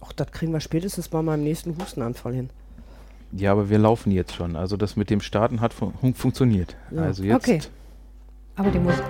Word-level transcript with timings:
Ach, 0.00 0.12
das 0.12 0.30
kriegen 0.30 0.52
wir 0.52 0.60
spätestens 0.60 1.08
bei 1.08 1.22
meinem 1.22 1.44
nächsten 1.44 1.76
Hustenanfall 1.78 2.34
hin. 2.34 2.50
Ja, 3.32 3.52
aber 3.52 3.68
wir 3.68 3.78
laufen 3.78 4.12
jetzt 4.12 4.34
schon. 4.34 4.56
Also 4.56 4.76
das 4.76 4.96
mit 4.96 5.10
dem 5.10 5.20
Starten 5.20 5.60
hat 5.60 5.74
fun 5.74 5.92
funktioniert. 6.14 6.76
Ja. 6.90 7.02
Also 7.02 7.24
jetzt. 7.24 7.36
Okay. 7.36 7.60
Aber 8.56 8.70
die 8.70 8.78
Musik. 8.78 9.04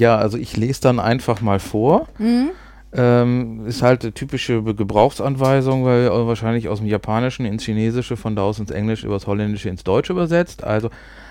Ja, 0.00 0.16
also 0.16 0.36
ich 0.38 0.56
lese 0.56 0.80
dann 0.80 0.98
einfach 0.98 1.40
mal 1.40 1.60
vor. 1.60 2.08
Mhm. 2.18 2.50
Ähm, 2.92 3.66
ist 3.66 3.82
halt 3.82 4.02
eine 4.02 4.12
typische 4.12 4.60
Gebrauchsanweisung, 4.64 5.84
weil 5.84 6.06
äh, 6.06 6.26
wahrscheinlich 6.26 6.68
aus 6.68 6.78
dem 6.80 6.88
Japanischen 6.88 7.46
ins 7.46 7.62
Chinesische, 7.62 8.16
von 8.16 8.34
da 8.34 8.42
aus 8.42 8.58
ins 8.58 8.72
Englische, 8.72 9.06
übers 9.06 9.28
Holländische 9.28 9.68
ins 9.68 9.84
Deutsche 9.84 10.12
übersetzt. 10.12 10.64
Also 10.64 10.90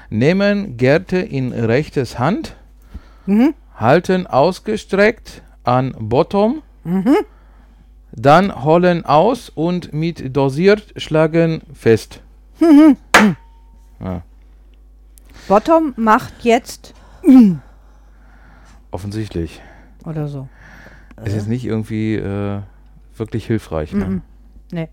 nehmen 0.10 0.78
Gerte 0.78 1.18
in 1.18 1.52
rechtes 1.52 2.18
Hand, 2.18 2.56
Mhm. 3.26 3.54
halten 3.76 4.26
ausgestreckt 4.26 5.42
an 5.66 5.94
Bottom, 6.00 6.62
Mhm. 6.86 7.18
dann 8.14 8.64
holen 8.64 9.04
aus 9.06 9.50
und 9.50 9.92
mit 9.92 10.36
dosiert 10.38 10.94
schlagen 10.96 11.62
fest. 11.74 12.22
ja, 14.00 14.22
Bottom 15.50 15.94
macht 15.98 16.34
jetzt 16.44 16.94
offensichtlich. 18.92 19.62
oder 20.06 20.28
so. 20.28 20.48
Ist 21.24 21.36
jetzt 21.36 21.48
nicht 21.48 21.66
irgendwie 21.66 22.16
äh, 22.16 22.62
wirklich 23.18 23.46
hilfreich. 23.46 23.92
Ne? 23.94 24.06
Mhm. 24.06 24.22
Nee. 24.72 24.88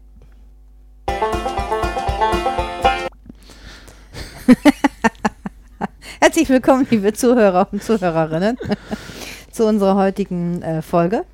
Herzlich 6.20 6.48
willkommen, 6.48 6.86
liebe 6.90 7.12
Zuhörer 7.12 7.68
und 7.70 7.82
Zuhörerinnen, 7.82 8.58
zu 9.52 9.66
unserer 9.66 9.94
heutigen 9.94 10.62
äh, 10.62 10.82
Folge. 10.82 11.24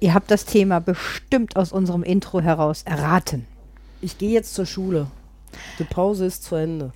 Ihr 0.00 0.14
habt 0.14 0.30
das 0.30 0.46
Thema 0.46 0.80
bestimmt 0.80 1.56
aus 1.56 1.72
unserem 1.72 2.02
Intro 2.02 2.40
heraus 2.40 2.82
erraten. 2.84 3.46
Ich 4.00 4.16
gehe 4.18 4.30
jetzt 4.30 4.54
zur 4.54 4.66
Schule. 4.66 5.06
Die 5.78 5.84
Pause 5.84 6.26
ist 6.26 6.44
zu 6.44 6.56
Ende. 6.56 6.92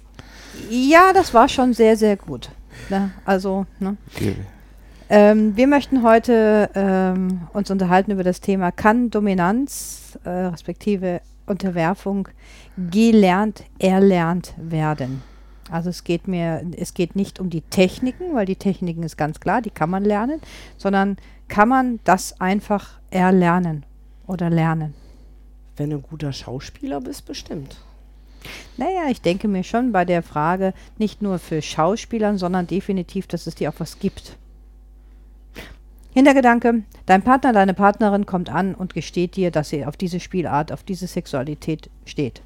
Ja, 0.70 1.12
das 1.12 1.32
war 1.34 1.48
schon 1.48 1.74
sehr, 1.74 1.96
sehr 1.96 2.16
gut. 2.16 2.50
Ne? 2.88 3.10
Also, 3.24 3.66
ne? 3.78 3.96
Okay. 4.14 4.34
Ähm, 5.10 5.56
wir 5.56 5.66
möchten 5.66 6.02
heute 6.02 6.68
ähm, 6.74 7.48
uns 7.54 7.70
unterhalten 7.70 8.10
über 8.10 8.24
das 8.24 8.42
Thema, 8.42 8.70
kann 8.72 9.10
Dominanz 9.10 10.18
äh, 10.24 10.28
respektive 10.28 11.22
Unterwerfung 11.46 12.28
gelernt, 12.76 13.64
erlernt 13.78 14.52
werden? 14.58 15.22
Also 15.70 15.88
es 15.88 16.04
geht 16.04 16.28
mir, 16.28 16.62
es 16.76 16.92
geht 16.92 17.16
nicht 17.16 17.40
um 17.40 17.48
die 17.48 17.62
Techniken, 17.62 18.34
weil 18.34 18.44
die 18.44 18.56
Techniken 18.56 19.02
ist 19.02 19.16
ganz 19.16 19.40
klar, 19.40 19.62
die 19.62 19.70
kann 19.70 19.88
man 19.88 20.04
lernen, 20.04 20.40
sondern 20.76 21.16
kann 21.48 21.68
man 21.68 22.00
das 22.04 22.38
einfach 22.40 22.98
erlernen 23.10 23.84
oder 24.26 24.50
lernen? 24.50 24.94
Wenn 25.76 25.90
du 25.90 25.96
ein 25.96 26.02
guter 26.02 26.32
Schauspieler 26.32 27.00
bist, 27.00 27.24
bestimmt. 27.24 27.78
Naja, 28.76 29.08
ich 29.10 29.22
denke 29.22 29.48
mir 29.48 29.64
schon 29.64 29.92
bei 29.92 30.04
der 30.04 30.22
Frage 30.22 30.74
nicht 30.98 31.22
nur 31.22 31.38
für 31.38 31.62
Schauspielern, 31.62 32.36
sondern 32.36 32.66
definitiv, 32.66 33.26
dass 33.26 33.46
es 33.46 33.54
dir 33.54 33.70
auch 33.70 33.78
was 33.80 33.98
gibt. 33.98 34.36
Hintergedanke, 36.18 36.82
dein 37.06 37.22
Partner, 37.22 37.52
deine 37.52 37.74
Partnerin 37.74 38.26
kommt 38.26 38.52
an 38.52 38.74
und 38.74 38.92
gesteht 38.92 39.36
dir, 39.36 39.52
dass 39.52 39.68
sie 39.68 39.86
auf 39.86 39.96
diese 39.96 40.18
Spielart, 40.18 40.72
auf 40.72 40.82
diese 40.82 41.06
Sexualität 41.06 41.90
steht. 42.06 42.42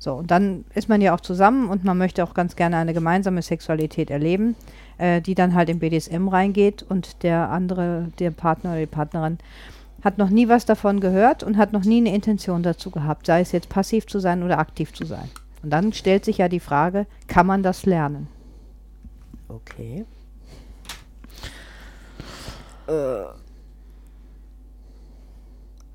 So, 0.00 0.14
und 0.14 0.32
dann 0.32 0.64
ist 0.74 0.88
man 0.88 1.00
ja 1.00 1.14
auch 1.14 1.20
zusammen 1.20 1.68
und 1.68 1.84
man 1.84 1.96
möchte 1.96 2.24
auch 2.24 2.34
ganz 2.34 2.56
gerne 2.56 2.76
eine 2.76 2.94
gemeinsame 2.94 3.40
Sexualität 3.40 4.10
erleben, 4.10 4.56
äh, 4.98 5.20
die 5.20 5.36
dann 5.36 5.54
halt 5.54 5.68
in 5.68 5.78
BDSM 5.78 6.26
reingeht 6.26 6.84
und 6.88 7.22
der 7.22 7.50
andere, 7.50 8.08
der 8.18 8.32
Partner 8.32 8.70
oder 8.70 8.80
die 8.80 8.86
Partnerin, 8.86 9.38
hat 10.02 10.18
noch 10.18 10.30
nie 10.30 10.48
was 10.48 10.66
davon 10.66 10.98
gehört 10.98 11.44
und 11.44 11.56
hat 11.56 11.72
noch 11.72 11.84
nie 11.84 11.98
eine 11.98 12.12
Intention 12.12 12.64
dazu 12.64 12.90
gehabt, 12.90 13.26
sei 13.26 13.42
es 13.42 13.52
jetzt 13.52 13.68
passiv 13.68 14.08
zu 14.08 14.18
sein 14.18 14.42
oder 14.42 14.58
aktiv 14.58 14.92
zu 14.92 15.04
sein. 15.04 15.30
Und 15.62 15.70
dann 15.70 15.92
stellt 15.92 16.24
sich 16.24 16.38
ja 16.38 16.48
die 16.48 16.58
Frage, 16.58 17.06
kann 17.28 17.46
man 17.46 17.62
das 17.62 17.86
lernen? 17.86 18.26
Okay. 19.46 20.04
Äh, 22.88 23.24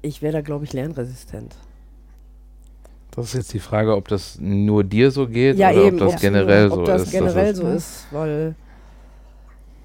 ich 0.02 0.22
wäre 0.22 0.34
da, 0.34 0.42
glaube 0.42 0.66
ich, 0.66 0.74
lernresistent. 0.74 1.56
Das 3.12 3.26
ist 3.28 3.34
jetzt 3.34 3.54
die 3.54 3.60
Frage, 3.60 3.96
ob 3.96 4.08
das 4.08 4.40
nur 4.40 4.84
dir 4.84 5.12
so 5.12 5.28
geht 5.28 5.58
Ja, 5.58 5.70
oder 5.72 5.84
eben. 5.86 5.98
ob 6.02 6.08
das 6.08 6.16
ob 6.16 6.22
generell 6.22 6.68
ob 6.72 6.74
so 6.80 6.84
das 6.86 7.04
ist. 7.04 7.12
generell 7.12 7.54
das 7.54 7.60
ist 7.60 7.62
so 7.62 7.68
ist, 7.68 8.08
weil, 8.12 8.56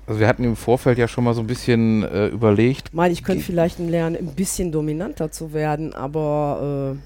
also 0.06 0.19
wir 0.20 0.26
hatten 0.26 0.44
im 0.44 0.56
Vorfeld 0.56 0.96
ja 0.96 1.06
schon 1.06 1.24
mal 1.24 1.34
so 1.34 1.42
ein 1.42 1.46
bisschen 1.46 2.02
äh, 2.04 2.28
überlegt. 2.28 2.94
meine 2.94 3.12
ich, 3.12 3.22
könnte 3.22 3.44
vielleicht 3.44 3.78
lernen, 3.78 4.16
ein 4.16 4.34
bisschen 4.34 4.72
dominanter 4.72 5.30
zu 5.30 5.52
werden, 5.52 5.92
aber 5.92 6.96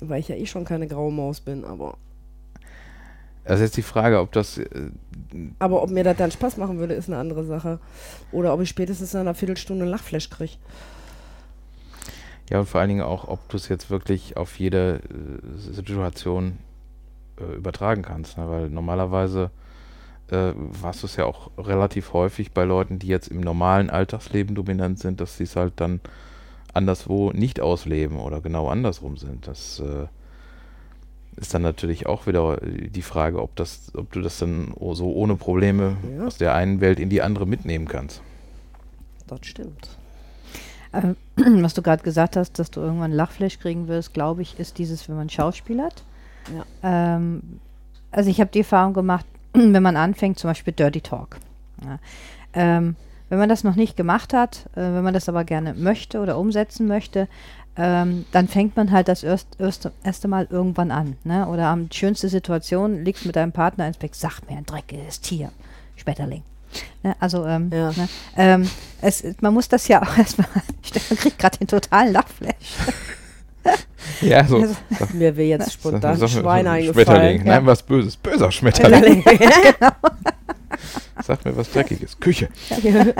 äh, 0.00 0.06
weil 0.08 0.20
ich 0.20 0.28
ja 0.28 0.36
eh 0.36 0.46
schon 0.46 0.64
keine 0.64 0.86
graue 0.86 1.12
Maus 1.12 1.40
bin, 1.40 1.64
aber 1.64 1.96
Also 3.50 3.64
jetzt 3.64 3.76
die 3.76 3.82
Frage, 3.82 4.20
ob 4.20 4.30
das 4.30 4.58
äh, 4.58 4.90
aber 5.58 5.82
ob 5.82 5.90
mir 5.90 6.04
das 6.04 6.16
dann 6.16 6.30
Spaß 6.30 6.56
machen 6.56 6.78
würde, 6.78 6.94
ist 6.94 7.08
eine 7.08 7.18
andere 7.18 7.44
Sache. 7.44 7.80
Oder 8.30 8.54
ob 8.54 8.60
ich 8.60 8.68
spätestens 8.68 9.12
nach 9.12 9.22
einer 9.22 9.34
Viertelstunde 9.34 9.84
ein 9.84 9.90
Lachflash 9.90 10.30
kriege. 10.30 10.52
ja 12.48 12.60
und 12.60 12.68
vor 12.68 12.80
allen 12.80 12.90
Dingen 12.90 13.02
auch, 13.02 13.26
ob 13.26 13.48
du 13.48 13.56
es 13.56 13.68
jetzt 13.68 13.90
wirklich 13.90 14.36
auf 14.36 14.56
jede 14.60 15.00
äh, 15.00 15.58
Situation 15.58 16.58
äh, 17.40 17.56
übertragen 17.56 18.02
kannst, 18.02 18.38
ne? 18.38 18.48
weil 18.48 18.70
normalerweise 18.70 19.50
äh, 20.30 20.52
warst 20.54 21.02
du 21.02 21.06
es 21.08 21.16
ja 21.16 21.24
auch 21.24 21.50
relativ 21.58 22.12
häufig 22.12 22.52
bei 22.52 22.62
Leuten, 22.62 23.00
die 23.00 23.08
jetzt 23.08 23.26
im 23.26 23.40
normalen 23.40 23.90
Alltagsleben 23.90 24.54
dominant 24.54 25.00
sind, 25.00 25.20
dass 25.20 25.36
sie 25.36 25.44
es 25.44 25.56
halt 25.56 25.72
dann 25.76 26.00
anderswo 26.72 27.32
nicht 27.32 27.60
ausleben 27.60 28.20
oder 28.20 28.40
genau 28.40 28.68
andersrum 28.68 29.16
sind. 29.16 29.48
Das 29.48 29.80
äh, 29.80 30.06
ist 31.36 31.54
dann 31.54 31.62
natürlich 31.62 32.06
auch 32.06 32.26
wieder 32.26 32.58
die 32.62 33.02
Frage, 33.02 33.40
ob 33.42 33.56
das, 33.56 33.92
ob 33.94 34.12
du 34.12 34.20
das 34.20 34.38
dann 34.38 34.74
so 34.92 35.12
ohne 35.12 35.36
Probleme 35.36 35.96
Ja. 36.18 36.26
aus 36.26 36.36
der 36.38 36.54
einen 36.54 36.80
Welt 36.80 37.00
in 37.00 37.08
die 37.08 37.22
andere 37.22 37.46
mitnehmen 37.46 37.88
kannst. 37.88 38.20
Das 39.26 39.40
stimmt. 39.42 39.96
Ähm, 40.92 41.16
was 41.62 41.74
du 41.74 41.82
gerade 41.82 42.02
gesagt 42.02 42.36
hast, 42.36 42.58
dass 42.58 42.70
du 42.70 42.80
irgendwann 42.80 43.12
ein 43.12 43.16
Lachflash 43.16 43.58
kriegen 43.58 43.88
wirst, 43.88 44.12
glaube 44.12 44.42
ich, 44.42 44.58
ist 44.58 44.78
dieses, 44.78 45.08
wenn 45.08 45.16
man 45.16 45.30
schauspielert. 45.30 46.02
Ja. 46.82 47.16
Ähm, 47.16 47.60
also 48.10 48.28
ich 48.28 48.40
habe 48.40 48.50
die 48.50 48.60
Erfahrung 48.60 48.92
gemacht, 48.92 49.26
wenn 49.52 49.82
man 49.82 49.96
anfängt, 49.96 50.38
zum 50.38 50.50
Beispiel 50.50 50.72
Dirty 50.72 51.00
Talk. 51.00 51.36
Ja. 51.84 51.98
Ähm, 52.52 52.96
wenn 53.28 53.38
man 53.38 53.48
das 53.48 53.62
noch 53.62 53.76
nicht 53.76 53.96
gemacht 53.96 54.32
hat, 54.34 54.66
äh, 54.72 54.80
wenn 54.80 55.04
man 55.04 55.14
das 55.14 55.28
aber 55.28 55.44
gerne 55.44 55.74
möchte 55.74 56.20
oder 56.20 56.36
umsetzen 56.36 56.88
möchte, 56.88 57.28
ähm, 57.76 58.24
dann 58.32 58.48
fängt 58.48 58.76
man 58.76 58.90
halt 58.90 59.08
das 59.08 59.22
erst, 59.22 59.48
erste, 59.58 59.92
erste 60.04 60.28
Mal 60.28 60.46
irgendwann 60.50 60.90
an. 60.90 61.16
Ne? 61.24 61.46
Oder 61.48 61.66
am 61.66 61.88
schönste 61.92 62.28
Situation 62.28 63.04
liegst 63.04 63.24
mit 63.26 63.36
deinem 63.36 63.52
Partner 63.52 63.86
ins 63.86 63.96
Bett, 63.98 64.14
sag 64.14 64.40
mir 64.48 64.56
ein 64.58 64.66
dreckiges 64.66 65.20
Tier, 65.20 65.50
Schmetterling. 65.96 66.42
Ne? 67.02 67.16
Also 67.20 67.46
ähm, 67.46 67.70
Ja. 67.72 67.90
ne? 67.92 68.08
ähm, 68.36 68.70
es, 69.00 69.24
man 69.40 69.54
muss 69.54 69.68
das 69.68 69.88
ja 69.88 70.02
auch 70.02 70.18
erstmal, 70.18 70.46
Stefan 70.82 71.16
kriegt 71.16 71.38
gerade 71.38 71.58
den 71.58 71.68
totalen 71.68 72.12
Lachflash. 72.12 72.54
Ja, 74.22 74.42
so. 74.44 74.56
Also, 74.56 74.74
Mir 75.12 75.36
wäre 75.36 75.48
jetzt 75.58 75.74
spontan 75.74 76.16
Sag- 76.16 76.30
sag- 76.30 76.40
Schwein 76.40 76.64
sag- 76.64 76.72
eingefallen. 76.72 77.06
Schmetterling. 77.06 77.44
Nein, 77.44 77.66
was 77.66 77.82
Böses. 77.82 78.16
Böser 78.16 78.50
Schmetterling. 78.50 79.22
Schmetterling. 79.22 79.74
Sag 81.22 81.44
mir 81.44 81.56
was 81.56 81.70
Dreckiges. 81.70 82.18
Küche. 82.18 82.48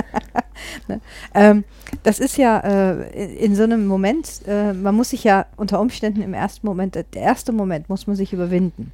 ähm, 1.35 1.65
das 2.03 2.19
ist 2.19 2.37
ja 2.37 2.59
äh, 2.59 3.35
in 3.37 3.55
so 3.55 3.63
einem 3.63 3.87
Moment, 3.87 4.43
äh, 4.47 4.73
man 4.73 4.95
muss 4.95 5.11
sich 5.11 5.25
ja 5.25 5.47
unter 5.57 5.81
Umständen 5.81 6.23
im 6.23 6.35
ersten 6.35 6.67
Moment, 6.67 6.97
äh, 6.97 7.05
der 7.13 7.23
erste 7.23 7.53
Moment 7.53 7.89
muss 7.89 8.07
man 8.07 8.17
sich 8.17 8.33
überwinden. 8.33 8.93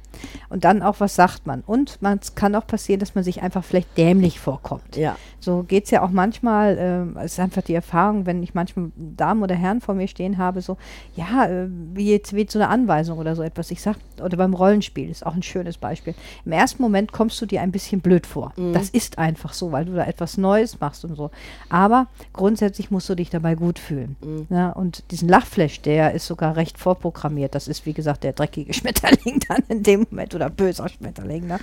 Und 0.49 0.63
dann 0.63 0.81
auch, 0.81 0.99
was 0.99 1.15
sagt 1.15 1.45
man? 1.45 1.61
Und 1.65 2.01
man, 2.01 2.19
es 2.21 2.35
kann 2.35 2.55
auch 2.55 2.65
passieren, 2.65 2.99
dass 2.99 3.15
man 3.15 3.23
sich 3.23 3.41
einfach 3.41 3.63
vielleicht 3.63 3.97
dämlich 3.97 4.39
vorkommt. 4.39 4.95
Ja. 4.95 5.15
So 5.39 5.63
geht 5.63 5.85
es 5.85 5.91
ja 5.91 6.01
auch 6.01 6.09
manchmal, 6.09 7.15
äh, 7.15 7.19
es 7.23 7.33
ist 7.33 7.39
einfach 7.39 7.61
die 7.61 7.75
Erfahrung, 7.75 8.25
wenn 8.25 8.41
ich 8.43 8.53
manchmal 8.53 8.91
Damen 8.95 9.43
oder 9.43 9.55
Herren 9.55 9.81
vor 9.81 9.95
mir 9.95 10.07
stehen 10.07 10.37
habe, 10.37 10.61
so, 10.61 10.77
ja, 11.15 11.45
äh, 11.45 11.67
wie 11.93 12.11
jetzt 12.11 12.33
wie 12.33 12.47
so 12.49 12.59
eine 12.59 12.69
Anweisung 12.69 13.19
oder 13.19 13.35
so 13.35 13.43
etwas. 13.43 13.71
Ich 13.71 13.81
sag, 13.81 13.97
oder 14.21 14.37
beim 14.37 14.53
Rollenspiel 14.53 15.09
ist 15.09 15.25
auch 15.25 15.35
ein 15.35 15.43
schönes 15.43 15.77
Beispiel. 15.77 16.15
Im 16.45 16.51
ersten 16.51 16.81
Moment 16.81 17.11
kommst 17.11 17.41
du 17.41 17.45
dir 17.45 17.61
ein 17.61 17.71
bisschen 17.71 18.01
blöd 18.01 18.25
vor. 18.25 18.53
Mhm. 18.57 18.73
Das 18.73 18.89
ist 18.89 18.96
einfach 19.17 19.53
so, 19.53 19.71
weil 19.71 19.85
du 19.85 19.93
da 19.93 20.05
etwas 20.05 20.37
Neues 20.37 20.79
machst 20.79 21.05
und 21.05 21.15
so. 21.15 21.31
Aber 21.69 22.07
grundsätzlich 22.33 22.91
musst 22.91 23.07
du 23.09 23.15
dich 23.15 23.29
dabei 23.29 23.55
gut 23.55 23.79
fühlen. 23.79 24.15
Mhm. 24.21 24.47
Ja, 24.49 24.69
und 24.71 25.03
diesen 25.11 25.29
Lachflash, 25.29 25.81
der 25.81 26.13
ist 26.13 26.25
sogar 26.27 26.55
recht 26.55 26.77
vorprogrammiert. 26.77 27.55
Das 27.55 27.67
ist, 27.67 27.85
wie 27.85 27.93
gesagt, 27.93 28.23
der 28.23 28.33
dreckige 28.33 28.73
Schmetterling 28.77 29.39
dann 29.47 29.63
in 29.69 29.83
dem 29.83 30.05
Moment 30.09 30.33
oder 30.35 30.49
böser 30.49 30.89
Schmetterling. 30.89 31.47
Ne? 31.47 31.59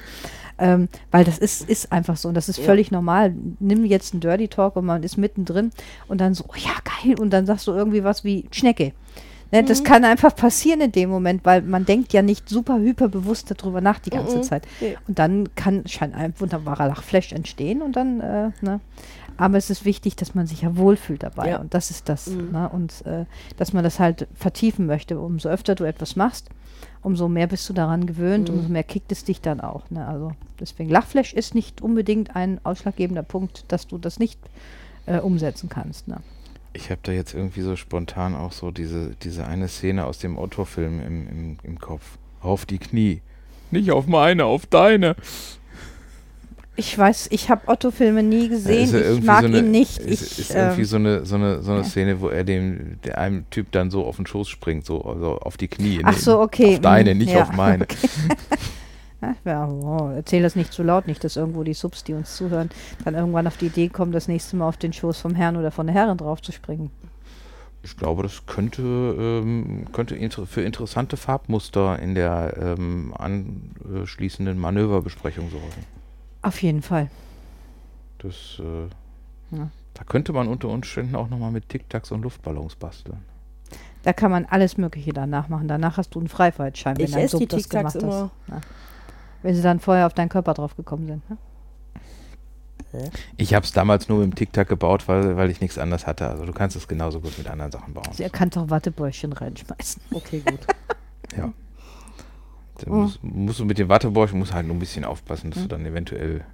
Ähm, 0.58 0.88
weil 1.10 1.24
das 1.24 1.38
ist, 1.38 1.68
ist 1.68 1.90
einfach 1.92 2.16
so 2.16 2.28
und 2.28 2.34
das 2.34 2.48
ist 2.48 2.58
Ja. 2.58 2.64
völlig 2.64 2.90
normal. 2.90 3.34
Nimm 3.58 3.84
jetzt 3.84 4.14
einen 4.14 4.20
Dirty 4.20 4.48
Talk 4.48 4.76
und 4.76 4.84
man 4.86 5.02
ist 5.02 5.16
mittendrin 5.16 5.70
und 6.06 6.20
dann 6.20 6.34
so, 6.34 6.44
oh 6.48 6.54
ja, 6.56 6.70
geil. 7.04 7.18
Und 7.18 7.30
dann 7.30 7.44
sagst 7.46 7.66
du 7.66 7.72
irgendwie 7.72 8.04
was 8.04 8.22
wie 8.24 8.46
Schnecke. 8.52 8.92
Ne, 9.54 9.64
Das 9.64 9.80
Mhm. 9.80 9.84
kann 9.84 10.04
einfach 10.04 10.34
passieren 10.34 10.80
in 10.80 10.92
dem 10.92 11.10
Moment, 11.10 11.44
weil 11.44 11.62
man 11.62 11.84
denkt 11.84 12.12
ja 12.12 12.22
nicht 12.22 12.48
super 12.48 12.78
hyperbewusst 12.78 13.50
darüber 13.56 13.80
nach 13.80 13.98
die 14.00 14.10
ganze 14.10 14.38
Mhm. 14.38 14.42
Zeit. 14.42 14.66
Und 15.06 15.18
dann 15.18 15.54
kann 15.54 15.86
scheint 15.86 16.14
ein 16.14 16.34
wunderbarer 16.38 16.88
Lachflash 16.88 17.32
entstehen 17.32 17.80
und 17.82 17.94
dann, 17.96 18.20
äh, 18.20 18.50
ne. 18.62 18.80
Aber 19.36 19.56
es 19.58 19.68
ist 19.68 19.84
wichtig, 19.84 20.14
dass 20.14 20.34
man 20.36 20.46
sich 20.46 20.62
ja 20.62 20.76
wohlfühlt 20.76 21.24
dabei. 21.24 21.50
Ja. 21.50 21.58
Und 21.60 21.74
das 21.74 21.90
ist 21.90 22.08
das. 22.08 22.28
Mhm. 22.28 22.52
Ne? 22.52 22.68
Und 22.68 23.04
äh, 23.04 23.24
dass 23.56 23.72
man 23.72 23.82
das 23.82 23.98
halt 23.98 24.28
vertiefen 24.34 24.86
möchte. 24.86 25.18
Umso 25.18 25.48
öfter 25.48 25.74
du 25.74 25.82
etwas 25.84 26.14
machst, 26.14 26.50
umso 27.02 27.28
mehr 27.28 27.48
bist 27.48 27.68
du 27.68 27.72
daran 27.72 28.06
gewöhnt, 28.06 28.48
Mhm. 28.48 28.58
umso 28.58 28.68
mehr 28.68 28.84
kickt 28.84 29.10
es 29.10 29.24
dich 29.24 29.40
dann 29.40 29.60
auch. 29.60 29.90
Ne? 29.90 30.06
Also 30.06 30.32
deswegen 30.60 30.88
Lachflash 30.88 31.32
ist 31.32 31.54
nicht 31.56 31.82
unbedingt 31.82 32.36
ein 32.36 32.60
ausschlaggebender 32.62 33.24
Punkt, 33.24 33.64
dass 33.68 33.88
du 33.88 33.98
das 33.98 34.18
nicht 34.20 34.38
äh, 35.06 35.18
umsetzen 35.18 35.68
kannst. 35.68 36.06
Ne? 36.08 36.18
Ich 36.74 36.90
habe 36.90 37.00
da 37.02 37.12
jetzt 37.12 37.34
irgendwie 37.34 37.62
so 37.62 37.76
spontan 37.76 38.34
auch 38.34 38.52
so 38.52 38.70
diese, 38.70 39.14
diese 39.22 39.46
eine 39.46 39.68
Szene 39.68 40.04
aus 40.04 40.18
dem 40.18 40.36
Otto-Film 40.36 41.00
im, 41.00 41.28
im, 41.28 41.58
im 41.62 41.78
Kopf. 41.78 42.18
Auf 42.40 42.66
die 42.66 42.78
Knie. 42.78 43.22
Nicht 43.70 43.90
auf 43.90 44.06
meine, 44.06 44.44
auf 44.44 44.66
deine. 44.66 45.16
Ich 46.76 46.98
weiß, 46.98 47.28
ich 47.30 47.50
habe 47.50 47.68
Otto-Filme 47.68 48.22
nie 48.22 48.48
gesehen. 48.48 48.92
ja 48.92 49.12
ich 49.12 49.22
mag 49.22 49.42
so 49.42 49.46
eine, 49.46 49.58
ihn 49.58 49.70
nicht. 49.70 49.98
Ist, 49.98 50.32
ich, 50.32 50.38
ist 50.40 50.50
irgendwie 50.50 50.80
ähm, 50.80 50.86
so 50.86 50.96
eine, 50.96 51.24
so 51.24 51.36
eine, 51.36 51.62
so 51.62 51.70
eine 51.70 51.82
ja. 51.82 51.86
Szene, 51.86 52.20
wo 52.20 52.28
er 52.28 52.42
dem, 52.42 52.98
der 53.04 53.18
einem 53.18 53.48
Typ 53.50 53.70
dann 53.70 53.90
so 53.90 54.04
auf 54.04 54.16
den 54.16 54.26
Schoß 54.26 54.48
springt, 54.48 54.84
so 54.84 55.02
also 55.02 55.38
auf 55.38 55.56
die 55.56 55.68
Knie. 55.68 56.00
Ach 56.02 56.18
so, 56.18 56.40
okay. 56.40 56.74
Auf 56.74 56.80
deine, 56.80 57.14
mm, 57.14 57.18
nicht 57.18 57.32
ja, 57.32 57.42
auf 57.42 57.52
meine. 57.52 57.84
Okay. 57.84 57.96
Ja, 59.22 59.34
ja, 59.44 59.66
oh, 59.68 60.10
erzähl 60.14 60.42
das 60.42 60.54
nicht 60.56 60.72
zu 60.72 60.82
laut, 60.82 61.06
nicht, 61.06 61.24
dass 61.24 61.36
irgendwo 61.36 61.62
die 61.62 61.72
Subs, 61.74 62.04
die 62.04 62.12
uns 62.14 62.36
zuhören, 62.36 62.68
dann 63.04 63.14
irgendwann 63.14 63.46
auf 63.46 63.56
die 63.56 63.66
Idee 63.66 63.88
kommen, 63.88 64.12
das 64.12 64.28
nächste 64.28 64.56
Mal 64.56 64.68
auf 64.68 64.76
den 64.76 64.92
Schoß 64.92 65.18
vom 65.18 65.34
Herrn 65.34 65.56
oder 65.56 65.70
von 65.70 65.86
der 65.86 65.94
Herrin 65.94 66.18
draufzuspringen. 66.18 66.90
Ich 67.82 67.96
glaube, 67.96 68.22
das 68.22 68.46
könnte, 68.46 68.82
ähm, 68.82 69.86
könnte 69.92 70.16
inter 70.16 70.46
für 70.46 70.62
interessante 70.62 71.16
Farbmuster 71.18 71.98
in 71.98 72.14
der 72.14 72.76
ähm, 72.78 73.14
anschließenden 73.16 74.58
Manöverbesprechung 74.58 75.50
sorgen. 75.50 75.84
Auf 76.42 76.62
jeden 76.62 76.80
Fall. 76.82 77.10
Das, 78.18 78.58
äh, 78.58 78.88
Ja. 79.56 79.68
Da 79.94 80.02
könnte 80.04 80.32
man 80.32 80.48
unter 80.48 80.68
Umständen 80.70 81.14
auch 81.14 81.28
nochmal 81.28 81.52
mit 81.52 81.68
Tic-Tacs 81.68 82.10
und 82.10 82.22
Luftballons 82.22 82.74
basteln. 82.74 83.18
Da 84.02 84.12
kann 84.12 84.30
man 84.30 84.44
alles 84.46 84.76
Mögliche 84.76 85.12
danach 85.12 85.48
machen. 85.48 85.68
Danach 85.68 85.96
hast 85.98 86.14
du 86.14 86.18
einen 86.18 86.28
Freifahrtschein, 86.28 86.96
wenn 86.98 87.04
Ich 87.04 87.12
dein 87.12 87.22
esse 87.22 87.38
die 87.38 87.44
Sub 87.44 87.50
das 87.50 87.62
Tic-Tacs 87.62 87.92
gemacht 87.92 88.02
immer. 88.02 88.30
hast. 88.50 88.64
Wenn 89.44 89.54
sie 89.54 89.60
dann 89.62 89.78
vorher 89.78 90.06
auf 90.06 90.14
deinen 90.14 90.30
Körper 90.30 90.54
drauf 90.54 90.74
gekommen 90.74 91.06
sind. 91.06 91.30
Ne? 91.30 91.36
Ich 93.36 93.52
habe 93.54 93.64
es 93.66 93.72
damals 93.72 94.08
nur 94.08 94.18
mit 94.20 94.26
dem 94.30 94.34
Tic-Tac 94.36 94.68
gebaut, 94.68 95.06
weil, 95.06 95.36
weil 95.36 95.50
ich 95.50 95.60
nichts 95.60 95.78
anderes 95.78 96.06
hatte. 96.06 96.28
Also 96.30 96.46
du 96.46 96.52
kannst 96.52 96.76
es 96.76 96.88
genauso 96.88 97.20
gut 97.20 97.36
mit 97.36 97.46
anderen 97.48 97.70
Sachen 97.70 97.92
bauen. 97.92 98.06
Sie 98.12 98.24
kann 98.30 98.48
doch 98.50 98.70
Wattebäuschen 98.70 99.32
reinschmeißen. 99.34 100.00
Okay, 100.12 100.40
gut. 100.40 100.60
Ja. 101.36 101.52
Da 102.78 102.90
Oh. 102.90 102.94
musst, 102.94 103.22
musst 103.22 103.58
du 103.60 103.64
mit 103.66 103.78
dem 103.78 103.88
Wattebausch 103.88 104.32
musst 104.32 104.54
halt 104.54 104.66
nur 104.66 104.74
ein 104.76 104.78
bisschen 104.80 105.04
aufpassen, 105.04 105.50
dass 105.50 105.58
Mhm. 105.58 105.62
du 105.64 105.68
dann 105.68 105.86
eventuell. 105.86 106.44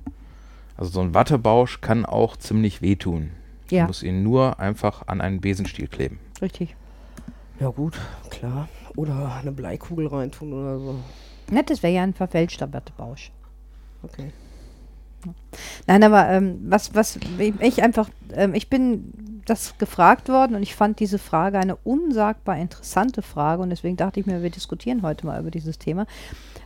Also 0.76 0.90
so 0.90 1.00
ein 1.00 1.14
Wattebausch 1.14 1.80
kann 1.80 2.04
auch 2.04 2.36
ziemlich 2.36 2.82
wehtun. 2.82 3.30
Ja, 3.70 3.82
Du 3.82 3.86
musst 3.88 4.02
ihn 4.02 4.22
nur 4.24 4.58
einfach 4.58 5.06
an 5.06 5.20
einen 5.20 5.40
Besenstiel 5.40 5.86
kleben. 5.86 6.18
richtig. 6.42 6.74
Ja, 7.60 7.68
gut, 7.68 7.98
klar. 8.30 8.68
Oder 8.96 9.34
eine 9.34 9.52
Bleikugel 9.52 10.06
reintun 10.08 10.52
oder 10.54 10.78
so. 10.80 10.94
Ne, 11.50 11.62
das 11.64 11.82
wäre 11.82 11.92
ja 11.92 12.02
ein 12.02 12.14
verfälschter 12.14 12.72
Wattebausch. 12.72 13.32
Okay. 14.02 14.30
Nein, 15.86 16.02
aber 16.02 16.28
ähm, 16.30 16.60
was, 16.68 16.94
was 16.94 17.18
ich 17.38 17.82
einfach, 17.82 18.08
ähm, 18.34 18.54
ich 18.54 18.70
bin 18.70 19.42
das 19.44 19.76
gefragt 19.78 20.28
worden 20.28 20.54
und 20.54 20.62
ich 20.62 20.74
fand 20.74 21.00
diese 21.00 21.18
Frage 21.18 21.58
eine 21.58 21.76
unsagbar 21.76 22.56
interessante 22.56 23.20
Frage 23.20 23.62
und 23.62 23.70
deswegen 23.70 23.96
dachte 23.96 24.20
ich 24.20 24.26
mir, 24.26 24.42
wir 24.42 24.50
diskutieren 24.50 25.02
heute 25.02 25.26
mal 25.26 25.40
über 25.40 25.50
dieses 25.50 25.78
Thema, 25.78 26.06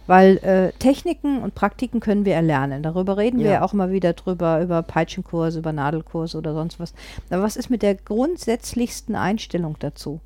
weil 0.06 0.36
äh, 0.38 0.70
Techniken 0.78 1.38
und 1.38 1.54
Praktiken 1.54 2.00
können 2.00 2.24
wir 2.24 2.34
erlernen. 2.34 2.82
Darüber 2.82 3.16
reden 3.16 3.38
wir 3.38 3.46
Ja. 3.46 3.52
ja 3.52 3.62
auch 3.62 3.72
immer 3.72 3.90
wieder 3.90 4.12
drüber, 4.12 4.60
über 4.60 4.82
Peitschenkurse, 4.82 5.58
über 5.60 5.72
Nadelkurse 5.72 6.36
oder 6.38 6.52
sonst 6.52 6.78
was. 6.78 6.92
Aber 7.30 7.42
was 7.42 7.56
ist 7.56 7.70
mit 7.70 7.82
der 7.82 7.94
grundsätzlichsten 7.94 9.16
Einstellung 9.16 9.76
dazu? 9.78 10.20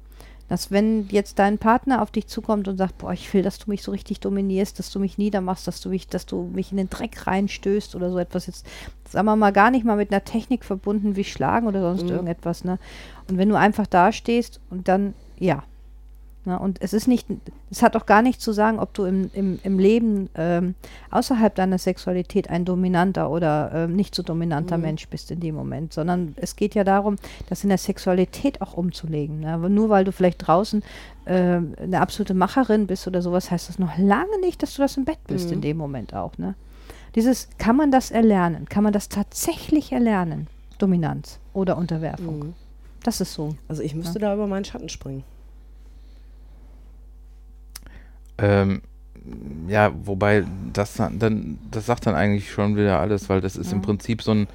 Dass 0.48 0.70
wenn 0.70 1.08
jetzt 1.10 1.38
dein 1.38 1.58
Partner 1.58 2.00
auf 2.00 2.10
dich 2.10 2.26
zukommt 2.26 2.68
und 2.68 2.78
sagt, 2.78 2.98
boah, 2.98 3.12
ich 3.12 3.32
will, 3.34 3.42
dass 3.42 3.58
du 3.58 3.68
mich 3.70 3.82
so 3.82 3.90
richtig 3.90 4.20
dominierst, 4.20 4.78
dass 4.78 4.90
du 4.90 4.98
mich 4.98 5.18
niedermachst, 5.18 5.66
dass 5.66 5.80
du 5.80 5.90
mich, 5.90 6.08
dass 6.08 6.24
du 6.24 6.50
mich 6.54 6.70
in 6.70 6.78
den 6.78 6.88
Dreck 6.88 7.26
reinstößt 7.26 7.94
oder 7.94 8.10
so 8.10 8.18
etwas 8.18 8.46
jetzt, 8.46 8.66
sagen 9.08 9.26
wir 9.26 9.36
mal, 9.36 9.52
gar 9.52 9.70
nicht 9.70 9.84
mal 9.84 9.96
mit 9.96 10.10
einer 10.10 10.24
Technik 10.24 10.64
verbunden 10.64 11.16
wie 11.16 11.24
Schlagen 11.24 11.66
oder 11.66 11.82
sonst 11.82 12.04
Mhm. 12.04 12.10
irgendetwas, 12.10 12.64
ne? 12.64 12.78
Und 13.28 13.36
wenn 13.36 13.48
du 13.50 13.56
einfach 13.56 13.86
da 13.86 14.10
stehst 14.10 14.60
und 14.70 14.88
dann, 14.88 15.14
ja. 15.38 15.62
Ne? 16.48 16.58
Und 16.58 16.80
es 16.82 16.92
ist 16.94 17.06
nicht, 17.06 17.26
es 17.70 17.82
hat 17.82 17.94
auch 17.94 18.06
gar 18.06 18.22
nichts 18.22 18.42
zu 18.42 18.52
sagen, 18.52 18.78
ob 18.80 18.94
du 18.94 19.04
im, 19.04 19.30
im, 19.34 19.58
im 19.62 19.78
Leben 19.78 20.30
ähm, 20.34 20.74
außerhalb 21.10 21.54
deiner 21.54 21.76
Sexualität 21.78 22.48
ein 22.50 22.64
dominanter 22.64 23.30
oder 23.30 23.70
ähm, 23.74 23.94
nicht 23.94 24.14
so 24.14 24.22
dominanter 24.22 24.78
Mhm. 24.78 24.82
Mensch 24.82 25.08
bist 25.08 25.30
in 25.30 25.40
dem 25.40 25.54
Moment, 25.54 25.92
sondern 25.92 26.34
es 26.36 26.56
geht 26.56 26.74
ja 26.74 26.84
darum, 26.84 27.16
das 27.48 27.62
in 27.62 27.68
der 27.68 27.78
Sexualität 27.78 28.62
auch 28.62 28.72
umzulegen. 28.74 29.40
Ne? 29.40 29.56
Nur 29.68 29.90
weil 29.90 30.04
du 30.04 30.12
vielleicht 30.12 30.46
draußen 30.46 30.82
ähm, 31.26 31.74
eine 31.80 32.00
absolute 32.00 32.32
Macherin 32.34 32.86
bist 32.86 33.06
oder 33.06 33.20
sowas, 33.20 33.50
heißt 33.50 33.68
das 33.68 33.78
noch 33.78 33.98
lange 33.98 34.40
nicht, 34.40 34.62
dass 34.62 34.74
du 34.74 34.82
das 34.82 34.96
im 34.96 35.04
Bett 35.04 35.18
bist 35.26 35.48
Mhm. 35.48 35.52
in 35.54 35.60
dem 35.60 35.76
Moment 35.76 36.14
auch. 36.14 36.36
Ne? 36.38 36.54
Dieses, 37.14 37.48
kann 37.58 37.76
man 37.76 37.90
das 37.90 38.10
erlernen? 38.10 38.66
Kann 38.70 38.84
man 38.84 38.92
das 38.94 39.08
tatsächlich 39.10 39.92
erlernen? 39.92 40.46
Dominanz 40.78 41.38
oder 41.52 41.76
Unterwerfung. 41.76 42.38
Mhm. 42.38 42.54
Das 43.02 43.20
ist 43.20 43.34
so. 43.34 43.54
Also 43.68 43.82
ich 43.82 43.94
müsste 43.94 44.18
da 44.18 44.32
über 44.34 44.46
meinen 44.46 44.64
Schatten 44.64 44.88
springen. 44.88 45.24
Ähm, 48.38 48.82
ja, 49.68 49.92
wobei 50.04 50.44
das 50.72 50.94
dann, 50.94 51.58
das 51.70 51.86
sagt 51.86 52.06
dann 52.06 52.14
eigentlich 52.14 52.50
schon 52.50 52.76
wieder 52.76 52.98
alles, 53.00 53.28
weil 53.28 53.40
das 53.40 53.56
ist 53.56 53.72
im 53.72 53.80
Ja. 53.80 53.84
Prinzip 53.84 54.22
so 54.22 54.32
ein, 54.32 54.46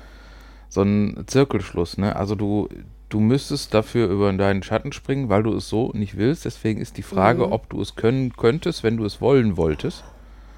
so 0.70 0.82
ein 0.82 1.24
Zirkelschluss, 1.28 1.98
ne? 1.98 2.16
Also 2.16 2.34
du, 2.36 2.68
du 3.10 3.20
müsstest 3.20 3.74
dafür 3.74 4.08
über 4.10 4.32
deinen 4.34 4.63
Schatten 4.63 4.92
springen, 4.92 5.30
weil 5.30 5.44
du 5.44 5.54
es 5.54 5.70
so 5.70 5.92
nicht 5.94 6.18
willst. 6.18 6.46
Deswegen 6.46 6.82
ist 6.82 6.98
die 6.98 7.04
Frage, 7.04 7.46
Mhm. 7.46 7.52
ob 7.54 7.70
du 7.70 7.82
es 7.82 7.96
können 7.96 8.34
könntest, 8.36 8.84
wenn 8.84 8.98
du 8.98 9.06
es 9.06 9.22
wollen 9.22 9.56
wolltest. 9.58 10.04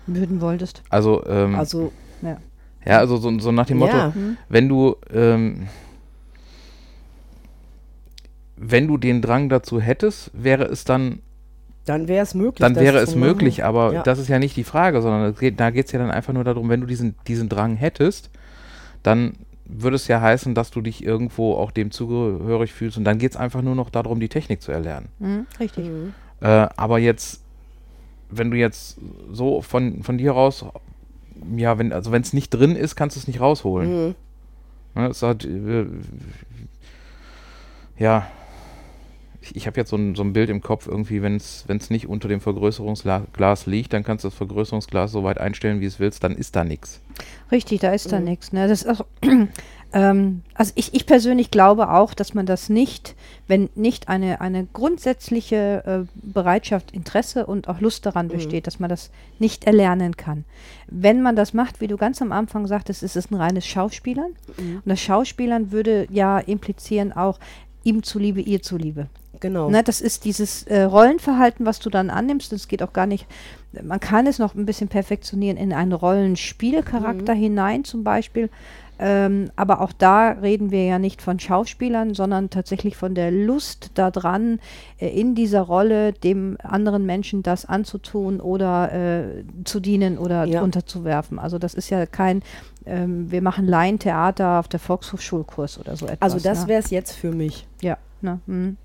Würden 0.08 0.40
wolltest. 0.40 0.82
Also, 0.90 1.26
ähm, 1.26 1.56
Also, 1.56 1.92
ja, 2.88 3.00
also 3.00 3.18
so, 3.18 3.38
so 3.40 3.52
nach 3.52 3.66
dem 3.66 3.80
Motto, 3.80 3.98
ja. 3.98 4.14
Hm? 4.14 4.38
wenn 4.48 4.70
du, 4.70 4.96
ähm, 5.12 5.68
wenn 8.58 8.88
du 8.88 8.98
den 8.98 9.22
Drang 9.22 9.50
dazu 9.50 9.82
hättest, 9.82 10.32
wäre 10.34 10.66
es 10.66 10.86
dann 10.86 11.20
dann 11.86 12.08
wäre 12.08 12.24
es 12.24 12.34
möglich. 12.34 12.60
dann 12.60 12.76
wäre 12.76 12.98
es 12.98 13.16
möglich, 13.16 13.60
machen. 13.60 13.68
aber 13.68 13.94
Ja. 13.94 14.04
das 14.04 14.20
ist 14.20 14.28
ja 14.28 14.40
nicht 14.40 14.58
die 14.58 14.64
Frage, 14.64 15.02
sondern 15.02 15.36
geht, 15.36 15.60
da 15.60 15.70
geht 15.70 15.86
es 15.88 15.92
ja 15.92 16.00
dann 16.00 16.12
einfach 16.12 16.34
nur 16.34 16.44
darum, 16.44 16.70
wenn 16.70 16.82
du 16.82 16.88
diesen, 16.88 17.16
diesen 17.28 17.48
Drang 17.50 17.76
hättest, 17.76 18.30
dann 19.04 19.34
würde 19.66 19.96
es 19.96 20.08
ja 20.08 20.22
heißen, 20.22 20.54
dass 20.54 20.72
du 20.72 20.82
dich 20.82 21.04
irgendwo 21.04 21.56
auch 21.56 21.72
dem 21.72 21.92
zugehörig 21.92 22.74
fühlst 22.74 22.98
und 22.98 23.04
dann 23.04 23.18
geht 23.18 23.32
es 23.32 23.38
einfach 23.38 23.62
nur 23.62 23.76
noch 23.76 23.90
darum, 23.90 24.20
die 24.20 24.30
Technik 24.30 24.62
zu 24.62 24.72
erlernen. 24.72 25.10
Hm, 25.20 25.48
richtig. 25.60 25.86
Mhm. 25.88 26.14
Äh, 26.42 26.68
aber 26.76 27.00
jetzt, 27.00 27.42
wenn 28.30 28.52
du 28.52 28.58
jetzt 28.58 28.98
so 29.32 29.62
von, 29.62 30.04
von 30.04 30.18
dir 30.18 30.32
raus, 30.32 30.66
ja, 31.56 31.78
wenn, 31.78 31.94
also 31.94 32.12
wenn 32.12 32.22
es 32.22 32.34
nicht 32.34 32.50
drin 32.52 32.76
ist, 32.76 32.96
kannst 32.96 33.16
du 33.16 33.20
es 33.20 33.28
nicht 33.28 33.42
rausholen. 33.42 34.08
Mhm. 34.08 34.16
Ne, 34.96 35.08
es 35.08 35.22
hat, 35.22 35.44
äh, 35.46 35.86
ja, 37.98 38.28
ich, 39.46 39.56
ich 39.56 39.68
habe 39.68 39.80
jetzt 39.80 39.90
so 39.90 39.96
ein, 39.96 40.16
so 40.16 40.24
ein 40.24 40.34
Bild 40.34 40.50
im 40.50 40.62
Kopf, 40.62 40.88
irgendwie, 40.88 41.22
wenn 41.22 41.36
es 41.38 41.90
nicht 41.90 42.08
unter 42.08 42.28
dem 42.28 42.42
Vergrößerungsglas 42.42 43.66
liegt, 43.66 43.94
dann 43.94 44.04
kannst 44.04 44.24
du 44.24 44.30
das 44.30 44.36
Vergrößerungsglas 44.38 45.12
so 45.12 45.24
weit 45.24 45.40
einstellen, 45.40 45.80
wie 45.82 45.86
es 45.86 46.00
willst, 46.00 46.24
dann 46.24 46.36
ist 46.36 46.56
da 46.56 46.64
nichts. 46.64 47.00
Richtig, 47.52 47.82
da 47.82 47.94
ist 47.94 48.12
da 48.12 48.20
Mhm. 48.20 48.26
nichts. 48.26 48.52
Ne? 48.54 48.68
Das 48.68 48.84
ist 48.84 48.90
auch, 48.90 49.06
Ähm, 49.94 50.42
also 50.56 50.74
ich, 50.76 50.94
ich 50.94 51.06
persönlich 51.06 51.52
glaube 51.52 51.90
auch, 51.90 52.14
dass 52.14 52.34
man 52.34 52.46
das 52.46 52.68
nicht, 52.68 53.16
wenn 53.48 53.70
nicht 53.76 54.10
eine, 54.10 54.42
eine 54.42 54.68
grundsätzliche 54.74 56.06
äh, 56.06 56.20
Bereitschaft, 56.22 56.92
Interesse 56.92 57.46
und 57.46 57.70
auch 57.70 57.80
Lust 57.80 58.06
daran 58.06 58.28
Mhm. 58.28 58.32
besteht, 58.32 58.68
dass 58.68 58.80
man 58.80 58.90
das 58.90 59.10
nicht 59.40 59.64
erlernen 59.64 60.18
kann. 60.18 60.44
Wenn 60.88 61.22
man 61.22 61.38
das 61.38 61.54
macht, 61.54 61.80
wie 61.80 61.88
du 61.88 61.96
ganz 61.96 62.22
am 62.22 62.34
Anfang 62.34 62.68
sagtest, 62.68 63.04
ist 63.04 63.16
es 63.16 63.32
ein 63.32 63.36
reines 63.36 63.66
Schauspielern. 63.66 64.34
Mhm. 64.58 64.78
Und 64.78 64.88
das 64.88 65.00
Schauspielern 65.00 65.72
würde 65.72 66.08
ja 66.12 66.40
implizieren 66.40 67.14
auch 67.14 67.40
ihm 67.84 68.04
zuliebe, 68.04 68.42
ihr 68.42 68.62
zuliebe. 68.62 69.08
Genau. 69.40 69.70
Ne, 69.70 69.84
das 69.84 70.02
ist 70.02 70.26
dieses 70.26 70.64
äh, 70.64 70.84
Rollenverhalten, 70.84 71.66
was 71.66 71.80
du 71.80 71.90
dann 71.90 72.10
annimmst. 72.10 72.52
Das 72.52 72.68
geht 72.68 72.84
auch 72.84 72.94
gar 72.94 73.06
nicht. 73.06 73.28
Man 73.82 74.00
kann 74.00 74.28
es 74.28 74.40
noch 74.40 74.56
ein 74.56 74.66
bisschen 74.66 74.88
perfektionieren 74.88 75.58
in 75.58 75.74
einen 75.74 75.94
Rollenspielcharakter 75.94 77.34
hinein, 77.34 77.84
zum 77.84 78.04
Beispiel. 78.04 78.50
Ähm, 78.98 79.50
aber 79.58 79.82
auch 79.82 79.92
da 79.92 80.30
reden 80.32 80.72
wir 80.72 80.86
ja 80.86 81.00
nicht 81.00 81.22
von 81.22 81.38
Schauspielern, 81.38 82.14
sondern 82.14 82.50
tatsächlich 82.50 82.96
von 82.96 83.14
der 83.14 83.30
Lust 83.30 83.92
daran, 83.96 84.60
äh, 85.00 85.10
in 85.10 85.36
dieser 85.36 85.62
Rolle 85.62 86.14
dem 86.14 86.58
anderen 86.64 87.06
Menschen 87.06 87.44
das 87.44 87.66
anzutun 87.66 88.40
oder 88.40 88.94
äh, 88.94 89.44
zu 89.66 89.82
dienen 89.82 90.18
oder 90.18 90.46
Ja. 90.46 90.62
unterzuwerfen. 90.62 91.40
Also 91.40 91.60
das 91.60 91.74
ist 91.74 91.90
ja 91.90 92.06
kein, 92.06 92.42
ähm, 92.86 93.30
wir 93.30 93.42
machen 93.42 93.68
Laientheater 93.68 94.60
auf 94.62 94.70
der 94.70 94.80
Volkshochschulkurs 94.80 95.78
oder 95.78 95.98
so 95.98 96.06
etwas. 96.06 96.22
also 96.22 96.40
das 96.40 96.62
ne? 96.64 96.70
wäre 96.70 96.80
es 96.82 96.90
jetzt 96.90 97.12
für 97.12 97.34
mich. 97.34 97.68
ja, 97.82 97.98
ne, 98.22 98.40
hm. 98.48 98.78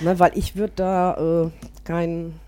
Ne, 0.00 0.18
weil 0.18 0.36
ich 0.36 0.56
würde 0.56 0.72
da 0.76 1.44
äh, 1.44 1.50
kein, 1.84 2.38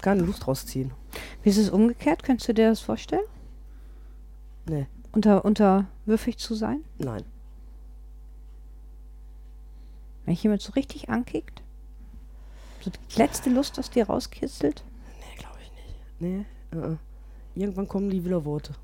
keine 0.00 0.22
Lust 0.22 0.46
rausziehen. 0.46 0.92
Wie 1.42 1.50
ist 1.50 1.58
es 1.58 1.70
umgekehrt? 1.70 2.22
Könntest 2.22 2.48
du 2.48 2.54
dir 2.54 2.68
das 2.68 2.80
vorstellen? 2.80 3.24
Nee, 4.66 4.86
Unter, 5.12 5.44
unterwürfig 5.44 6.38
zu 6.38 6.54
sein? 6.54 6.84
nein. 6.98 7.24
Wenn 10.24 10.34
dich 10.34 10.42
jemand 10.42 10.62
so 10.62 10.72
richtig 10.72 11.10
ankickt? 11.10 11.62
So 12.80 12.90
die 12.90 13.18
letzte 13.18 13.50
Lust 13.50 13.78
aus 13.78 13.90
dir 13.90 14.06
rauskitzelt? 14.06 14.82
Nee, 15.20 15.38
glaube 15.38 15.58
ich 15.62 15.70
nicht. 15.72 15.94
Nee, 16.20 16.78
äh, 16.78 16.92
äh. 16.92 16.96
irgendwann 17.54 17.88
kommen 17.88 18.08
die 18.08 18.24
Widerworte. 18.24 18.74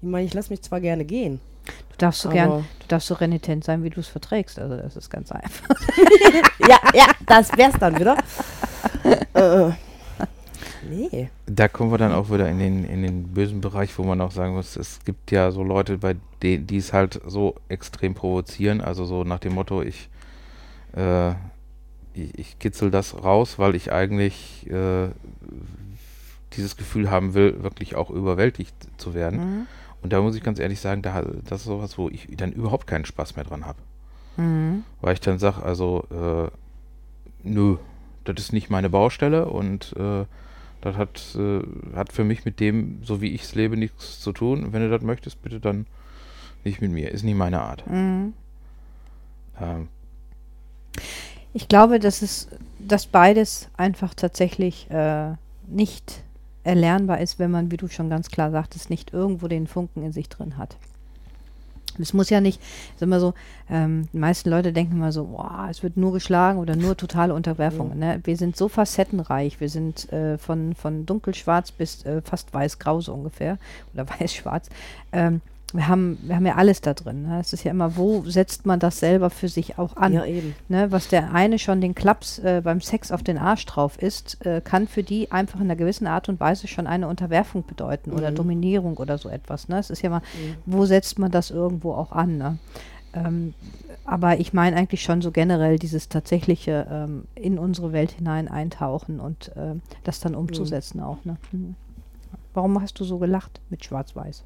Ich 0.00 0.08
meine, 0.08 0.26
ich 0.26 0.32
lasse 0.32 0.50
mich 0.50 0.62
zwar 0.62 0.80
gerne 0.80 1.04
gehen. 1.04 1.40
Du 1.90 2.04
darfst 2.04 2.22
so 2.22 2.28
gern, 2.28 2.50
du 2.50 2.86
darfst 2.88 3.08
so 3.08 3.14
renitent 3.14 3.64
sein, 3.64 3.82
wie 3.82 3.90
du 3.90 4.00
es 4.00 4.08
verträgst. 4.08 4.58
Also 4.58 4.76
das 4.76 4.96
ist 4.96 5.10
ganz 5.10 5.32
einfach. 5.32 5.68
ja, 6.68 6.78
ja, 6.94 7.06
das 7.26 7.50
wär's 7.56 7.74
dann 7.78 7.98
wieder. 7.98 8.16
äh, 9.34 9.70
nee. 10.88 11.30
Da 11.46 11.68
kommen 11.68 11.90
wir 11.90 11.98
dann 11.98 12.12
auch 12.12 12.30
wieder 12.30 12.48
in 12.48 12.58
den, 12.58 12.84
in 12.84 13.02
den 13.02 13.34
bösen 13.34 13.60
Bereich, 13.60 13.96
wo 13.98 14.04
man 14.04 14.20
auch 14.20 14.30
sagen 14.30 14.54
muss, 14.54 14.76
es 14.76 15.00
gibt 15.04 15.30
ja 15.30 15.50
so 15.50 15.62
Leute, 15.62 15.98
bei 15.98 16.16
denen, 16.42 16.66
die 16.66 16.76
es 16.76 16.92
halt 16.92 17.20
so 17.26 17.56
extrem 17.68 18.14
provozieren, 18.14 18.80
also 18.80 19.04
so 19.04 19.24
nach 19.24 19.40
dem 19.40 19.54
Motto, 19.54 19.82
ich, 19.82 20.08
äh, 20.96 21.30
ich, 22.14 22.38
ich 22.38 22.58
kitzel 22.58 22.90
das 22.90 23.24
raus, 23.24 23.58
weil 23.58 23.74
ich 23.74 23.92
eigentlich 23.92 24.70
äh, 24.70 25.08
dieses 26.52 26.76
Gefühl 26.76 27.10
haben 27.10 27.34
will, 27.34 27.62
wirklich 27.62 27.96
auch 27.96 28.10
überwältigt 28.10 28.74
zu 28.98 29.14
werden. 29.14 29.38
Mhm. 29.40 29.66
Und 30.02 30.12
da 30.12 30.20
muss 30.20 30.36
ich 30.36 30.42
ganz 30.42 30.58
ehrlich 30.58 30.80
sagen, 30.80 31.02
da, 31.02 31.22
das 31.22 31.60
ist 31.60 31.66
sowas, 31.66 31.98
wo 31.98 32.08
ich 32.08 32.28
dann 32.36 32.52
überhaupt 32.52 32.86
keinen 32.86 33.04
Spaß 33.04 33.36
mehr 33.36 33.44
dran 33.44 33.66
habe. 33.66 33.78
Mhm. 34.36 34.84
Weil 35.00 35.14
ich 35.14 35.20
dann 35.20 35.38
sage, 35.38 35.62
also, 35.62 36.04
äh, 36.10 36.50
nö, 37.42 37.76
das 38.24 38.36
ist 38.38 38.52
nicht 38.52 38.70
meine 38.70 38.90
Baustelle 38.90 39.46
und 39.46 39.94
äh, 39.96 40.24
das 40.80 40.96
hat, 40.96 41.36
äh, 41.36 41.62
hat 41.96 42.12
für 42.12 42.24
mich 42.24 42.44
mit 42.44 42.60
dem, 42.60 43.00
so 43.02 43.20
wie 43.20 43.32
ich 43.32 43.42
es 43.42 43.54
lebe, 43.54 43.76
nichts 43.76 44.20
zu 44.20 44.32
tun. 44.32 44.72
Wenn 44.72 44.82
du 44.82 44.90
das 44.90 45.02
möchtest, 45.02 45.42
bitte 45.42 45.58
dann 45.58 45.86
nicht 46.64 46.80
mit 46.80 46.92
mir. 46.92 47.10
Ist 47.10 47.24
nicht 47.24 47.36
meine 47.36 47.60
Art. 47.60 47.84
Mhm. 47.88 48.34
Ähm, 49.60 49.88
Ich 51.52 51.66
glaube, 51.68 51.98
dass 51.98 52.22
es, 52.22 52.48
dass 52.78 53.06
beides 53.06 53.68
einfach 53.76 54.14
tatsächlich 54.14 54.88
äh, 54.90 55.32
nicht 55.66 56.22
erlernbar 56.68 57.20
ist, 57.20 57.38
wenn 57.38 57.50
man, 57.50 57.70
wie 57.70 57.78
du 57.78 57.88
schon 57.88 58.10
ganz 58.10 58.30
klar 58.30 58.50
sagtest, 58.50 58.90
nicht 58.90 59.14
irgendwo 59.14 59.48
den 59.48 59.66
Funken 59.66 60.04
in 60.04 60.12
sich 60.12 60.28
drin 60.28 60.58
hat. 60.58 60.76
Es 61.98 62.12
muss 62.12 62.30
ja 62.30 62.40
nicht, 62.40 62.60
ist 62.94 63.02
immer 63.02 63.18
so, 63.18 63.34
ähm, 63.68 64.08
die 64.12 64.18
meisten 64.18 64.50
Leute 64.50 64.72
denken 64.72 64.96
immer 64.96 65.10
so, 65.10 65.24
boah, 65.24 65.66
es 65.70 65.82
wird 65.82 65.96
nur 65.96 66.12
geschlagen 66.12 66.58
oder 66.58 66.76
nur 66.76 66.96
totale 66.96 67.34
Unterwerfung. 67.34 67.98
Ne? 67.98 68.20
Wir 68.22 68.36
sind 68.36 68.56
so 68.56 68.68
facettenreich, 68.68 69.60
wir 69.60 69.68
sind 69.68 70.12
äh, 70.12 70.38
von, 70.38 70.74
von 70.74 71.06
dunkelschwarz 71.06 71.72
bis 71.72 72.04
äh, 72.04 72.20
fast 72.22 72.54
weiß-grau 72.54 73.00
so 73.00 73.14
ungefähr 73.14 73.58
oder 73.94 74.06
weiß-schwarz. 74.20 74.68
Ähm, 75.10 75.40
wir, 75.74 75.86
haben, 75.86 76.18
wir 76.22 76.36
haben 76.36 76.46
ja 76.46 76.54
alles 76.54 76.80
da 76.80 76.94
drin. 76.94 77.22
Ne? 77.22 77.40
Es 77.40 77.52
ist 77.52 77.62
ja 77.64 77.70
immer, 77.72 77.96
wo 77.96 78.22
setzt 78.24 78.64
man 78.64 78.80
das 78.80 79.00
selber 79.00 79.28
für 79.28 79.48
sich 79.48 79.78
auch 79.78 79.96
an? 79.96 80.14
Ja, 80.14 80.24
eben. 80.24 80.54
Ne, 80.68 80.90
was 80.90 81.08
der 81.08 81.34
eine 81.34 81.58
schon 81.58 81.80
den 81.80 81.94
Klaps 81.94 82.38
äh, 82.38 82.62
beim 82.64 82.80
Sex 82.80 83.12
auf 83.12 83.22
den 83.22 83.36
Arsch 83.36 83.66
drauf 83.66 84.00
ist, 84.00 84.44
äh, 84.46 84.62
kann 84.62 84.88
für 84.88 85.02
die 85.02 85.30
einfach 85.30 85.58
in 85.60 85.66
einer 85.66 85.76
gewissen 85.76 86.06
Art 86.06 86.28
und 86.30 86.40
Weise 86.40 86.68
schon 86.68 86.86
eine 86.86 87.06
Unterwerfung 87.06 87.64
bedeuten 87.66 88.12
oder 88.12 88.30
Mhm. 88.30 88.36
Dominierung 88.36 88.96
oder 88.96 89.18
so 89.18 89.28
etwas. 89.28 89.68
Ne? 89.68 89.78
Es 89.78 89.90
ist 89.90 90.00
ja 90.02 90.08
mal, 90.10 90.22
wo 90.64 90.86
setzt 90.86 91.18
man 91.18 91.30
das 91.30 91.50
irgendwo 91.50 91.92
auch 91.92 92.12
an? 92.12 92.38
Ne? 92.38 92.58
Ähm, 93.12 93.52
aber 94.06 94.40
ich 94.40 94.54
meine 94.54 94.74
eigentlich 94.76 95.02
schon 95.02 95.20
so 95.20 95.30
generell 95.32 95.78
dieses 95.78 96.08
tatsächliche 96.08 96.86
ähm, 96.90 97.24
in 97.34 97.58
unsere 97.58 97.92
Welt 97.92 98.12
hinein 98.12 98.48
eintauchen 98.48 99.20
und 99.20 99.52
ähm, 99.56 99.82
das 100.04 100.20
dann 100.20 100.34
umzusetzen 100.34 101.00
auch. 101.02 101.22
Ne? 101.26 101.36
Mhm. 101.52 101.74
Warum 102.54 102.80
hast 102.80 102.98
du 103.00 103.04
so 103.04 103.18
gelacht 103.18 103.60
mit 103.68 103.84
Schwarz-Weiß? 103.84 104.44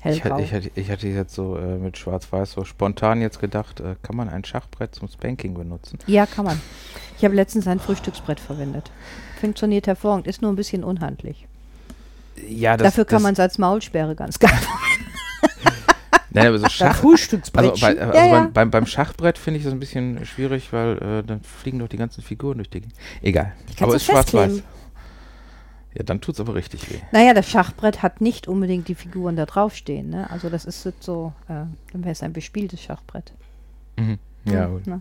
Ich, 0.00 0.04
Hellgrau. 0.04 0.30
hatte, 0.30 0.42
ich, 0.42 0.52
hatte, 0.52 0.70
ich 0.74 0.90
hatte 0.90 1.08
jetzt 1.08 1.34
so 1.34 1.56
äh, 1.56 1.76
mit 1.76 1.98
Schwarz-Weiß 1.98 2.52
so 2.52 2.64
spontan 2.64 3.20
jetzt 3.20 3.38
gedacht, 3.40 3.80
äh, 3.80 3.96
kann 4.02 4.16
man 4.16 4.28
ein 4.28 4.44
Schachbrett 4.44 4.94
zum 4.94 5.08
Spanking 5.08 5.54
benutzen? 5.54 5.98
Ja, 6.06 6.26
kann 6.26 6.44
man. 6.46 6.60
Ich 7.18 7.24
habe 7.24 7.34
letztens 7.34 7.66
ein 7.66 7.80
Frühstücksbrett 7.80 8.40
verwendet. 8.40 8.90
Funktioniert 9.40 9.86
hervorragend, 9.86 10.26
ist 10.26 10.40
nur 10.40 10.50
ein 10.50 10.56
bisschen 10.56 10.84
unhandlich. 10.84 11.46
Ja, 12.48 12.76
das, 12.76 12.88
Dafür 12.88 13.04
kann 13.04 13.22
man 13.22 13.34
es 13.34 13.40
als 13.40 13.58
Maulsperre 13.58 14.14
ganz 14.14 14.38
geil. 14.38 14.50
Nein, 16.30 16.46
aber 16.48 16.58
so 16.58 16.68
Schach, 16.68 16.88
Also, 16.88 17.00
Frühstücksbrettchen. 17.02 17.80
bei, 17.96 18.00
also 18.00 18.16
Ja, 18.18 18.24
ja. 18.26 18.32
Beim, 18.32 18.52
beim, 18.52 18.70
beim 18.70 18.86
Schachbrett 18.86 19.36
finde 19.36 19.58
ich 19.58 19.64
das 19.64 19.72
ein 19.74 19.80
bisschen 19.80 20.24
schwierig, 20.24 20.72
weil 20.72 20.96
äh, 20.96 21.22
dann 21.22 21.42
fliegen 21.42 21.78
doch 21.78 21.88
die 21.88 21.98
ganzen 21.98 22.22
Figuren 22.22 22.58
durch 22.58 22.70
die 22.70 22.80
Gegend. 22.80 22.94
Egal. 23.20 23.52
Aber 23.80 23.90
du 23.90 23.96
ist 23.96 24.06
schwarz-weiß. 24.06 24.62
Ja, 25.94 26.04
dann 26.04 26.20
tut 26.20 26.34
es 26.36 26.40
aber 26.40 26.54
richtig 26.54 26.88
weh. 26.90 26.98
naja, 27.12 27.34
das 27.34 27.48
Schachbrett 27.48 28.02
hat 28.02 28.20
nicht 28.20 28.46
unbedingt 28.46 28.86
die 28.88 28.94
Figuren 28.94 29.34
da 29.36 29.44
draufstehen. 29.46 30.10
Ne? 30.10 30.30
Also 30.30 30.48
das 30.48 30.64
ist 30.64 30.86
so, 31.00 31.32
äh, 31.48 31.64
dann 31.92 32.04
wäre 32.04 32.12
es 32.12 32.22
ein 32.22 32.32
bespieltes 32.32 32.80
Schachbrett. 32.82 33.32
Mhm. 33.96 34.18
Ja, 34.44 34.66
Hm, 34.66 34.72
gut. 34.72 34.86
ne? 34.86 35.00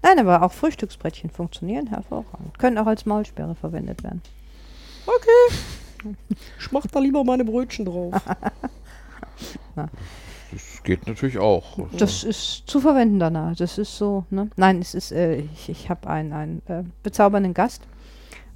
Nein, 0.00 0.20
aber 0.20 0.42
auch 0.42 0.52
Frühstücksbrettchen 0.52 1.30
funktionieren 1.30 1.88
hervorragend. 1.88 2.56
Können 2.58 2.78
auch 2.78 2.86
als 2.86 3.04
Maulsperre 3.04 3.54
verwendet 3.56 4.02
werden. 4.04 4.22
Okay. 5.06 5.56
Ich 6.58 6.72
mach 6.72 6.84
da 6.88 6.98
lieber 6.98 7.22
meine 7.22 7.44
Brötchen 7.44 7.84
drauf. 7.84 8.12
das 9.76 10.82
geht 10.82 11.06
natürlich 11.06 11.38
auch. 11.38 11.78
Das 11.96 12.24
ist 12.24 12.64
zu 12.66 12.80
verwenden 12.80 13.18
danach. 13.20 13.54
Das 13.56 13.78
ist 13.78 13.96
so, 13.96 14.24
ne? 14.30 14.50
Nein, 14.56 14.80
es 14.80 14.94
ist, 14.94 15.12
äh, 15.12 15.36
ich, 15.36 15.68
ich 15.68 15.88
habe 15.90 16.08
einen, 16.10 16.32
einen 16.32 16.62
äh, 16.66 16.82
bezaubernden 17.02 17.54
Gast 17.54 17.82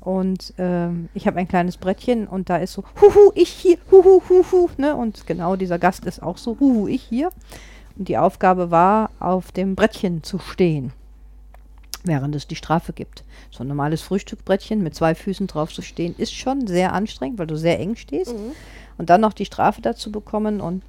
und 0.06 0.54
ähm, 0.56 1.08
ich 1.14 1.26
habe 1.26 1.40
ein 1.40 1.48
kleines 1.48 1.78
Brettchen 1.78 2.28
und 2.28 2.48
da 2.48 2.58
ist 2.58 2.74
so, 2.74 2.84
huhu, 3.00 3.32
ich 3.34 3.48
hier, 3.48 3.76
huhu, 3.90 4.22
huhu, 4.28 4.68
ne? 4.76 4.94
Und 4.94 5.26
genau 5.26 5.56
dieser 5.56 5.80
Gast 5.80 6.04
ist 6.04 6.22
auch 6.22 6.38
so, 6.38 6.56
huhu, 6.60 6.86
ich 6.86 7.02
hier. 7.02 7.30
Und 7.98 8.06
die 8.06 8.16
Aufgabe 8.16 8.70
war, 8.70 9.10
auf 9.18 9.50
dem 9.50 9.74
Brettchen 9.74 10.22
zu 10.22 10.38
stehen, 10.38 10.92
während 12.04 12.36
es 12.36 12.46
die 12.46 12.54
Strafe 12.54 12.92
gibt. 12.92 13.24
So 13.50 13.64
ein 13.64 13.66
normales 13.66 14.00
Frühstückbrettchen 14.02 14.80
mit 14.80 14.94
zwei 14.94 15.16
Füßen 15.16 15.48
drauf 15.48 15.72
zu 15.72 15.82
stehen, 15.82 16.14
ist 16.18 16.32
schon 16.32 16.68
sehr 16.68 16.92
anstrengend, 16.92 17.40
weil 17.40 17.48
du 17.48 17.56
sehr 17.56 17.80
eng 17.80 17.96
stehst. 17.96 18.32
Und 18.98 19.10
dann 19.10 19.20
noch 19.20 19.32
die 19.32 19.44
Strafe 19.44 19.82
dazu 19.82 20.12
bekommen 20.12 20.60
und 20.60 20.84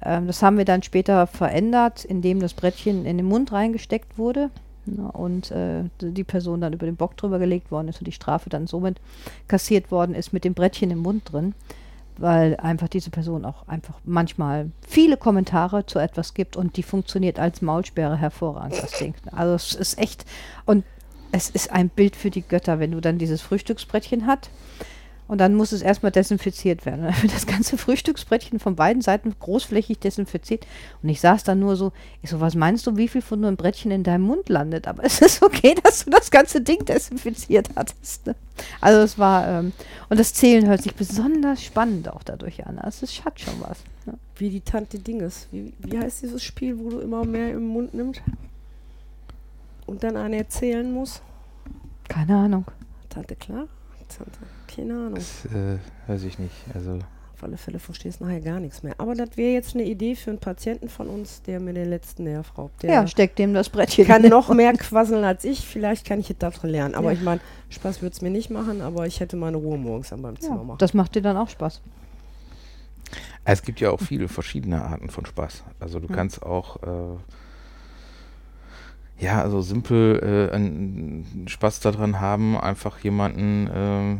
ähm, 0.00 0.28
das 0.28 0.44
haben 0.44 0.58
wir 0.58 0.64
dann 0.64 0.84
später 0.84 1.26
verändert, 1.26 2.04
indem 2.04 2.38
das 2.38 2.54
Brettchen 2.54 3.04
in 3.04 3.16
den 3.16 3.26
Mund 3.26 3.50
reingesteckt 3.50 4.16
wurde 4.16 4.48
und 4.86 5.50
äh, 5.50 5.84
die 6.00 6.24
Person 6.24 6.60
dann 6.60 6.72
über 6.72 6.86
den 6.86 6.96
Bock 6.96 7.16
drüber 7.16 7.38
gelegt 7.38 7.70
worden 7.70 7.88
ist 7.88 7.98
und 7.98 8.06
die 8.06 8.12
Strafe 8.12 8.50
dann 8.50 8.66
somit 8.66 9.00
kassiert 9.48 9.90
worden 9.90 10.14
ist 10.14 10.32
mit 10.32 10.44
dem 10.44 10.54
Brettchen 10.54 10.90
im 10.90 10.98
Mund 10.98 11.32
drin, 11.32 11.54
weil 12.18 12.56
einfach 12.56 12.88
diese 12.88 13.10
Person 13.10 13.44
auch 13.44 13.68
einfach 13.68 13.98
manchmal 14.04 14.70
viele 14.86 15.16
Kommentare 15.16 15.86
zu 15.86 15.98
etwas 15.98 16.34
gibt 16.34 16.56
und 16.56 16.76
die 16.76 16.82
funktioniert 16.82 17.38
als 17.38 17.62
Maulsperre 17.62 18.16
hervorragend, 18.16 18.82
das 18.82 18.92
Ding. 18.92 19.14
Also 19.32 19.54
es 19.54 19.74
ist 19.74 19.98
echt 19.98 20.24
und 20.66 20.84
es 21.32 21.50
ist 21.50 21.70
ein 21.70 21.88
Bild 21.88 22.16
für 22.16 22.30
die 22.30 22.42
Götter, 22.42 22.80
wenn 22.80 22.90
du 22.90 23.00
dann 23.00 23.18
dieses 23.18 23.40
Frühstücksbrettchen 23.40 24.26
hat 24.26 24.50
Und 25.30 25.38
dann 25.38 25.54
muss 25.54 25.70
es 25.70 25.80
erstmal 25.80 26.10
desinfiziert 26.10 26.84
werden. 26.84 27.04
Dann 27.04 27.22
wird 27.22 27.32
das 27.32 27.46
ganze 27.46 27.78
Frühstücksbrettchen 27.78 28.58
von 28.58 28.74
beiden 28.74 29.00
Seiten 29.00 29.32
großflächig 29.38 30.00
desinfiziert. 30.00 30.66
Und 31.04 31.08
ich 31.08 31.20
saß 31.20 31.44
dann 31.44 31.60
nur 31.60 31.76
so, 31.76 31.92
ich 32.20 32.30
so, 32.30 32.40
was 32.40 32.56
meinst 32.56 32.84
du, 32.88 32.96
wie 32.96 33.06
viel 33.06 33.22
von 33.22 33.44
einem 33.44 33.56
Brettchen 33.56 33.92
in 33.92 34.02
deinem 34.02 34.24
Mund 34.24 34.48
landet? 34.48 34.88
Aber 34.88 35.04
es 35.04 35.20
ist 35.20 35.40
okay, 35.40 35.76
dass 35.84 36.04
du 36.04 36.10
das 36.10 36.32
ganze 36.32 36.62
Ding 36.62 36.84
desinfiziert 36.84 37.68
hattest. 37.76 38.26
Ne? 38.26 38.34
Also 38.80 39.02
es 39.02 39.20
war, 39.20 39.46
ähm, 39.46 39.72
und 40.08 40.18
das 40.18 40.34
Zählen 40.34 40.66
hört 40.66 40.82
sich 40.82 40.96
besonders 40.96 41.62
spannend 41.62 42.08
auch 42.08 42.24
dadurch 42.24 42.66
an. 42.66 42.80
Also 42.80 43.04
es 43.04 43.24
hat 43.24 43.38
schon 43.38 43.54
was. 43.60 43.84
Ne? 44.06 44.14
Wie 44.34 44.50
die 44.50 44.62
Tante 44.62 44.98
Dinges. 44.98 45.46
Wie, 45.52 45.72
wie 45.78 45.96
heißt 45.96 46.22
dieses 46.22 46.42
Spiel, 46.42 46.76
wo 46.76 46.90
du 46.90 46.98
immer 46.98 47.24
mehr 47.24 47.52
im 47.52 47.68
Mund 47.68 47.94
nimmst? 47.94 48.20
Und 49.86 50.02
dann 50.02 50.16
einen 50.16 50.34
erzählen 50.34 50.92
muss? 50.92 51.22
Keine 52.08 52.36
Ahnung. 52.36 52.64
Tante 53.08 53.36
klar? 53.36 53.68
Tante, 54.16 54.38
keine 54.74 54.94
Ahnung. 54.94 55.14
Das 55.14 55.44
äh, 55.46 55.78
weiß 56.06 56.24
ich 56.24 56.38
nicht. 56.38 56.54
Also 56.74 56.98
Auf 57.34 57.44
alle 57.44 57.56
Fälle 57.56 57.78
verstehst 57.78 58.20
du 58.20 58.24
nachher 58.24 58.40
gar 58.40 58.60
nichts 58.60 58.82
mehr. 58.82 58.94
Aber 58.98 59.14
das 59.14 59.36
wäre 59.36 59.52
jetzt 59.52 59.74
eine 59.74 59.84
Idee 59.84 60.14
für 60.14 60.30
einen 60.30 60.38
Patienten 60.38 60.88
von 60.88 61.08
uns, 61.08 61.42
der 61.42 61.58
mir 61.60 61.72
den 61.72 61.88
letzten 61.88 62.24
Nerv 62.24 62.56
raubt. 62.58 62.82
Der 62.82 62.92
ja, 62.92 63.06
steckt 63.06 63.38
dem 63.38 63.54
das 63.54 63.68
Brettchen. 63.70 64.06
kann 64.06 64.22
noch 64.22 64.52
mehr 64.52 64.72
quasseln 64.74 65.24
als 65.24 65.44
ich. 65.44 65.60
Vielleicht 65.66 66.06
kann 66.06 66.20
ich 66.20 66.30
es 66.30 66.38
davon 66.38 66.68
lernen. 66.70 66.94
Aber 66.94 67.12
Ja. 67.12 67.18
ich 67.18 67.22
meine, 67.24 67.40
Spaß 67.70 68.02
würde 68.02 68.12
es 68.14 68.20
mir 68.22 68.30
nicht 68.30 68.50
machen, 68.50 68.82
aber 68.82 69.06
ich 69.06 69.20
hätte 69.20 69.36
meine 69.36 69.56
Ruhe 69.56 69.78
morgens 69.78 70.12
an 70.12 70.20
meinem 70.20 70.38
Zimmer 70.40 70.56
Ja, 70.56 70.62
machen. 70.64 70.78
das 70.78 70.92
macht 70.94 71.14
dir 71.14 71.22
dann 71.22 71.36
auch 71.36 71.48
Spaß. 71.48 71.80
Es 73.44 73.62
gibt 73.62 73.80
ja 73.80 73.90
auch 73.90 74.00
viele 74.00 74.28
verschiedene 74.28 74.82
Arten 74.84 75.08
von 75.08 75.24
Spaß. 75.26 75.64
Also 75.80 75.98
du 75.98 76.08
Hm. 76.08 76.14
kannst 76.14 76.42
auch 76.42 76.76
äh, 76.82 77.16
ja, 79.20 79.42
also 79.42 79.60
simpel 79.60 80.48
äh, 80.50 80.54
einen 80.54 81.46
Spaß 81.46 81.80
daran 81.80 82.20
haben, 82.20 82.56
einfach 82.56 82.98
jemanden 83.00 83.66
äh, 83.68 84.18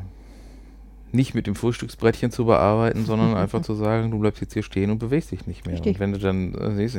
nicht 1.12 1.34
mit 1.34 1.46
dem 1.46 1.54
Frühstücksbrettchen 1.54 2.30
zu 2.30 2.44
bearbeiten, 2.44 3.06
sondern 3.06 3.34
einfach 3.36 3.62
zu 3.62 3.74
sagen, 3.74 4.10
du 4.10 4.18
bleibst 4.18 4.42
jetzt 4.42 4.52
hier 4.52 4.62
stehen 4.62 4.90
und 4.90 4.98
bewegst 4.98 5.30
dich 5.30 5.46
nicht 5.46 5.64
mehr. 5.64 5.74
Richtig. 5.74 5.96
Und 5.96 6.00
wenn 6.00 6.12
du 6.12 6.18
dann 6.18 6.54
äh, 6.54 6.74
siehst, 6.76 6.98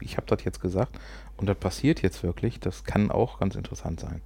ich 0.00 0.16
habe 0.16 0.26
das 0.26 0.44
jetzt 0.44 0.60
gesagt 0.60 0.98
und 1.36 1.46
das 1.46 1.56
passiert 1.58 2.00
jetzt 2.00 2.22
wirklich, 2.22 2.58
das 2.58 2.84
kann 2.84 3.10
auch 3.10 3.38
ganz 3.38 3.54
interessant 3.54 4.00
sein. 4.00 4.22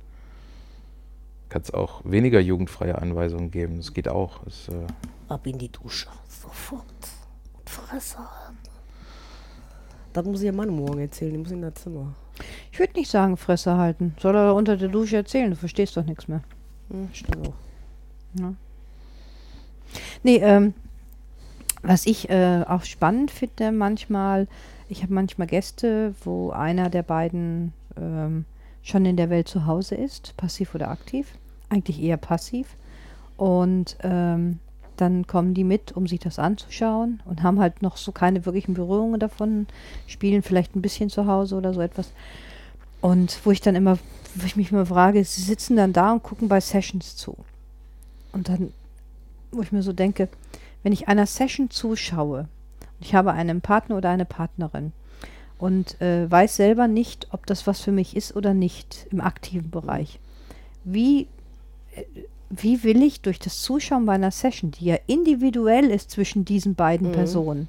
Kannst 1.48 1.74
auch 1.74 2.02
weniger 2.04 2.40
jugendfreie 2.40 2.96
Anweisungen 2.98 3.50
geben. 3.50 3.76
Das 3.78 3.92
geht 3.92 4.08
auch. 4.08 4.42
Das, 4.44 4.68
äh, 4.68 4.86
Ab 5.28 5.46
in 5.46 5.58
die 5.58 5.70
Dusche. 5.70 6.08
Sofort. 6.28 6.84
Und 7.56 7.70
Fresse 7.70 8.18
halten. 8.18 8.58
Das 10.12 10.24
muss 10.24 10.40
ich 10.40 10.46
ja 10.46 10.52
Mann 10.52 10.70
morgen 10.70 10.98
erzählen. 10.98 11.32
Die 11.32 11.38
muss 11.38 11.50
in 11.50 11.62
das 11.62 11.74
Zimmer. 11.74 12.14
Ich 12.76 12.80
würde 12.80 12.98
nicht 12.98 13.10
sagen, 13.10 13.38
Fresse 13.38 13.78
halten. 13.78 14.14
Soll 14.20 14.36
er 14.36 14.54
unter 14.54 14.76
der 14.76 14.88
Dusche 14.88 15.16
erzählen, 15.16 15.48
du 15.48 15.56
verstehst 15.56 15.96
doch 15.96 16.04
nichts 16.04 16.28
mehr. 16.28 16.42
Hm, 16.90 17.08
stimmt 17.14 17.48
auch. 17.48 17.54
Ja. 18.38 18.52
Nee, 20.22 20.36
ähm, 20.42 20.74
was 21.80 22.04
ich 22.04 22.28
äh, 22.28 22.64
auch 22.68 22.82
spannend 22.82 23.30
finde 23.30 23.72
manchmal, 23.72 24.46
ich 24.90 25.02
habe 25.02 25.14
manchmal 25.14 25.46
Gäste, 25.46 26.14
wo 26.22 26.50
einer 26.50 26.90
der 26.90 27.02
beiden 27.02 27.72
ähm, 27.96 28.44
schon 28.82 29.06
in 29.06 29.16
der 29.16 29.30
Welt 29.30 29.48
zu 29.48 29.64
Hause 29.64 29.94
ist, 29.94 30.36
passiv 30.36 30.74
oder 30.74 30.90
aktiv, 30.90 31.32
eigentlich 31.70 32.02
eher 32.02 32.18
passiv. 32.18 32.76
Und 33.38 33.96
ähm, 34.02 34.58
dann 34.98 35.26
kommen 35.26 35.54
die 35.54 35.64
mit, 35.64 35.92
um 35.92 36.06
sich 36.06 36.20
das 36.20 36.38
anzuschauen 36.38 37.22
und 37.24 37.42
haben 37.42 37.58
halt 37.58 37.80
noch 37.80 37.96
so 37.96 38.12
keine 38.12 38.44
wirklichen 38.44 38.74
Berührungen 38.74 39.18
davon, 39.18 39.66
spielen 40.06 40.42
vielleicht 40.42 40.76
ein 40.76 40.82
bisschen 40.82 41.08
zu 41.08 41.26
Hause 41.26 41.56
oder 41.56 41.72
so 41.72 41.80
etwas. 41.80 42.12
Und 43.06 43.38
wo 43.44 43.52
ich 43.52 43.60
dann 43.60 43.76
immer, 43.76 43.98
wo 44.34 44.46
ich 44.46 44.56
mich 44.56 44.72
immer 44.72 44.86
frage, 44.86 45.24
sie 45.24 45.42
sitzen 45.42 45.76
dann 45.76 45.92
da 45.92 46.12
und 46.12 46.24
gucken 46.24 46.48
bei 46.48 46.60
Sessions 46.60 47.14
zu. 47.14 47.36
Und 48.32 48.48
dann 48.48 48.72
wo 49.52 49.62
ich 49.62 49.70
mir 49.70 49.82
so 49.82 49.92
denke, 49.92 50.28
wenn 50.82 50.92
ich 50.92 51.06
einer 51.06 51.26
Session 51.26 51.70
zuschaue, 51.70 52.40
und 52.80 53.06
ich 53.06 53.14
habe 53.14 53.32
einen 53.32 53.60
Partner 53.60 53.96
oder 53.96 54.10
eine 54.10 54.24
Partnerin 54.24 54.92
und 55.58 56.00
äh, 56.00 56.28
weiß 56.28 56.56
selber 56.56 56.88
nicht, 56.88 57.28
ob 57.30 57.46
das 57.46 57.68
was 57.68 57.80
für 57.80 57.92
mich 57.92 58.16
ist 58.16 58.34
oder 58.34 58.54
nicht 58.54 59.06
im 59.12 59.20
aktiven 59.20 59.70
Bereich, 59.70 60.18
wie, 60.82 61.28
äh, 61.94 62.02
wie 62.50 62.82
will 62.82 63.02
ich 63.02 63.20
durch 63.20 63.38
das 63.38 63.62
Zuschauen 63.62 64.06
bei 64.06 64.14
einer 64.14 64.32
Session, 64.32 64.72
die 64.72 64.86
ja 64.86 64.96
individuell 65.06 65.90
ist 65.90 66.10
zwischen 66.10 66.44
diesen 66.44 66.74
beiden 66.74 67.10
Mhm. 67.10 67.12
Personen, 67.12 67.68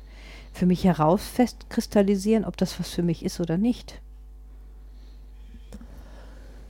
für 0.52 0.66
mich 0.66 0.84
heraus 0.84 1.22
festkristallisieren, 1.28 2.44
ob 2.44 2.58
das 2.58 2.80
was 2.80 2.90
für 2.90 3.04
mich 3.04 3.24
ist 3.24 3.40
oder 3.40 3.58
nicht? 3.58 4.02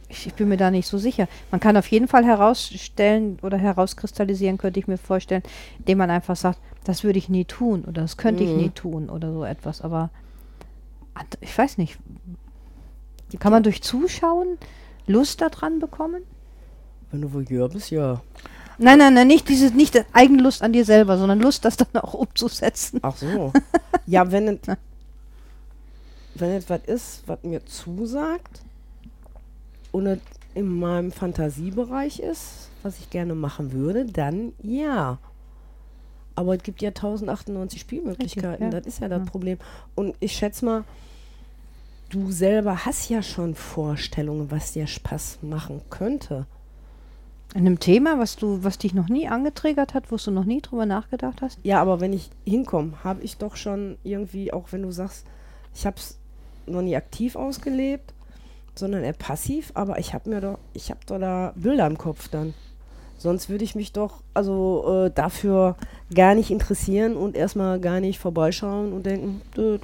Ich, 0.10 0.28
ich 0.28 0.34
bin 0.36 0.48
mir 0.48 0.58
da 0.58 0.72
nicht 0.72 0.88
so 0.88 0.98
sicher. 0.98 1.28
Man 1.52 1.60
kann 1.60 1.76
auf 1.76 1.88
jeden 1.88 2.08
Fall 2.08 2.24
herausstellen 2.26 3.40
oder 3.42 3.58
herauskristallisieren, 3.58 4.58
könnte 4.58 4.80
ich 4.80 4.88
mir 4.88 4.98
vorstellen, 4.98 5.44
indem 5.80 5.98
man 5.98 6.10
einfach 6.10 6.36
sagt, 6.36 6.60
das 6.86 7.04
würde 7.04 7.20
ich 7.20 7.28
nie 7.28 7.44
tun 7.46 7.84
oder 7.84 8.02
das 8.04 8.16
könnte 8.16 8.44
ich 8.44 8.52
Mhm. 8.52 8.58
nie 8.58 8.70
tun 8.70 9.10
oder 9.10 9.34
so 9.34 9.44
etwas. 9.44 9.82
Aber 9.82 10.10
ich 11.42 11.58
weiß 11.58 11.78
nicht, 11.78 11.98
kann 13.40 13.52
man 13.52 13.64
durch 13.64 13.82
Zuschauen 13.84 14.58
Lust 15.08 15.42
daran 15.42 15.80
bekommen? 15.80 16.24
Wenn 17.12 17.22
du 17.22 17.34
Voyeur 17.34 17.70
bist, 17.70 17.92
ja. 17.92 18.22
Nein, 18.78 19.00
nein, 19.00 19.14
nein, 19.14 19.28
nicht 19.28 19.50
diese, 19.50 19.76
nicht 19.76 20.02
Eigenlust 20.14 20.62
an 20.62 20.72
dir 20.72 20.86
selber, 20.86 21.18
sondern 21.18 21.40
Lust, 21.40 21.66
das 21.66 21.78
dann 21.78 22.02
auch 22.02 22.14
umzusetzen. 22.14 23.00
Ach 23.02 23.16
so. 23.18 23.52
ja, 24.06 24.32
wenn 24.32 24.48
es 24.48 24.60
wenn 26.36 26.52
es 26.52 26.70
was 26.70 26.82
ist, 26.86 27.24
was 27.26 27.42
mir 27.44 27.66
zusagt 27.66 28.62
und 30.06 30.22
in 30.54 30.80
meinem 30.80 31.12
Fantasiebereich 31.12 32.20
ist, 32.20 32.70
was 32.84 33.00
ich 33.00 33.10
gerne 33.10 33.36
machen 33.36 33.72
würde, 33.72 34.06
dann 34.06 34.54
ja. 34.62 35.18
Aber 36.36 36.56
es 36.56 36.62
gibt 36.62 36.82
ja 36.82 36.90
1098 36.90 37.82
Spielmöglichkeiten. 37.82 38.50
Richtig, 38.50 38.74
ja. 38.74 38.80
Das 38.80 38.86
ist 38.88 39.02
ja 39.02 39.08
das 39.08 39.26
Ja. 39.26 39.26
Problem. 39.26 39.58
Und 39.96 40.16
ich 40.20 40.34
schätze 40.34 40.66
mal, 40.66 40.84
du 42.10 42.32
selber 42.32 42.86
hast 42.86 43.10
ja 43.10 43.22
schon 43.22 43.56
Vorstellungen, 43.56 44.52
was 44.52 44.74
dir 44.74 44.88
Spaß 44.88 45.40
machen 45.42 45.82
könnte. 45.90 46.46
In 47.56 47.62
einem 47.62 47.80
Thema, 47.80 48.20
was 48.20 48.36
du, 48.36 48.64
was 48.64 48.78
dich 48.78 48.94
noch 48.94 49.08
nie 49.10 49.28
angetriggert 49.28 49.94
hat, 49.94 50.12
wo 50.12 50.18
du 50.18 50.32
noch 50.32 50.44
nie 50.44 50.62
drüber 50.62 50.86
nachgedacht 50.86 51.42
hast? 51.42 51.58
Ja, 51.64 51.82
aber 51.82 52.00
wenn 52.00 52.14
ich 52.14 52.30
hinkomme, 52.46 53.04
habe 53.04 53.24
ich 53.24 53.38
doch 53.38 53.56
schon 53.56 53.98
irgendwie, 54.04 54.52
auch 54.54 54.72
wenn 54.72 54.84
du 54.84 54.92
sagst, 54.92 55.26
ich 55.74 55.86
habe 55.86 55.98
es 55.98 56.18
noch 56.66 56.82
nie 56.82 56.96
aktiv 56.96 57.36
ausgelebt, 57.36 58.14
sondern 58.78 59.04
eher 59.04 59.14
passiv, 59.14 59.72
aber 59.74 60.00
ich 60.00 60.14
habe 60.14 60.30
mir 60.30 60.42
doch, 60.42 60.60
ich 60.74 60.90
habe 60.90 61.00
doch 61.06 61.20
da 61.20 61.54
Bilder 61.56 61.88
im 61.88 61.98
Kopf 61.98 62.28
dann. 62.30 62.54
Sonst 63.18 63.50
würde 63.50 63.64
ich 63.64 63.74
mich 63.74 63.94
doch 63.94 64.22
also 64.34 65.06
äh, 65.06 65.12
dafür 65.12 65.76
gar 66.14 66.36
nicht 66.36 66.52
interessieren 66.52 67.16
und 67.18 67.36
erstmal 67.36 67.80
gar 67.80 68.00
nicht 68.00 68.20
vorbeischauen 68.20 68.94
und 68.94 69.06
denken, 69.06 69.42
dö, 69.56 69.80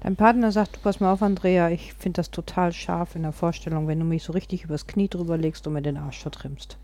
Dein 0.00 0.14
Partner 0.14 0.52
sagt, 0.52 0.76
du 0.76 0.80
pass 0.80 1.00
mal 1.00 1.12
auf, 1.12 1.22
Andrea, 1.22 1.70
ich 1.70 1.92
finde 1.92 2.18
das 2.18 2.30
total 2.30 2.72
scharf 2.72 3.16
in 3.16 3.22
der 3.22 3.32
Vorstellung, 3.32 3.88
wenn 3.88 3.98
du 3.98 4.04
mich 4.04 4.22
so 4.22 4.32
richtig 4.32 4.62
übers 4.62 4.86
Knie 4.86 5.08
drüber 5.08 5.36
legst 5.36 5.66
und 5.66 5.72
mir 5.72 5.82
den 5.82 5.96
Arsch 5.96 6.20
vertrimmst. 6.20 6.78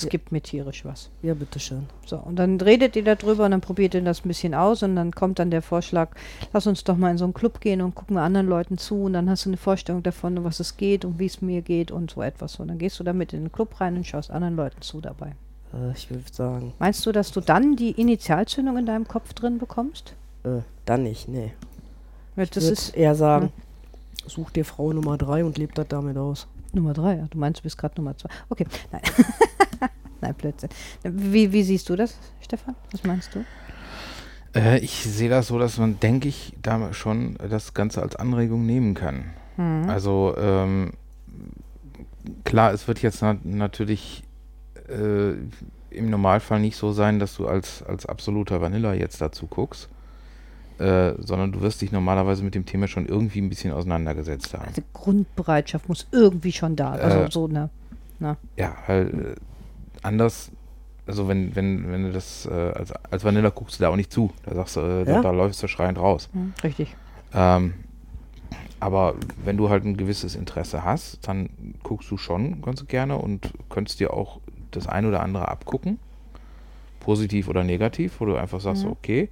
Das 0.00 0.04
Ja. 0.06 0.10
gibt 0.10 0.32
mir 0.32 0.40
tierisch 0.40 0.84
was. 0.84 1.10
ja 1.22 1.34
bitteschön. 1.34 1.86
So, 2.06 2.16
und 2.18 2.36
dann 2.36 2.60
redet 2.60 2.96
ihr 2.96 3.04
darüber 3.04 3.44
und 3.44 3.50
dann 3.52 3.60
probiert 3.60 3.94
ihr 3.94 4.02
das 4.02 4.24
ein 4.24 4.28
bisschen 4.28 4.54
aus 4.54 4.82
und 4.82 4.96
dann 4.96 5.12
kommt 5.12 5.38
dann 5.38 5.50
der 5.50 5.62
Vorschlag, 5.62 6.10
lass 6.52 6.66
uns 6.66 6.84
doch 6.84 6.96
mal 6.96 7.10
in 7.10 7.18
so 7.18 7.24
einen 7.24 7.34
Club 7.34 7.60
gehen 7.60 7.80
und 7.82 7.94
gucken 7.94 8.16
wir 8.16 8.22
anderen 8.22 8.46
Leuten 8.48 8.78
zu 8.78 9.02
und 9.04 9.12
dann 9.12 9.28
hast 9.28 9.44
du 9.44 9.50
eine 9.50 9.56
Vorstellung 9.56 10.02
davon, 10.02 10.38
um 10.38 10.44
was 10.44 10.60
es 10.60 10.76
geht 10.76 11.04
und 11.04 11.18
wie 11.18 11.26
es 11.26 11.42
mir 11.42 11.62
geht 11.62 11.90
und 11.90 12.10
so 12.10 12.22
etwas. 12.22 12.56
Und 12.60 12.68
dann 12.68 12.78
gehst 12.78 12.98
du 12.98 13.04
damit 13.04 13.32
in 13.32 13.44
den 13.44 13.52
Club 13.52 13.80
rein 13.80 13.96
und 13.96 14.06
schaust 14.06 14.30
anderen 14.30 14.56
Leuten 14.56 14.80
zu 14.82 15.00
dabei. 15.00 15.34
Äh, 15.74 15.92
ich 15.94 16.10
würde 16.10 16.24
sagen, 16.32 16.72
Meinst 16.78 17.04
du, 17.06 17.12
dass 17.12 17.30
du 17.32 17.40
dann 17.40 17.76
die 17.76 17.90
Initialzündung 17.92 18.76
in 18.78 18.86
deinem 18.86 19.06
Kopf 19.06 19.34
drin 19.34 19.58
bekommst? 19.58 20.14
äh, 20.44 20.60
dann 20.86 21.02
nicht, 21.02 21.28
nee. 21.28 21.52
Ja, 22.36 22.42
Ich 22.44 22.50
Das 22.50 22.64
ist 22.64 22.96
eher 22.96 23.14
sagen, 23.14 23.52
such 24.26 24.50
dir 24.50 24.64
Frau 24.64 24.92
Nummer 24.92 25.18
drei 25.18 25.44
und 25.44 25.58
leb 25.58 25.74
das 25.74 25.88
damit 25.88 26.16
aus. 26.16 26.46
Nummer 26.72 26.92
drei, 26.92 27.16
ja. 27.16 27.26
Du 27.30 27.38
meinst, 27.38 27.60
du 27.60 27.62
bist 27.64 27.78
gerade 27.78 27.94
Nummer 27.96 28.16
zwei. 28.16 28.28
Okay, 28.48 28.66
nein. 28.92 29.02
nein, 30.20 30.34
Blödsinn. 30.34 30.70
Wie, 31.02 31.52
wie 31.52 31.62
siehst 31.62 31.88
du 31.88 31.96
das, 31.96 32.16
Stefan? 32.40 32.76
Was 32.92 33.04
meinst 33.04 33.34
du? 33.34 33.44
Äh, 34.54 34.78
ich 34.78 35.02
sehe 35.02 35.28
das 35.28 35.48
so, 35.48 35.58
dass 35.58 35.78
man, 35.78 36.00
denke 36.00 36.28
ich, 36.28 36.54
da 36.60 36.92
schon 36.92 37.36
das 37.36 37.74
Ganze 37.74 38.02
als 38.02 38.16
Anregung 38.16 38.66
nehmen 38.66 38.94
kann. 38.94 39.30
Hm. 39.56 39.88
Also 39.88 40.34
ähm, 40.38 40.92
klar, 42.44 42.72
es 42.72 42.88
wird 42.88 43.02
jetzt 43.02 43.22
na 43.22 43.36
natürlich 43.44 44.22
äh, 44.88 45.32
im 45.90 46.10
Normalfall 46.10 46.60
nicht 46.60 46.76
so 46.76 46.92
sein, 46.92 47.18
dass 47.18 47.36
du 47.36 47.46
als, 47.46 47.82
als 47.82 48.06
absoluter 48.06 48.60
Vanilla 48.60 48.94
jetzt 48.94 49.20
dazu 49.20 49.46
guckst, 49.46 49.88
äh, 50.80 51.14
sondern 51.18 51.52
du 51.52 51.60
wirst 51.60 51.82
dich 51.82 51.92
normalerweise 51.92 52.42
mit 52.42 52.54
dem 52.54 52.64
Thema 52.66 52.88
schon 52.88 53.06
irgendwie 53.06 53.40
ein 53.40 53.48
bisschen 53.48 53.72
auseinandergesetzt 53.72 54.54
haben. 54.54 54.66
Also 54.68 54.82
Grundbereitschaft 54.92 55.88
muss 55.88 56.06
irgendwie 56.10 56.52
schon 56.52 56.74
da. 56.76 56.92
Also 56.92 57.18
Äh, 57.20 57.30
so 57.30 57.46
eine. 57.46 57.70
Ja, 58.56 58.76
weil 58.86 59.06
äh, 59.36 59.40
anders, 60.02 60.50
also 61.06 61.28
wenn, 61.28 61.54
wenn, 61.56 61.90
wenn 61.90 62.04
du 62.04 62.12
das 62.12 62.46
äh, 62.46 62.50
als, 62.52 62.92
als 62.92 63.24
Vanilla 63.24 63.50
guckst 63.50 63.78
du 63.78 63.82
da 63.82 63.90
auch 63.90 63.96
nicht 63.96 64.12
zu. 64.12 64.30
Da 64.44 64.54
sagst 64.54 64.76
du, 64.76 65.04
da, 65.04 65.10
Ja. 65.10 65.22
da 65.22 65.30
läufst 65.30 65.62
du 65.62 65.68
schreiend 65.68 65.98
raus. 65.98 66.28
Hm, 66.32 66.52
richtig. 66.64 66.94
Ähm, 67.32 67.74
aber 68.78 69.14
wenn 69.44 69.56
du 69.58 69.68
halt 69.68 69.84
ein 69.84 69.96
gewisses 69.96 70.34
Interesse 70.34 70.84
hast, 70.84 71.26
dann 71.28 71.50
guckst 71.82 72.10
du 72.10 72.16
schon 72.16 72.62
ganz 72.62 72.86
gerne 72.86 73.16
und 73.18 73.52
könntest 73.68 74.00
dir 74.00 74.12
auch 74.14 74.40
das 74.70 74.86
ein 74.86 75.04
oder 75.06 75.20
andere 75.22 75.48
abgucken. 75.48 75.98
positiv 77.00 77.48
oder 77.48 77.64
negativ, 77.64 78.20
wo 78.20 78.26
du 78.26 78.36
einfach 78.36 78.60
sagst, 78.60 78.84
Mhm. 78.84 78.90
okay, 78.92 79.28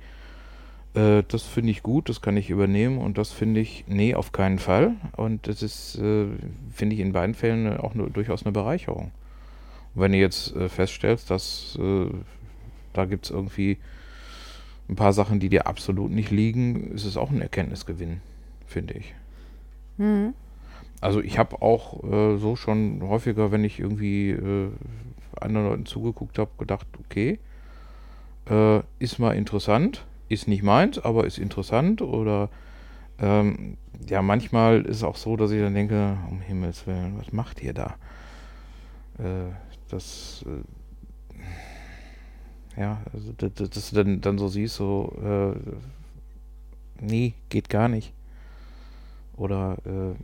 äh, 0.95 1.23
das 1.29 1.43
finde 1.43 1.71
ich 1.71 1.83
gut, 1.83 2.09
das 2.09 2.21
kann 2.21 2.37
ich 2.37 2.51
übernehmen 2.51 2.99
und 2.99 3.19
das 3.19 3.33
finde 3.33 3.61
ich, 3.61 3.85
nee, 3.87 4.15
auf 4.15 4.33
keinen 4.33 4.59
Fall. 4.59 4.93
Und 5.17 5.47
das 5.47 5.63
ist, 5.63 5.97
äh, 5.97 6.27
finde 6.73 6.95
ich 6.95 7.01
in 7.01 7.13
beiden 7.13 7.35
Fällen 7.35 7.77
auch 7.77 7.95
nur, 7.95 8.11
durchaus 8.11 8.45
eine 8.45 8.53
Bereicherung. 8.53 9.13
Und 9.95 10.03
wenn 10.03 10.13
du 10.13 10.19
jetzt 10.19 10.55
äh, 10.57 10.69
feststellst, 10.69 11.31
dass 11.31 11.79
äh, 11.81 12.07
da 12.93 13.05
gibt 13.05 13.27
es 13.27 13.31
irgendwie 13.31 13.79
ein 14.89 14.97
paar 14.97 15.13
Sachen, 15.13 15.39
die 15.39 15.51
dir 15.51 15.67
absolut 15.67 16.11
nicht 16.11 16.31
liegen, 16.31 16.93
ist 16.93 17.05
es 17.05 17.17
auch 17.17 17.31
ein 17.31 17.43
Erkenntnisgewinn, 17.43 18.23
finde 18.67 18.95
ich. 18.95 19.15
Mhm. 19.99 20.33
Also 21.01 21.21
ich 21.21 21.39
habe 21.39 21.63
auch 21.63 22.03
äh, 22.03 22.39
so 22.39 22.57
schon 22.57 23.03
häufiger, 23.03 23.53
wenn 23.53 23.63
ich 23.63 23.79
irgendwie 23.79 24.31
äh, 24.31 24.71
anderen 25.39 25.69
Leuten 25.69 25.87
zugeguckt 25.87 26.39
habe, 26.39 26.51
gedacht, 26.59 26.87
okay, 27.05 27.39
ist 28.99 29.19
mal 29.19 29.33
interessant, 29.33 30.07
ist 30.29 30.49
nicht 30.49 30.63
meins, 30.63 30.99
aber 30.99 31.27
ist 31.27 31.39
interessant. 31.39 32.03
Oder 32.03 32.51
ähm, 33.21 33.77
ja, 34.09 34.23
manchmal 34.23 34.83
ist 34.83 34.99
es 34.99 35.05
auch 35.05 35.17
so, 35.17 35.37
dass 35.37 35.51
ich 35.53 35.61
dann 35.61 35.75
denke, 35.75 36.19
um 36.31 36.41
Himmels 36.41 36.87
Willen, 36.87 37.19
was 37.19 37.33
macht 37.33 37.63
ihr 37.63 37.75
da? 37.75 37.97
Äh, 39.19 39.51
das, 39.89 40.45
äh, 40.47 40.63
ja, 42.81 43.03
also 43.13 43.33
dass, 43.33 43.71
dass- 43.71 43.91
du 43.91 43.97
dann, 43.97 44.21
dann 44.21 44.39
so 44.39 44.49
siehst, 44.49 44.77
so, 44.77 45.13
äh, 45.23 45.59
nee, 47.01 47.35
geht 47.49 47.69
gar 47.69 47.89
nicht. 47.89 48.13
Oder 49.37 49.77
äh, 49.85 50.15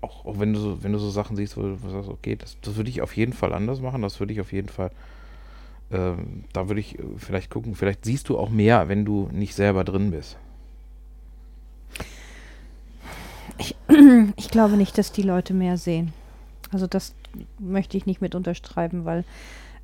auch, 0.00 0.24
auch 0.24 0.38
wenn 0.38 0.52
du 0.52 0.60
so, 0.60 0.82
wenn 0.82 0.92
du 0.92 0.98
so 0.98 1.10
Sachen 1.10 1.36
siehst, 1.36 1.56
wo 1.56 1.62
du 1.62 1.76
sagst, 1.90 2.08
okay, 2.08 2.36
das, 2.36 2.56
das 2.62 2.76
würde 2.76 2.90
ich 2.90 3.02
auf 3.02 3.16
jeden 3.16 3.32
Fall 3.32 3.52
anders 3.52 3.80
machen, 3.80 4.02
das 4.02 4.18
würde 4.20 4.32
ich 4.32 4.40
auf 4.40 4.52
jeden 4.52 4.68
Fall, 4.68 4.90
ähm, 5.92 6.44
da 6.52 6.68
würde 6.68 6.80
ich 6.80 6.98
äh, 6.98 7.02
vielleicht 7.16 7.50
gucken, 7.50 7.74
vielleicht 7.74 8.04
siehst 8.04 8.28
du 8.28 8.38
auch 8.38 8.50
mehr, 8.50 8.88
wenn 8.88 9.04
du 9.04 9.28
nicht 9.32 9.54
selber 9.54 9.84
drin 9.84 10.10
bist. 10.10 10.36
Ich 13.58 13.76
glaube 14.50 14.76
nicht, 14.76 14.96
dass 14.96 15.12
die 15.12 15.22
Leute 15.22 15.52
mehr 15.52 15.76
sehen. 15.76 16.12
Also 16.70 16.86
das 16.86 17.14
möchte 17.58 17.96
ich 17.96 18.06
nicht 18.06 18.20
mit 18.20 18.34
unterschreiben, 18.34 19.04
weil 19.04 19.24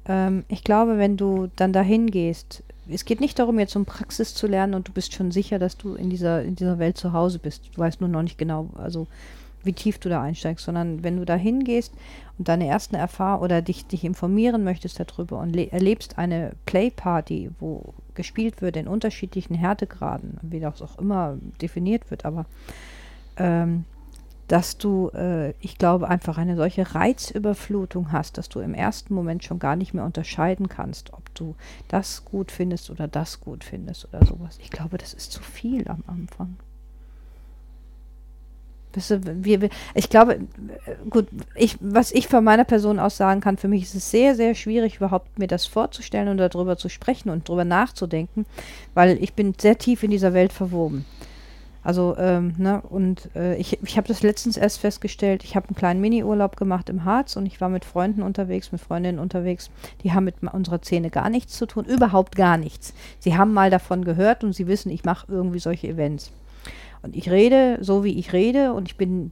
ähm, 0.07 0.45
ich 0.49 0.65
glaube, 0.65 0.99
wenn 0.99 1.17
du 1.17 1.51
dann 1.57 1.73
dahin 1.73 2.07
gehst, 2.11 2.63
es 2.89 3.05
geht 3.05 3.21
nicht 3.21 3.39
darum, 3.39 3.59
jetzt 3.59 3.75
um 3.75 3.85
Praxis 3.85 4.35
zu 4.35 4.47
lernen 4.47 4.75
und 4.75 4.89
du 4.89 4.93
bist 4.93 5.13
schon 5.13 5.33
sicher, 5.33 5.59
dass 5.59 5.77
du 5.77 5.95
in 5.95 6.09
dieser, 6.09 6.43
in 6.43 6.55
dieser 6.55 6.79
Welt 6.79 6.97
zu 6.97 7.13
Hause 7.13 7.41
bist. 7.41 7.71
Du 7.75 7.81
weißt 7.81 8.01
nur 8.01 8.09
noch 8.09 8.23
nicht 8.23 8.39
genau, 8.39 8.71
also 8.77 9.09
wie 9.67 9.73
tief 9.73 9.99
du 9.99 10.09
da 10.09 10.23
einsteigst, 10.23 10.65
sondern 10.65 11.03
wenn 11.03 11.17
du 11.17 11.25
da 11.25 11.35
hingehst 11.35 11.93
und 12.39 12.49
deine 12.49 12.67
ersten 12.67 12.95
Erfahrungen 12.95 13.45
oder 13.45 13.63
dich, 13.63 13.87
dich 13.87 14.05
informieren 14.05 14.65
möchtest 14.65 15.01
darüber 15.01 15.39
und 15.41 15.55
le- 15.55 15.71
erlebst 15.71 16.19
eine 16.19 16.53
Playparty, 16.67 17.51
wo 17.59 17.95
gespielt 18.15 18.63
wird 18.63 18.77
in 18.77 18.89
unterschiedlichen 18.89 19.55
Härtegraden, 19.55 20.39
wie 20.43 20.61
das 20.61 20.81
auch 20.81 20.99
immer 20.99 21.37
definiert 21.61 22.11
wird, 22.11 22.25
aber 22.25 22.47
ähm, 23.37 23.85
dass 24.49 24.79
du, 24.79 25.09
äh, 25.11 25.51
ich 25.61 25.77
glaube, 25.77 26.09
einfach 26.09 26.39
eine 26.39 26.57
solche 26.57 26.95
Reizüberflutung 26.95 28.13
hast, 28.13 28.39
dass 28.39 28.49
du 28.49 28.61
im 28.61 28.75
ersten 28.75 29.13
Moment 29.13 29.43
schon 29.43 29.59
gar 29.59 29.75
nicht 29.75 29.93
mehr 29.93 30.05
unterscheiden 30.05 30.69
kannst, 30.69 31.13
ob 31.13 31.35
du 31.35 31.57
das 31.89 32.25
gut 32.25 32.53
findest 32.53 32.91
oder 32.91 33.09
das 33.09 33.41
gut 33.41 33.65
findest 33.65 34.07
oder 34.09 34.25
sowas. 34.25 34.59
Ich 34.63 34.71
glaube, 34.71 34.99
das 34.99 35.15
ist 35.15 35.33
zu 35.33 35.43
viel 35.43 35.89
am 35.89 36.05
Anfang. 36.07 36.57
Weißt 38.86 38.86
du, 38.86 38.86
wir, 38.86 38.86
wir, 38.86 38.86
ich 39.95 40.11
glaube, 40.11 40.35
äh, 40.35 40.39
gut, 41.11 41.29
ich, 41.55 41.77
was 41.81 42.13
ich 42.13 42.29
von 42.29 42.45
meiner 42.45 42.65
Person 42.65 42.99
aus 42.99 43.17
sagen 43.17 43.41
kann, 43.41 43.57
für 43.57 43.69
mich 43.69 43.83
ist 43.83 43.95
es 43.95 44.11
sehr, 44.11 44.35
sehr 44.35 44.55
schwierig, 44.55 44.97
überhaupt 44.97 45.39
mir 45.39 45.49
das 45.49 45.67
vorzustellen 45.67 46.29
und 46.29 46.39
darüber 46.39 46.77
zu 46.77 46.89
sprechen 46.89 47.31
und 47.31 47.49
darüber 47.49 47.65
nachzudenken, 47.65 48.47
weil 48.95 49.23
ich 49.23 49.35
bin 49.35 49.55
sehr 49.59 49.79
tief 49.79 50.03
in 50.03 50.11
dieser 50.11 50.35
Welt 50.35 50.53
verwoben. 50.53 51.05
Also, 51.87 52.17
ähm, 52.19 52.53
ne, 52.59 52.83
und 52.91 53.31
äh, 53.37 53.55
ich, 53.59 53.79
ich 53.81 53.97
habe 53.97 54.09
das 54.09 54.25
letztens 54.25 54.57
erst 54.57 54.81
festgestellt, 54.81 55.45
ich 55.45 55.55
habe 55.55 55.69
einen 55.69 55.77
kleinen 55.77 56.01
Mini-Urlaub 56.01 56.57
gemacht 56.57 56.89
im 56.89 57.05
Harz 57.05 57.37
und 57.37 57.47
ich 57.47 57.61
war 57.61 57.69
mit 57.69 57.85
Freunden 57.85 58.23
unterwegs, 58.23 58.73
mit 58.73 58.81
Freundinnen 58.81 59.21
unterwegs, 59.21 59.71
die 60.03 60.13
haben 60.13 60.25
mit 60.25 60.35
unserer 60.53 60.81
Szene 60.81 61.11
gar 61.11 61.31
nichts 61.31 61.57
zu 61.57 61.65
tun, 61.65 61.85
überhaupt 61.85 62.35
gar 62.35 62.57
nichts. 62.57 62.93
Sie 63.21 63.37
haben 63.37 63.53
mal 63.53 63.71
davon 63.71 64.05
gehört 64.05 64.43
und 64.43 64.53
sie 64.53 64.67
wissen, 64.67 64.91
ich 64.91 65.05
mache 65.05 65.27
irgendwie 65.31 65.61
solche 65.61 65.87
Events. 65.87 66.33
Und 67.07 67.15
ich 67.15 67.31
rede 67.31 67.79
so, 67.81 68.03
wie 68.03 68.19
ich 68.19 68.33
rede. 68.33 68.73
Und 68.73 68.89
ich 68.89 68.97
bin 68.97 69.31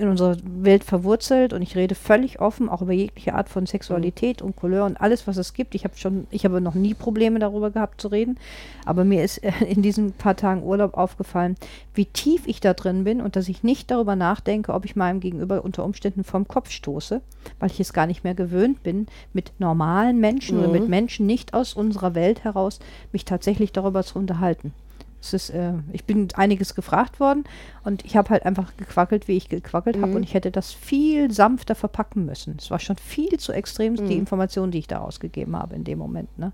in 0.00 0.08
unserer 0.08 0.36
Welt 0.42 0.84
verwurzelt. 0.84 1.52
Und 1.52 1.60
ich 1.60 1.76
rede 1.76 1.94
völlig 1.94 2.40
offen, 2.40 2.70
auch 2.70 2.80
über 2.80 2.92
jegliche 2.92 3.34
Art 3.34 3.50
von 3.50 3.66
Sexualität 3.66 4.40
und 4.40 4.56
Couleur 4.56 4.86
und 4.86 4.98
alles, 4.98 5.26
was 5.26 5.36
es 5.36 5.52
gibt. 5.52 5.74
Ich 5.74 5.84
habe 5.84 5.98
schon, 5.98 6.26
ich 6.30 6.46
habe 6.46 6.62
noch 6.62 6.74
nie 6.74 6.94
Probleme 6.94 7.38
darüber 7.38 7.70
gehabt 7.70 8.00
zu 8.00 8.08
reden, 8.08 8.38
aber 8.86 9.04
mir 9.04 9.22
ist 9.22 9.38
äh, 9.38 9.52
in 9.68 9.82
diesen 9.82 10.12
paar 10.12 10.36
Tagen 10.36 10.62
Urlaub 10.62 10.94
aufgefallen, 10.94 11.56
wie 11.94 12.06
tief 12.06 12.42
ich 12.46 12.60
da 12.60 12.72
drin 12.72 13.04
bin 13.04 13.20
und 13.20 13.36
dass 13.36 13.48
ich 13.48 13.62
nicht 13.62 13.90
darüber 13.90 14.16
nachdenke, 14.16 14.72
ob 14.72 14.86
ich 14.86 14.96
meinem 14.96 15.20
Gegenüber 15.20 15.62
unter 15.62 15.84
Umständen 15.84 16.24
vom 16.24 16.48
Kopf 16.48 16.70
stoße, 16.70 17.20
weil 17.58 17.70
ich 17.70 17.80
es 17.80 17.92
gar 17.92 18.06
nicht 18.06 18.24
mehr 18.24 18.34
gewöhnt 18.34 18.82
bin, 18.82 19.06
mit 19.34 19.52
normalen 19.58 20.18
Menschen 20.18 20.58
oder 20.58 20.68
mit 20.68 20.88
Menschen 20.88 21.26
nicht 21.26 21.52
aus 21.52 21.74
unserer 21.74 22.14
Welt 22.14 22.44
heraus 22.44 22.78
mich 23.12 23.26
tatsächlich 23.26 23.72
darüber 23.72 24.02
zu 24.02 24.18
unterhalten. 24.18 24.72
Es 25.20 25.34
ist, 25.34 25.50
äh, 25.50 25.72
ich 25.92 26.04
bin 26.04 26.28
einiges 26.34 26.74
gefragt 26.74 27.20
worden 27.20 27.44
und 27.84 28.04
ich 28.04 28.16
habe 28.16 28.30
halt 28.30 28.46
einfach 28.46 28.76
gequackelt, 28.76 29.28
wie 29.28 29.36
ich 29.36 29.48
gequackelt 29.48 30.00
habe 30.00 30.12
und 30.16 30.22
ich 30.22 30.34
hätte 30.34 30.50
das 30.50 30.72
viel 30.72 31.30
sanfter 31.30 31.74
verpacken 31.74 32.24
müssen. 32.24 32.56
Es 32.58 32.70
war 32.70 32.78
schon 32.78 32.96
viel 32.96 33.38
zu 33.38 33.52
extrem, 33.52 33.96
die 33.96 34.16
Informationen, 34.16 34.72
die 34.72 34.78
ich 34.78 34.86
da 34.86 34.98
ausgegeben 34.98 35.56
habe 35.56 35.74
in 35.74 35.84
dem 35.84 35.98
Moment. 35.98 36.38
Ne? 36.38 36.52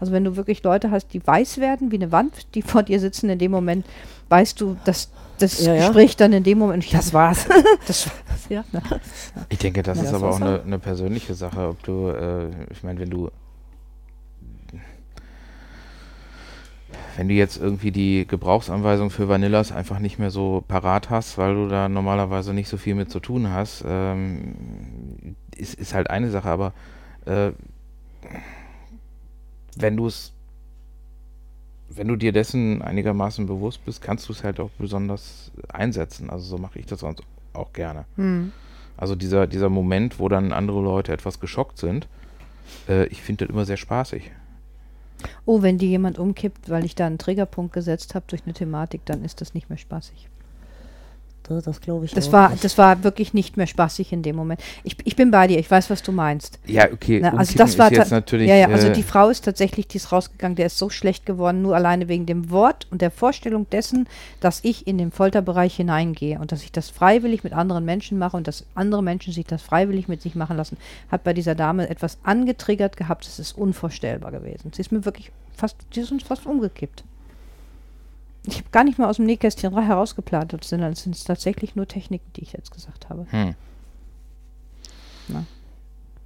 Also 0.00 0.12
wenn 0.12 0.22
du 0.24 0.36
wirklich 0.36 0.62
Leute 0.62 0.90
hast, 0.92 1.12
die 1.12 1.26
weiß 1.26 1.58
werden, 1.58 1.90
wie 1.90 1.96
eine 1.96 2.12
Wand, 2.12 2.54
die 2.54 2.62
vor 2.62 2.84
dir 2.84 3.00
sitzen, 3.00 3.28
in 3.30 3.38
dem 3.38 3.50
Moment 3.50 3.84
weißt 4.28 4.60
du, 4.60 4.76
dass 4.84 5.10
das 5.38 5.64
Ja, 5.64 5.74
ja. 5.74 5.86
Gespräch 5.86 6.16
dann 6.16 6.32
in 6.32 6.44
dem 6.44 6.58
Moment, 6.58 6.84
ich 6.84 6.92
Das 6.92 7.12
war's. 7.12 7.46
das 7.86 8.06
war's, 8.06 8.48
ja. 8.48 8.64
Ich 9.48 9.58
denke, 9.58 9.82
das 9.82 9.98
Ja, 9.98 10.04
ist 10.04 10.12
das 10.12 10.22
aber 10.22 10.32
auch 10.32 10.40
eine, 10.40 10.62
eine 10.62 10.78
persönliche 10.78 11.34
Sache, 11.34 11.68
ob 11.68 11.82
du, 11.82 12.08
äh, 12.08 12.50
ich 12.70 12.82
meine, 12.82 13.00
wenn 13.00 13.10
du 13.10 13.30
wenn 17.18 17.26
du 17.26 17.34
jetzt 17.34 17.56
irgendwie 17.56 17.90
die 17.90 18.28
Gebrauchsanweisung 18.28 19.10
für 19.10 19.28
Vanillas 19.28 19.72
einfach 19.72 19.98
nicht 19.98 20.20
mehr 20.20 20.30
so 20.30 20.62
parat 20.68 21.10
hast, 21.10 21.36
weil 21.36 21.52
du 21.52 21.66
da 21.66 21.88
normalerweise 21.88 22.54
nicht 22.54 22.68
so 22.68 22.76
viel 22.76 22.94
mit 22.94 23.10
zu 23.10 23.18
tun 23.18 23.50
hast, 23.50 23.84
ähm, 23.84 24.54
ist, 25.56 25.74
ist 25.74 25.94
halt 25.94 26.10
eine 26.10 26.30
Sache, 26.30 26.48
aber 26.48 26.72
äh, 27.24 27.50
wenn 29.76 29.96
du 29.96 30.06
es, 30.06 30.32
wenn 31.88 32.06
du 32.06 32.14
dir 32.14 32.30
dessen 32.30 32.82
einigermaßen 32.82 33.46
bewusst 33.48 33.84
bist, 33.84 34.00
kannst 34.00 34.28
du 34.28 34.32
es 34.32 34.44
halt 34.44 34.60
auch 34.60 34.70
besonders 34.78 35.50
einsetzen. 35.72 36.30
Also 36.30 36.44
so 36.44 36.56
mache 36.56 36.78
ich 36.78 36.86
das 36.86 37.00
sonst 37.00 37.24
auch 37.52 37.72
gerne. 37.72 38.04
Hm. 38.14 38.52
Also 38.96 39.16
dieser, 39.16 39.48
dieser 39.48 39.70
Moment, 39.70 40.20
wo 40.20 40.28
dann 40.28 40.52
andere 40.52 40.80
Leute 40.80 41.12
etwas 41.12 41.40
geschockt 41.40 41.78
sind, 41.78 42.06
äh, 42.88 43.06
ich 43.06 43.22
finde 43.22 43.44
das 43.44 43.52
immer 43.52 43.64
sehr 43.64 43.76
spaßig. 43.76 44.30
Oh, 45.44 45.62
wenn 45.62 45.78
die 45.78 45.88
jemand 45.88 46.18
umkippt, 46.18 46.70
weil 46.70 46.84
ich 46.84 46.94
da 46.94 47.06
einen 47.06 47.18
Triggerpunkt 47.18 47.72
gesetzt 47.72 48.14
habe 48.14 48.26
durch 48.28 48.44
eine 48.44 48.54
Thematik, 48.54 49.04
dann 49.04 49.24
ist 49.24 49.40
das 49.40 49.54
nicht 49.54 49.68
mehr 49.68 49.78
spaßig. 49.78 50.28
Das, 51.48 51.64
das 51.64 51.80
glaube 51.80 52.04
ich 52.04 52.12
Das 52.12 52.28
auch 52.28 52.32
war, 52.32 52.50
nicht. 52.50 52.62
das 52.64 52.78
war 52.78 53.02
wirklich 53.04 53.34
nicht 53.34 53.56
mehr 53.56 53.66
spaßig 53.66 54.12
in 54.12 54.22
dem 54.22 54.36
Moment. 54.36 54.60
Ich, 54.84 54.96
ich 55.04 55.16
bin 55.16 55.30
bei 55.30 55.46
dir, 55.46 55.58
ich 55.58 55.70
weiß, 55.70 55.90
was 55.90 56.02
du 56.02 56.12
meinst. 56.12 56.58
Ja, 56.66 56.90
okay, 56.92 57.20
Na, 57.22 57.34
also 57.36 57.56
das 57.56 57.78
war 57.78 57.90
ist 57.90 57.98
jetzt 57.98 58.10
natürlich. 58.10 58.48
ja, 58.48 58.56
ja, 58.56 58.68
also 58.68 58.88
äh, 58.88 58.92
die 58.92 59.02
Frau 59.02 59.28
ist 59.28 59.44
tatsächlich, 59.44 59.88
die 59.88 59.96
ist 59.96 60.12
rausgegangen, 60.12 60.56
der 60.56 60.66
ist 60.66 60.78
so 60.78 60.90
schlecht 60.90 61.26
geworden, 61.26 61.62
nur 61.62 61.74
alleine 61.74 62.08
wegen 62.08 62.26
dem 62.26 62.50
Wort 62.50 62.86
und 62.90 63.00
der 63.02 63.10
Vorstellung 63.10 63.68
dessen, 63.70 64.06
dass 64.40 64.60
ich 64.62 64.86
in 64.86 64.98
den 64.98 65.10
Folterbereich 65.10 65.76
hineingehe 65.76 66.38
und 66.38 66.52
dass 66.52 66.62
ich 66.62 66.72
das 66.72 66.90
freiwillig 66.90 67.44
mit 67.44 67.52
anderen 67.52 67.84
Menschen 67.84 68.18
mache 68.18 68.36
und 68.36 68.46
dass 68.46 68.64
andere 68.74 69.02
Menschen 69.02 69.32
sich 69.32 69.46
das 69.46 69.62
freiwillig 69.62 70.08
mit 70.08 70.22
sich 70.22 70.34
machen 70.34 70.56
lassen, 70.56 70.76
hat 71.10 71.24
bei 71.24 71.32
dieser 71.32 71.54
Dame 71.54 71.88
etwas 71.88 72.18
angetriggert 72.22 72.96
gehabt, 72.96 73.26
das 73.26 73.38
ist 73.38 73.56
unvorstellbar 73.56 74.30
gewesen. 74.32 74.72
Sie 74.74 74.80
ist 74.80 74.92
mir 74.92 75.04
wirklich 75.04 75.30
fast, 75.56 75.76
sie 75.92 76.00
ist 76.00 76.12
uns 76.12 76.22
fast 76.22 76.46
umgekippt. 76.46 77.04
Ich 78.46 78.58
habe 78.58 78.68
gar 78.70 78.84
nicht 78.84 78.98
mal 78.98 79.08
aus 79.08 79.16
dem 79.16 79.26
Nähkästchen 79.26 79.74
ra- 79.74 79.82
herausgeplant, 79.82 80.56
sondern 80.64 80.92
es 80.92 81.02
sind 81.02 81.22
tatsächlich 81.26 81.76
nur 81.76 81.86
Techniken, 81.86 82.30
die 82.36 82.42
ich 82.42 82.52
jetzt 82.52 82.70
gesagt 82.72 83.08
habe. 83.10 83.26
hm. 83.30 83.54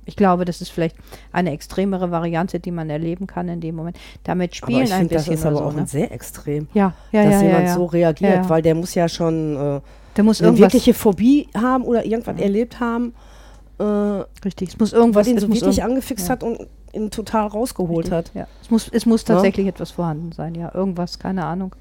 Ich 0.04 0.16
glaube, 0.16 0.44
das 0.44 0.60
ist 0.60 0.70
vielleicht 0.70 0.96
eine 1.30 1.52
extremere 1.52 2.10
Variante, 2.10 2.58
die 2.58 2.72
man 2.72 2.90
erleben 2.90 3.28
kann 3.28 3.48
in 3.48 3.60
dem 3.60 3.76
Moment. 3.76 3.96
Damit 4.24 4.50
aber 4.60 4.66
spielen 4.72 4.84
ich 4.86 4.92
ein 4.92 4.98
finde, 5.00 5.14
das 5.14 5.22
bisschen 5.26 5.34
ist 5.38 5.46
aber 5.46 5.56
oder 5.58 5.66
auch 5.66 5.70
so, 5.70 5.76
ne? 5.76 5.82
ein 5.82 5.86
sehr 5.86 6.10
extrem, 6.10 6.66
Ja, 6.74 6.92
ja, 7.12 7.22
dass 7.22 7.34
ja, 7.34 7.42
jemand 7.42 7.66
ja. 7.68 7.74
so 7.74 7.84
reagiert, 7.86 8.30
Ja, 8.30 8.42
ja. 8.42 8.48
weil 8.48 8.62
der 8.62 8.74
muss 8.74 8.94
ja 8.96 9.08
schon 9.08 9.54
äh, 9.56 9.80
Da 10.14 10.22
muss 10.24 10.42
eine 10.42 10.58
wirkliche 10.58 10.92
Phobie 10.92 11.48
haben 11.56 11.84
oder 11.84 12.04
irgendwas 12.04 12.36
erlebt 12.40 12.80
haben, 12.80 13.14
äh, 13.78 13.84
richtig, 14.44 14.70
es 14.70 14.78
muss 14.78 14.92
irgendwas, 14.92 15.22
was 15.22 15.28
ihn 15.28 15.36
es 15.36 15.42
so 15.42 15.48
wirklich 15.48 15.78
irgend- 15.78 15.82
angefixt 15.90 16.26
ja. 16.28 16.32
hat 16.32 16.42
und 16.42 16.66
ihn 16.92 17.10
total 17.10 17.46
rausgeholt 17.46 18.06
richtig, 18.12 18.12
hat. 18.12 18.30
Ja. 18.34 18.46
Es 18.62 18.70
muss, 18.70 18.88
es 18.88 19.06
muss 19.06 19.22
Ja? 19.22 19.34
tatsächlich 19.34 19.66
etwas 19.66 19.90
vorhanden 19.92 20.32
sein, 20.32 20.54
ja, 20.54 20.74
irgendwas, 20.74 21.18
keine 21.18 21.44
Ahnung, 21.44 21.74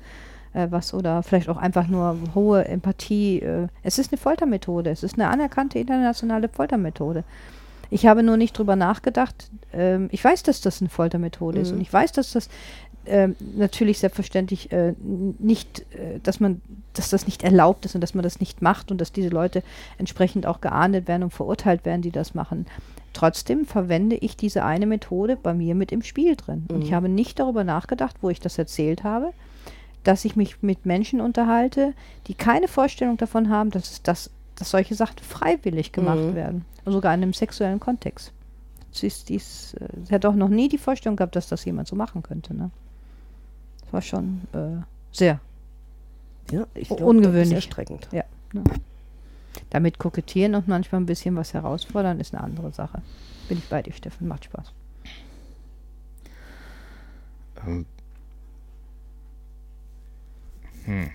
äh, 0.54 0.68
was 0.70 0.94
oder 0.94 1.22
vielleicht 1.24 1.50
auch 1.50 1.58
einfach 1.58 1.88
nur 1.88 2.18
hohe 2.36 2.66
Empathie. 2.66 3.40
Äh. 3.40 3.68
Es 3.84 3.98
ist 3.98 4.12
eine 4.12 4.18
Foltermethode, 4.20 4.90
es 4.90 5.04
ist 5.04 5.16
eine 5.16 5.28
anerkannte 5.30 5.80
internationale 5.80 6.50
Foltermethode. 6.50 7.24
Ich 7.90 8.06
habe 8.08 8.24
nur 8.24 8.38
nicht 8.38 8.58
drüber 8.58 8.78
nachgedacht. 8.78 9.50
Ähm, 9.74 10.08
ich 10.12 10.24
weiß, 10.24 10.44
dass 10.44 10.62
das 10.62 10.80
eine 10.82 10.90
Foltermethode 10.90 11.60
ist 11.60 11.72
Mhm. 11.72 11.76
und 11.78 11.82
ich 11.82 11.92
weiß, 11.92 12.14
dass 12.14 12.32
das 12.32 12.48
ähm, 13.06 13.36
natürlich 13.56 14.00
selbstverständlich 14.00 14.72
äh, 14.72 14.94
nicht, 15.40 15.82
äh, 15.96 16.20
dass 16.24 16.40
man, 16.40 16.62
dass 16.94 17.10
das 17.10 17.26
nicht 17.26 17.44
erlaubt 17.44 17.86
ist 17.86 17.96
und 17.96 18.02
dass 18.02 18.14
man 18.14 18.24
das 18.24 18.40
nicht 18.40 18.62
macht 18.62 18.92
und 18.92 19.00
dass 19.02 19.12
diese 19.12 19.30
Leute 19.30 19.64
entsprechend 19.98 20.46
auch 20.46 20.62
geahndet 20.62 21.08
werden 21.08 21.24
und 21.24 21.32
verurteilt 21.32 21.86
werden, 21.86 22.02
die 22.02 22.12
das 22.12 22.34
machen. 22.34 22.66
Trotzdem 23.14 23.66
verwende 23.66 24.16
ich 24.16 24.38
diese 24.38 24.64
eine 24.64 24.86
Methode 24.86 25.36
bei 25.36 25.54
mir 25.54 25.76
mit 25.76 25.92
im 25.92 26.02
Spiel 26.02 26.36
drin. 26.36 26.66
Und 26.72 26.84
ich 26.84 26.92
Mhm. 26.92 26.96
habe 26.96 27.10
nicht 27.10 27.40
darüber 27.40 27.64
nachgedacht, 27.64 28.16
wo 28.22 28.30
ich 28.30 28.40
das 28.40 28.58
erzählt 28.58 29.04
habe, 29.04 29.34
dass 30.04 30.24
ich 30.26 30.36
mich 30.36 30.62
mit 30.64 30.86
Menschen 30.86 31.22
unterhalte, 31.22 31.94
die 32.28 32.34
keine 32.34 32.68
Vorstellung 32.68 33.18
davon 33.18 33.50
haben, 33.50 33.70
dass, 33.70 33.92
es 33.92 34.02
das, 34.04 34.30
dass 34.56 34.72
solche 34.72 34.96
Sachen 34.96 35.20
freiwillig 35.20 35.92
gemacht 35.92 36.20
Mhm. 36.32 36.36
werden. 36.36 36.66
Und 36.86 36.94
sogar 36.94 37.14
in 37.14 37.22
einem 37.22 37.34
sexuellen 37.34 37.80
Kontext. 37.80 38.32
Sie, 38.94 39.08
ist, 39.08 39.30
dies, 39.30 39.74
äh, 39.76 39.88
sie 40.06 40.14
hat 40.14 40.26
auch 40.26 40.34
noch 40.36 40.50
nie 40.50 40.68
die 40.70 40.78
Vorstellung 40.78 41.16
gehabt, 41.16 41.36
dass 41.36 41.48
das 41.48 41.64
jemand 41.66 41.88
so 41.88 41.96
machen 41.96 42.24
könnte. 42.24 42.54
Ne? 42.56 42.72
War 43.92 44.02
schon 44.02 44.42
äh, 44.54 44.84
sehr. 45.12 45.40
Ja, 46.52 46.66
ich 46.74 46.88
glaub, 46.88 47.02
ungewöhnlich. 47.02 47.54
Erstreckend. 47.54 48.08
Ja, 48.12 48.24
ne? 48.54 48.64
Damit 49.70 50.00
kokettieren 50.00 50.56
und 50.56 50.68
manchmal 50.68 51.02
ein 51.02 51.06
bisschen 51.06 51.36
was 51.36 51.54
herausfordern, 51.54 52.20
ist 52.20 52.34
eine 52.34 52.44
andere 52.44 52.72
Sache. 52.72 53.02
Bin 53.48 53.58
ich 53.58 53.68
bei 53.68 53.82
dir, 53.82 53.94
Steffen. 53.94 54.28
Macht 54.28 54.46
Spaß. 54.46 54.72
Ähm, 57.66 57.86
hm. 60.86 61.10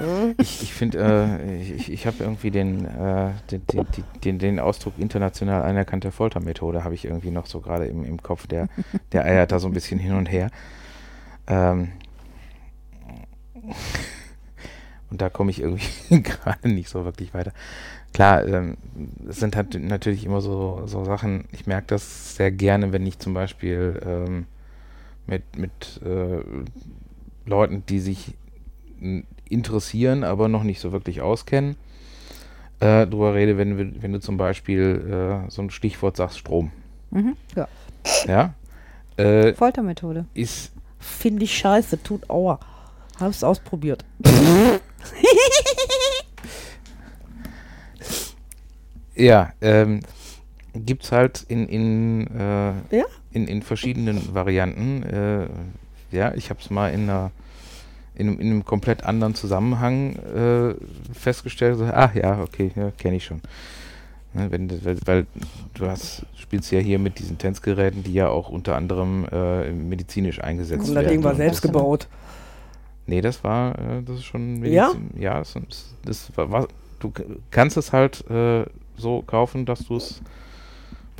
Mhm. 0.00 0.34
Ich, 0.38 0.62
ich 0.62 0.72
finde, 0.72 0.98
äh, 0.98 1.62
ich, 1.62 1.92
ich 1.92 2.06
habe 2.06 2.16
irgendwie 2.20 2.50
den, 2.50 2.86
äh, 2.86 3.32
den, 3.50 3.66
den, 3.66 3.86
den, 4.24 4.38
den 4.38 4.60
Ausdruck 4.60 4.94
international 4.98 5.62
anerkannte 5.62 6.10
Foltermethode 6.10 6.84
habe 6.84 6.94
ich 6.94 7.04
irgendwie 7.04 7.30
noch 7.30 7.46
so 7.46 7.60
gerade 7.60 7.86
im, 7.86 8.04
im 8.04 8.22
Kopf. 8.22 8.46
Der, 8.46 8.68
der 9.12 9.24
eiert 9.24 9.52
da 9.52 9.58
so 9.58 9.68
ein 9.68 9.74
bisschen 9.74 9.98
hin 9.98 10.14
und 10.14 10.26
her. 10.26 10.50
Ähm, 11.50 11.88
und 15.10 15.20
da 15.20 15.28
komme 15.28 15.50
ich 15.50 15.60
irgendwie 15.60 16.22
gerade 16.22 16.68
nicht 16.68 16.88
so 16.88 17.04
wirklich 17.04 17.34
weiter. 17.34 17.52
Klar, 18.14 18.46
ähm, 18.46 18.76
es 19.28 19.38
sind 19.38 19.56
halt 19.56 19.74
natürlich 19.80 20.24
immer 20.24 20.40
so, 20.40 20.82
so 20.86 21.04
Sachen, 21.04 21.44
ich 21.52 21.66
merke 21.66 21.88
das 21.88 22.36
sehr 22.36 22.50
gerne, 22.50 22.92
wenn 22.92 23.06
ich 23.06 23.18
zum 23.18 23.34
Beispiel 23.34 24.00
ähm, 24.04 24.46
mit, 25.26 25.42
mit 25.56 26.00
äh, 26.04 26.40
Leuten, 27.46 27.84
die 27.88 28.00
sich 28.00 28.34
interessieren, 29.48 30.24
aber 30.24 30.48
noch 30.48 30.62
nicht 30.62 30.80
so 30.80 30.92
wirklich 30.92 31.20
auskennen, 31.20 31.76
äh, 32.80 33.06
drüber 33.06 33.34
rede, 33.34 33.56
wenn, 33.58 34.02
wenn 34.02 34.12
du 34.12 34.20
zum 34.20 34.36
Beispiel 34.36 35.44
äh, 35.46 35.50
so 35.50 35.62
ein 35.62 35.70
Stichwort 35.70 36.16
sagst, 36.16 36.38
Strom. 36.38 36.72
Mhm. 37.10 37.36
Ja. 37.56 37.68
Ja? 38.26 38.54
Äh, 39.16 39.54
Foltermethode. 39.54 40.26
ist 40.34 40.72
Finde 41.00 41.44
ich 41.44 41.56
scheiße, 41.58 42.02
tut 42.02 42.28
aua. 42.30 42.60
Hab's 43.18 43.42
ausprobiert. 43.42 44.04
Ja, 49.14 49.52
ähm, 49.60 50.00
gibt 50.74 51.04
es 51.04 51.12
halt 51.12 51.44
in, 51.48 51.66
in, 51.68 52.26
äh, 52.28 52.96
Ja? 52.96 53.04
in, 53.32 53.46
in 53.48 53.62
verschiedenen 53.62 54.34
Varianten. 54.34 55.02
Äh, 55.02 55.48
ja, 56.16 56.32
ich 56.34 56.50
habe 56.50 56.60
es 56.60 56.70
mal 56.70 56.88
in, 56.92 57.02
einer, 57.02 57.30
in, 58.14 58.28
einem- 58.28 58.40
in 58.40 58.46
einem 58.50 58.64
komplett 58.64 59.04
anderen 59.04 59.34
Zusammenhang 59.34 60.16
äh, 60.16 60.74
festgestellt. 61.12 61.78
So, 61.78 61.84
ach 61.86 62.14
ja, 62.14 62.40
okay, 62.40 62.70
ja, 62.76 62.90
kenne 62.92 63.16
ich 63.16 63.24
schon. 63.24 63.42
Ne, 64.32 64.50
wenn, 64.50 64.70
weil, 64.84 64.96
weil 65.06 65.26
du 65.74 65.86
hast, 65.86 66.24
spielst 66.36 66.70
ja 66.70 66.78
hier 66.78 66.98
mit 67.00 67.18
diesen 67.18 67.38
Tänzgeräten, 67.38 68.04
die 68.04 68.12
ja 68.12 68.28
auch 68.28 68.48
unter 68.48 68.76
anderem 68.76 69.26
äh, 69.30 69.72
medizinisch 69.72 70.40
eingesetzt 70.40 70.88
Und 70.88 70.94
werden. 70.94 71.04
das 71.04 71.12
Ding 71.12 71.24
war 71.24 71.32
Und 71.32 71.36
selbst 71.38 71.62
gebaut. 71.62 72.06
Nee, 73.06 73.20
das 73.20 73.42
war, 73.42 73.76
äh, 73.76 74.02
das 74.04 74.18
ist 74.18 74.24
schon 74.24 74.64
Ja? 74.64 74.92
Ja, 75.18 75.38
das, 75.40 75.54
das 76.04 76.30
war, 76.36 76.50
war, 76.52 76.68
du 77.00 77.12
kannst 77.50 77.76
es 77.76 77.92
halt 77.92 78.24
äh, 78.30 78.64
so 78.96 79.22
kaufen, 79.22 79.66
dass 79.66 79.86
du 79.86 79.96
es 79.96 80.20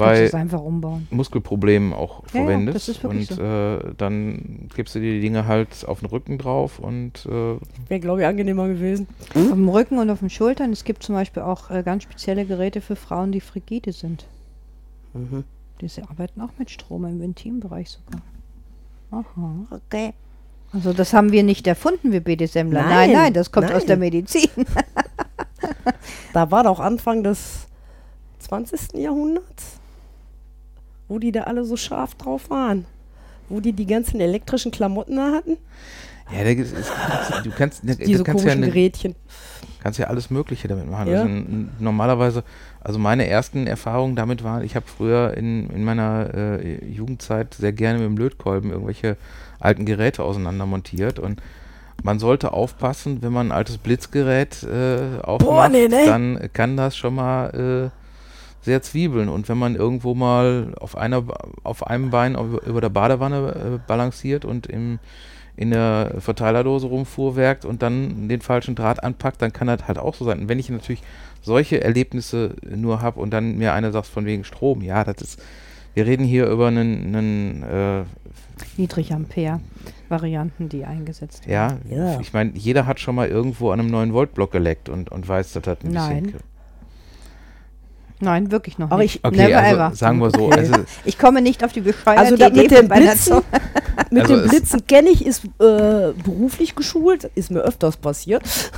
bei 0.04 0.22
es 0.24 0.34
einfach 0.34 0.60
umbauen. 0.60 1.06
Muskelproblemen 1.10 1.92
auch 1.92 2.22
Ja, 2.32 2.40
ja, 2.40 2.46
verwendest. 2.46 2.76
das 2.76 2.88
ist 2.88 3.02
wirklich 3.02 3.30
und 3.30 3.36
so. 3.36 3.42
äh, 3.42 3.94
dann 3.96 4.68
gibst 4.74 4.94
du 4.94 5.00
dir 5.00 5.12
die 5.12 5.20
Dinge 5.20 5.46
halt 5.46 5.84
auf 5.86 6.00
den 6.00 6.06
Rücken 6.08 6.38
drauf 6.38 6.78
und 6.78 7.24
äh, 7.26 7.30
Wäre, 7.88 8.00
glaube 8.00 8.20
ich, 8.22 8.26
angenehmer 8.26 8.68
gewesen. 8.68 9.06
Auf 9.34 9.50
dem 9.50 9.68
Rücken 9.68 9.98
und 9.98 10.10
auf 10.10 10.20
den 10.20 10.30
Schultern. 10.30 10.72
Es 10.72 10.84
gibt 10.84 11.02
zum 11.02 11.14
Beispiel 11.14 11.42
auch 11.42 11.70
äh, 11.70 11.82
ganz 11.82 12.02
spezielle 12.02 12.44
Geräte 12.46 12.80
für 12.80 12.96
Frauen, 12.96 13.32
die 13.32 13.40
frigide 13.40 13.92
sind. 13.92 14.26
Mhm. 15.14 15.44
Die 15.80 15.88
arbeiten 16.08 16.40
auch 16.42 16.50
mit 16.58 16.70
Strom 16.70 17.04
im 17.06 17.22
Intimbereich 17.22 17.90
sogar. 17.90 18.20
Aha. 19.10 19.50
Okay. 19.70 20.12
Also 20.72 20.92
das 20.92 21.12
haben 21.12 21.32
wir 21.32 21.42
nicht 21.42 21.66
erfunden, 21.66 22.12
wir 22.12 22.20
BDSMler. 22.20 22.82
Nein, 22.82 22.88
Nein, 22.90 23.12
nein, 23.12 23.32
das 23.32 23.50
kommt 23.50 23.66
aus 23.72 23.78
nein. 23.78 23.86
der 23.86 23.96
Medizin. 23.96 24.48
Da 26.32 26.50
war 26.50 26.62
doch 26.64 26.78
Anfang 26.80 27.22
des 27.24 27.66
20. 28.38 28.94
Jahrhunderts, 28.94 29.79
wo 31.10 31.18
die 31.18 31.32
da 31.32 31.42
alle 31.42 31.64
so 31.64 31.76
scharf 31.76 32.14
drauf 32.14 32.48
waren. 32.50 32.86
Wo 33.48 33.58
die 33.60 33.72
die 33.72 33.84
ganzen 33.86 34.20
elektrischen 34.20 34.70
Klamotten 34.70 35.16
da 35.16 35.32
hatten. 35.32 35.56
ja, 36.32 36.44
da 36.44 36.50
es- 36.50 36.72
du 37.42 37.50
kannst, 37.50 37.82
du 37.82 37.96
Diese 37.96 38.22
kannst 38.22 38.44
ja 38.44 38.52
eine, 38.52 38.66
Gerätchen. 38.68 39.16
kannst 39.82 39.98
ja 39.98 40.06
alles 40.06 40.30
Mögliche 40.30 40.68
damit 40.68 40.88
machen. 40.88 41.08
Ja. 41.10 41.22
Also, 41.22 41.34
normalerweise, 41.80 42.44
also 42.80 43.00
meine 43.00 43.26
ersten 43.26 43.66
Erfahrungen 43.66 44.14
damit 44.14 44.44
waren, 44.44 44.62
ich 44.62 44.76
habe 44.76 44.86
früher 44.86 45.36
in, 45.36 45.68
in 45.70 45.82
meiner 45.82 46.32
äh, 46.32 46.84
Jugendzeit 46.86 47.54
sehr 47.54 47.72
gerne 47.72 47.98
mit 47.98 48.06
dem 48.06 48.16
Lötkolben 48.16 48.70
irgendwelche 48.70 49.16
alten 49.58 49.84
Geräte 49.84 50.22
auseinander 50.22 50.64
montiert 50.66 51.18
und 51.18 51.42
man 52.04 52.18
sollte 52.20 52.52
aufpassen, 52.52 53.20
wenn 53.20 53.32
man 53.32 53.48
ein 53.48 53.52
altes 53.52 53.78
Blitzgerät 53.78 54.62
äh, 54.62 55.20
aufmacht, 55.22 55.72
nee, 55.72 55.88
nee. 55.88 56.06
dann 56.06 56.48
kann 56.52 56.76
das 56.76 56.96
schon 56.96 57.16
mal 57.16 57.90
äh, 57.92 57.99
sehr 58.62 58.82
zwiebeln. 58.82 59.28
Und 59.28 59.48
wenn 59.48 59.58
man 59.58 59.74
irgendwo 59.74 60.14
mal 60.14 60.74
auf, 60.80 60.96
einer, 60.96 61.24
auf 61.62 61.86
einem 61.86 62.10
Bein 62.10 62.34
über, 62.34 62.80
der 62.80 62.88
Badewanne 62.90 63.54
äh, 63.76 63.78
balanciert 63.86 64.44
und 64.44 64.66
im, 64.66 64.98
in 65.56 65.70
der 65.70 66.14
Verteilerdose 66.18 66.86
rumfuhrwerkt 66.86 67.64
und 67.64 67.82
dann 67.82 68.28
den 68.28 68.40
falschen 68.40 68.74
Draht 68.74 69.02
anpackt, 69.02 69.40
dann 69.42 69.52
kann 69.52 69.66
das 69.66 69.86
halt 69.88 69.98
auch 69.98 70.14
so 70.14 70.24
sein. 70.24 70.40
Und 70.40 70.48
wenn 70.48 70.58
ich 70.58 70.68
natürlich 70.70 71.02
solche 71.42 71.82
Erlebnisse 71.82 72.54
nur 72.68 73.00
habe 73.02 73.20
und 73.20 73.30
dann 73.30 73.56
mir 73.56 73.72
einer 73.72 73.92
sagt 73.92 74.06
von 74.06 74.26
wegen 74.26 74.44
Strom, 74.44 74.82
ja, 74.82 75.04
das 75.04 75.22
ist, 75.22 75.42
wir 75.94 76.06
reden 76.06 76.24
hier 76.24 76.46
über 76.46 76.68
einen, 76.68 77.14
einen 77.14 77.62
äh, 77.62 78.04
Niedrigampere-Varianten, 78.76 80.68
die 80.68 80.84
eingesetzt 80.84 81.46
werden. 81.48 81.80
ja, 81.90 81.96
Ja. 81.96 82.20
ich 82.20 82.32
meine, 82.32 82.52
jeder 82.54 82.86
hat 82.86 83.00
schon 83.00 83.14
mal 83.14 83.28
irgendwo 83.28 83.70
an 83.70 83.80
einem 83.80 83.94
9-Volt-Block 83.94 84.52
geleckt 84.52 84.88
und, 84.88 85.10
und 85.10 85.26
weiß, 85.26 85.52
dass 85.54 85.62
das 85.62 85.78
ein 85.82 85.92
Nein. 85.92 86.22
bisschen... 86.24 86.32
Nein, 86.36 86.40
wirklich 88.20 88.78
noch 88.78 88.90
Aber 88.90 89.02
nicht. 89.02 89.16
ich- 89.16 89.24
Okay, 89.24 89.36
Never 89.48 89.58
also 89.58 89.76
ever. 89.76 89.94
sagen 89.94 90.18
wir 90.20 90.30
so, 90.30 90.46
Okay. 90.46 90.58
also 90.60 90.74
Ich 91.04 91.18
komme 91.18 91.40
nicht 91.42 91.64
auf 91.64 91.72
die 91.72 91.80
bescheuerte 91.80 92.20
Also 92.20 92.36
da 92.36 92.48
Idee 92.48 92.62
mit 92.62 92.70
den 92.70 92.88
Blitzen, 92.88 93.40
mit 94.10 94.22
Also 94.22 94.34
den 94.36 94.44
es- 94.44 94.50
Blitzen 94.50 94.86
kenne 94.86 95.08
ich, 95.10 95.24
ist 95.26 95.44
äh, 95.44 96.12
beruflich 96.24 96.74
geschult, 96.74 97.24
ist 97.34 97.50
mir 97.50 97.60
öfters 97.60 97.96
passiert. 97.96 98.42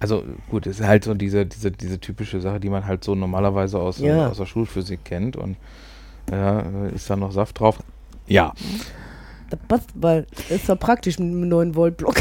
Also 0.00 0.24
gut, 0.50 0.66
es 0.66 0.80
ist 0.80 0.86
halt 0.86 1.04
so 1.04 1.14
diese, 1.14 1.46
diese, 1.46 1.70
diese 1.70 2.00
typische 2.00 2.40
Sache, 2.40 2.58
die 2.58 2.68
man 2.68 2.86
halt 2.86 3.04
so 3.04 3.14
normalerweise 3.14 3.78
aus, 3.78 4.00
Ja. 4.00 4.28
aus 4.28 4.38
der 4.38 4.46
Schulphysik 4.46 5.04
kennt 5.04 5.36
und 5.36 5.56
ja, 6.28 6.60
äh, 6.60 6.92
ist 6.94 7.08
da 7.08 7.14
noch 7.14 7.30
Saft 7.30 7.60
drauf? 7.60 7.78
Ja. 8.26 8.52
Das 9.50 9.60
passt, 9.68 9.90
weil 9.94 10.26
das 10.34 10.50
ist 10.50 10.68
ja 10.68 10.74
praktisch 10.74 11.20
mit 11.20 11.28
einem 11.28 11.48
9 11.48 11.76
Volt 11.76 11.98
Block. 11.98 12.16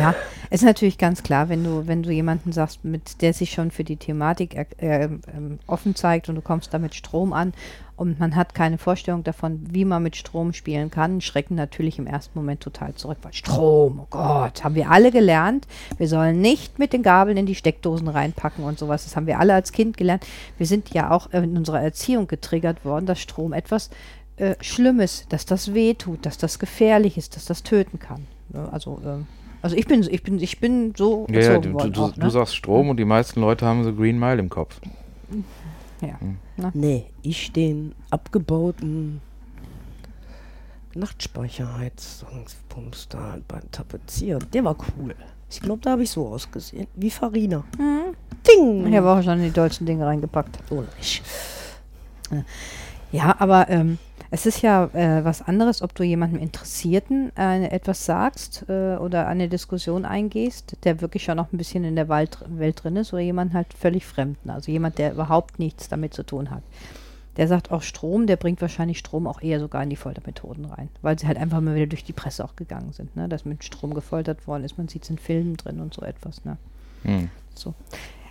Ja, 0.00 0.14
ist 0.50 0.64
natürlich 0.64 0.98
ganz 0.98 1.22
klar, 1.22 1.48
wenn 1.48 1.64
du, 1.64 1.86
wenn 1.86 2.02
du 2.02 2.10
jemanden 2.10 2.52
sagst, 2.52 2.84
mit 2.84 3.22
der 3.22 3.32
sich 3.32 3.50
schon 3.50 3.70
für 3.70 3.84
die 3.84 3.96
Thematik 3.96 4.54
äh, 4.78 5.04
ähm, 5.04 5.58
offen 5.66 5.94
zeigt 5.94 6.28
und 6.28 6.36
du 6.36 6.42
kommst 6.42 6.72
da 6.72 6.78
mit 6.78 6.94
Strom 6.94 7.32
an 7.32 7.52
und 7.96 8.20
man 8.20 8.36
hat 8.36 8.54
keine 8.54 8.78
Vorstellung 8.78 9.24
davon, 9.24 9.60
wie 9.70 9.84
man 9.84 10.02
mit 10.02 10.14
Strom 10.14 10.52
spielen 10.52 10.90
kann, 10.90 11.20
schrecken 11.20 11.56
natürlich 11.56 11.98
im 11.98 12.06
ersten 12.06 12.38
Moment 12.38 12.60
total 12.60 12.94
zurück, 12.94 13.18
weil 13.22 13.32
Strom, 13.32 14.00
oh 14.00 14.06
Gott, 14.08 14.62
haben 14.62 14.76
wir 14.76 14.90
alle 14.90 15.10
gelernt. 15.10 15.66
Wir 15.96 16.06
sollen 16.06 16.40
nicht 16.40 16.78
mit 16.78 16.92
den 16.92 17.02
Gabeln 17.02 17.36
in 17.36 17.46
die 17.46 17.56
Steckdosen 17.56 18.06
reinpacken 18.06 18.64
und 18.64 18.78
sowas. 18.78 19.02
Das 19.02 19.16
haben 19.16 19.26
wir 19.26 19.40
alle 19.40 19.52
als 19.52 19.72
Kind 19.72 19.96
gelernt. 19.96 20.24
Wir 20.58 20.66
sind 20.66 20.94
ja 20.94 21.10
auch 21.10 21.32
äh, 21.32 21.38
in 21.38 21.56
unserer 21.56 21.82
Erziehung 21.82 22.28
getriggert 22.28 22.84
worden, 22.84 23.06
dass 23.06 23.18
Strom 23.18 23.52
etwas 23.52 23.90
äh, 24.36 24.54
Schlimmes, 24.60 25.26
dass 25.28 25.44
das 25.44 25.74
weh 25.74 25.94
tut, 25.94 26.24
dass 26.24 26.38
das 26.38 26.60
gefährlich 26.60 27.18
ist, 27.18 27.34
dass 27.34 27.46
das 27.46 27.64
töten 27.64 27.98
kann. 27.98 28.28
Ne? 28.50 28.68
Also, 28.70 29.00
ähm, 29.04 29.26
also 29.62 29.76
ich 29.76 29.86
bin, 29.86 30.02
ich 30.08 30.22
bin, 30.22 30.38
ich 30.40 30.60
bin 30.60 30.94
so 30.96 31.26
Ja, 31.30 31.40
ja, 31.40 31.58
du, 31.58 31.70
du, 31.70 31.74
worden 31.74 31.92
du, 31.92 32.02
auch, 32.02 32.12
du 32.12 32.20
ne? 32.20 32.30
sagst 32.30 32.56
Strom 32.56 32.88
und 32.90 32.96
die 32.96 33.04
meisten 33.04 33.40
Leute 33.40 33.66
haben 33.66 33.84
so 33.84 33.92
Green 33.94 34.18
Mile 34.18 34.38
im 34.38 34.48
Kopf. 34.48 34.80
ja. 36.00 36.18
Nee, 36.74 37.06
ich 37.22 37.52
den 37.52 37.94
abgebauten 38.10 39.20
Nachtspeicherheizungspumps 40.94 43.08
da 43.08 43.38
beim 43.46 43.70
Tapezieren. 43.70 44.44
Der 44.52 44.64
war 44.64 44.76
cool. 44.98 45.14
Ich 45.50 45.60
glaube, 45.60 45.80
da 45.82 45.92
habe 45.92 46.02
ich 46.02 46.10
so 46.10 46.26
ausgesehen. 46.28 46.88
Wie 46.94 47.10
Farina. 47.10 47.64
Mhm. 47.78 48.14
Ding! 48.46 48.84
Ding. 48.84 48.92
Ich 48.92 48.96
habe 48.96 49.10
auch 49.10 49.22
schon 49.22 49.42
die 49.42 49.50
deutschen 49.50 49.86
Dinge 49.86 50.04
reingepackt. 50.06 50.58
Oh, 50.70 50.82
nicht. 50.96 51.22
Ja, 53.12 53.36
aber 53.38 53.68
ähm, 53.70 53.98
es 54.30 54.44
ist 54.44 54.62
ja 54.62 54.84
äh, 54.92 55.24
was 55.24 55.42
anderes, 55.42 55.80
ob 55.80 55.94
du 55.94 56.02
jemandem 56.02 56.40
Interessierten 56.40 57.32
äh, 57.36 57.66
etwas 57.68 58.04
sagst 58.04 58.66
äh, 58.68 58.96
oder 58.96 59.26
eine 59.26 59.48
Diskussion 59.48 60.04
eingehst, 60.04 60.76
der 60.84 61.00
wirklich 61.00 61.24
schon 61.24 61.36
noch 61.36 61.52
ein 61.52 61.56
bisschen 61.56 61.84
in 61.84 61.96
der 61.96 62.08
Wald, 62.08 62.38
Welt 62.46 62.82
drin 62.82 62.96
ist, 62.96 63.12
oder 63.12 63.22
jemand 63.22 63.54
halt 63.54 63.72
völlig 63.72 64.04
Fremden, 64.04 64.50
also 64.50 64.70
jemand, 64.70 64.98
der 64.98 65.12
überhaupt 65.12 65.58
nichts 65.58 65.88
damit 65.88 66.12
zu 66.12 66.24
tun 66.24 66.50
hat. 66.50 66.62
Der 67.38 67.48
sagt 67.48 67.70
auch 67.70 67.82
Strom, 67.82 68.26
der 68.26 68.36
bringt 68.36 68.60
wahrscheinlich 68.60 68.98
Strom 68.98 69.26
auch 69.26 69.40
eher 69.40 69.60
sogar 69.60 69.82
in 69.82 69.90
die 69.90 69.96
Foltermethoden 69.96 70.64
rein, 70.66 70.88
weil 71.02 71.18
sie 71.18 71.26
halt 71.26 71.38
einfach 71.38 71.60
mal 71.60 71.76
wieder 71.76 71.86
durch 71.86 72.04
die 72.04 72.12
Presse 72.12 72.44
auch 72.44 72.56
gegangen 72.56 72.92
sind, 72.92 73.16
ne? 73.16 73.28
dass 73.28 73.44
mit 73.44 73.64
Strom 73.64 73.94
gefoltert 73.94 74.46
worden 74.46 74.64
ist. 74.64 74.76
Man 74.76 74.88
sieht 74.88 75.04
es 75.04 75.10
in 75.10 75.18
Filmen 75.18 75.56
drin 75.56 75.80
und 75.80 75.94
so 75.94 76.02
etwas. 76.02 76.44
Ne? 76.44 76.58
Hm. 77.04 77.30
So. 77.54 77.74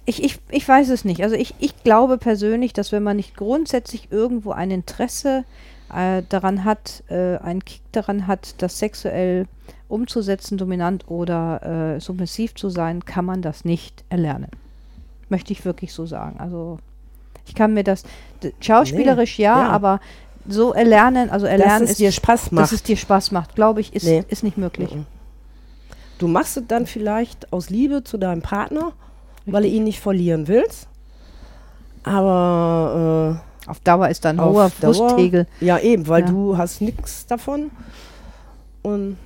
Ich, 0.05 0.23
ich, 0.23 0.39
ich 0.49 0.67
weiß 0.67 0.89
es 0.89 1.05
nicht. 1.05 1.23
Also 1.23 1.35
ich, 1.35 1.55
ich 1.59 1.83
glaube 1.83 2.17
persönlich, 2.17 2.73
dass 2.73 2.91
wenn 2.91 3.03
man 3.03 3.17
nicht 3.17 3.35
grundsätzlich 3.35 4.11
irgendwo 4.11 4.51
ein 4.51 4.71
Interesse 4.71 5.45
äh, 5.93 6.23
daran 6.27 6.63
hat, 6.65 7.03
äh, 7.09 7.37
einen 7.37 7.63
Kick 7.63 7.81
daran 7.91 8.27
hat, 8.27 8.61
das 8.61 8.79
sexuell 8.79 9.47
umzusetzen, 9.87 10.57
dominant 10.57 11.05
oder 11.07 11.95
äh, 11.95 11.99
submissiv 11.99 12.55
zu 12.55 12.69
sein, 12.69 13.05
kann 13.05 13.25
man 13.25 13.41
das 13.41 13.65
nicht 13.65 14.03
erlernen. 14.09 14.49
Möchte 15.29 15.53
ich 15.53 15.65
wirklich 15.65 15.93
so 15.93 16.05
sagen. 16.05 16.39
Also 16.39 16.79
ich 17.45 17.55
kann 17.55 17.73
mir 17.73 17.83
das 17.83 18.03
schauspielerisch 18.59 19.39
ja, 19.39 19.61
ja. 19.63 19.69
aber 19.69 19.99
so 20.47 20.73
erlernen, 20.73 21.29
also 21.29 21.45
erlernen 21.45 21.81
Dass 21.81 21.91
es 21.91 21.97
dir 21.97 22.11
Spaß 22.11 22.51
macht. 22.51 22.63
dass 22.63 22.71
es 22.71 22.83
dir 22.83 22.97
Spaß 22.97 23.31
macht, 23.31 23.55
glaube 23.55 23.81
ich, 23.81 23.93
ist, 23.95 24.05
Nee. 24.05 24.23
ist 24.27 24.43
nicht 24.43 24.57
möglich. 24.57 24.93
Mhm. 24.93 25.05
Du 26.19 26.27
machst 26.27 26.57
es 26.57 26.63
dann 26.67 26.85
vielleicht 26.87 27.51
aus 27.53 27.69
Liebe 27.69 28.03
zu 28.03 28.17
deinem 28.17 28.41
Partner, 28.41 28.93
weil 29.45 29.63
du 29.63 29.69
ihn 29.69 29.83
nicht 29.83 29.99
verlieren 29.99 30.47
willst. 30.47 30.87
Aber 32.03 33.41
Auf 33.67 33.79
Dauer 33.81 34.07
ist 34.09 34.23
da 34.25 34.29
ein 34.29 34.39
Auf 34.39 34.53
hoher 34.53 34.71
Dauer- 34.81 34.93
Frustpegel. 34.93 35.45
äh, 35.61 35.65
ja 35.65 35.77
eben, 35.79 36.07
weil 36.07 36.21
Ja. 36.21 36.27
du 36.29 36.57
hast 36.57 36.81
nichts 36.81 37.25
davon. 37.27 37.69
Und 38.81 39.17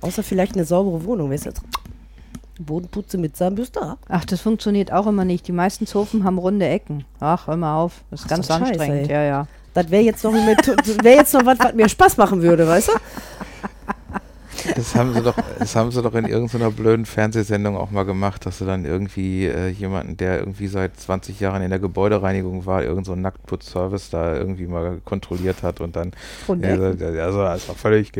außer 0.00 0.22
vielleicht 0.22 0.54
eine 0.54 0.64
saubere 0.64 1.04
Wohnung. 1.04 1.30
Weißt 1.30 1.46
du, 1.46 1.50
Bodenputze 2.58 3.18
mit 3.18 3.36
Zahnbürste 3.36 3.82
ab. 3.82 3.98
Ach, 4.08 4.24
das 4.24 4.40
funktioniert 4.40 4.90
auch 4.92 5.06
immer 5.06 5.24
nicht. 5.26 5.46
Die 5.46 5.52
meisten 5.52 5.86
Zofen 5.86 6.24
haben 6.24 6.38
runde 6.38 6.66
Ecken. 6.66 7.04
Ach, 7.20 7.46
hör 7.46 7.56
mal 7.56 7.76
auf. 7.78 8.00
Das 8.10 8.20
ist 8.20 8.26
Ach, 8.26 8.30
ganz 8.30 8.46
so 8.46 8.54
Scheiß, 8.54 8.62
anstrengend. 8.62 9.10
ey. 9.10 9.14
ja, 9.14 9.22
ja. 9.22 9.46
Das 9.74 9.90
wäre 9.90 10.02
jetzt 10.04 10.24
noch, 10.24 10.32
wär 11.02 11.14
jetzt 11.16 11.34
noch 11.34 11.44
was, 11.44 11.58
was 11.58 11.74
mir 11.74 11.86
Spaß 11.88 12.16
machen 12.16 12.40
würde, 12.40 12.66
weißt 12.66 12.88
du? 12.88 12.92
Das 14.74 14.94
haben 14.94 15.12
sie 15.14 15.22
doch, 15.22 15.34
das 15.58 15.76
haben 15.76 15.90
sie 15.90 16.02
doch 16.02 16.14
in 16.14 16.26
irgendeiner 16.26 16.70
blöden 16.70 17.06
Fernsehsendung 17.06 17.76
auch 17.76 17.90
mal 17.90 18.04
gemacht, 18.04 18.44
dass 18.46 18.58
sie 18.58 18.66
dann 18.66 18.84
irgendwie 18.84 19.46
äh, 19.46 19.68
jemanden, 19.68 20.16
der 20.16 20.38
irgendwie 20.38 20.66
seit 20.66 20.98
20 20.98 21.40
Jahren 21.40 21.62
in 21.62 21.70
der 21.70 21.78
Gebäudereinigung 21.78 22.66
war, 22.66 22.82
irgendein 22.82 23.04
so 23.04 23.12
einen 23.12 23.22
Nacktputzservice 23.22 24.10
da 24.10 24.34
irgendwie 24.36 24.66
mal 24.66 25.00
kontrolliert 25.04 25.62
hat 25.62 25.80
und 25.80 25.96
dann 25.96 26.12
ja, 26.60 26.74
also 27.24 27.38
das 27.42 27.66
doch 27.66 27.76
völlig 27.76 28.12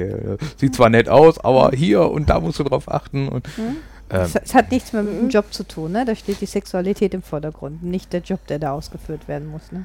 sieht 0.57 0.75
zwar 0.75 0.91
nett 0.91 1.09
aus, 1.09 1.39
aber 1.39 1.71
hier 1.75 2.11
und 2.11 2.29
da 2.31 2.41
musst 2.41 2.59
du 2.59 2.65
drauf 2.65 2.91
achten 2.91 3.29
und 3.29 3.47
Hm? 3.57 3.77
ähm, 4.11 4.31
Es, 4.43 4.55
hat 4.55 4.71
nichts 4.71 4.93
mehr 4.93 5.03
mit 5.03 5.15
Mhm. 5.15 5.19
dem 5.19 5.29
Job 5.31 5.53
zu 5.53 5.65
tun, 5.65 5.93
ne? 5.93 6.05
Da 6.05 6.15
steht 6.15 6.41
die 6.41 6.47
Sexualität 6.47 7.15
im 7.15 7.23
Vordergrund, 7.23 7.83
nicht 7.83 8.13
der 8.13 8.21
Job, 8.21 8.47
der 8.47 8.59
da 8.59 8.73
ausgeführt 8.73 9.29
werden 9.29 9.49
muss, 9.49 9.73
ne? 9.73 9.85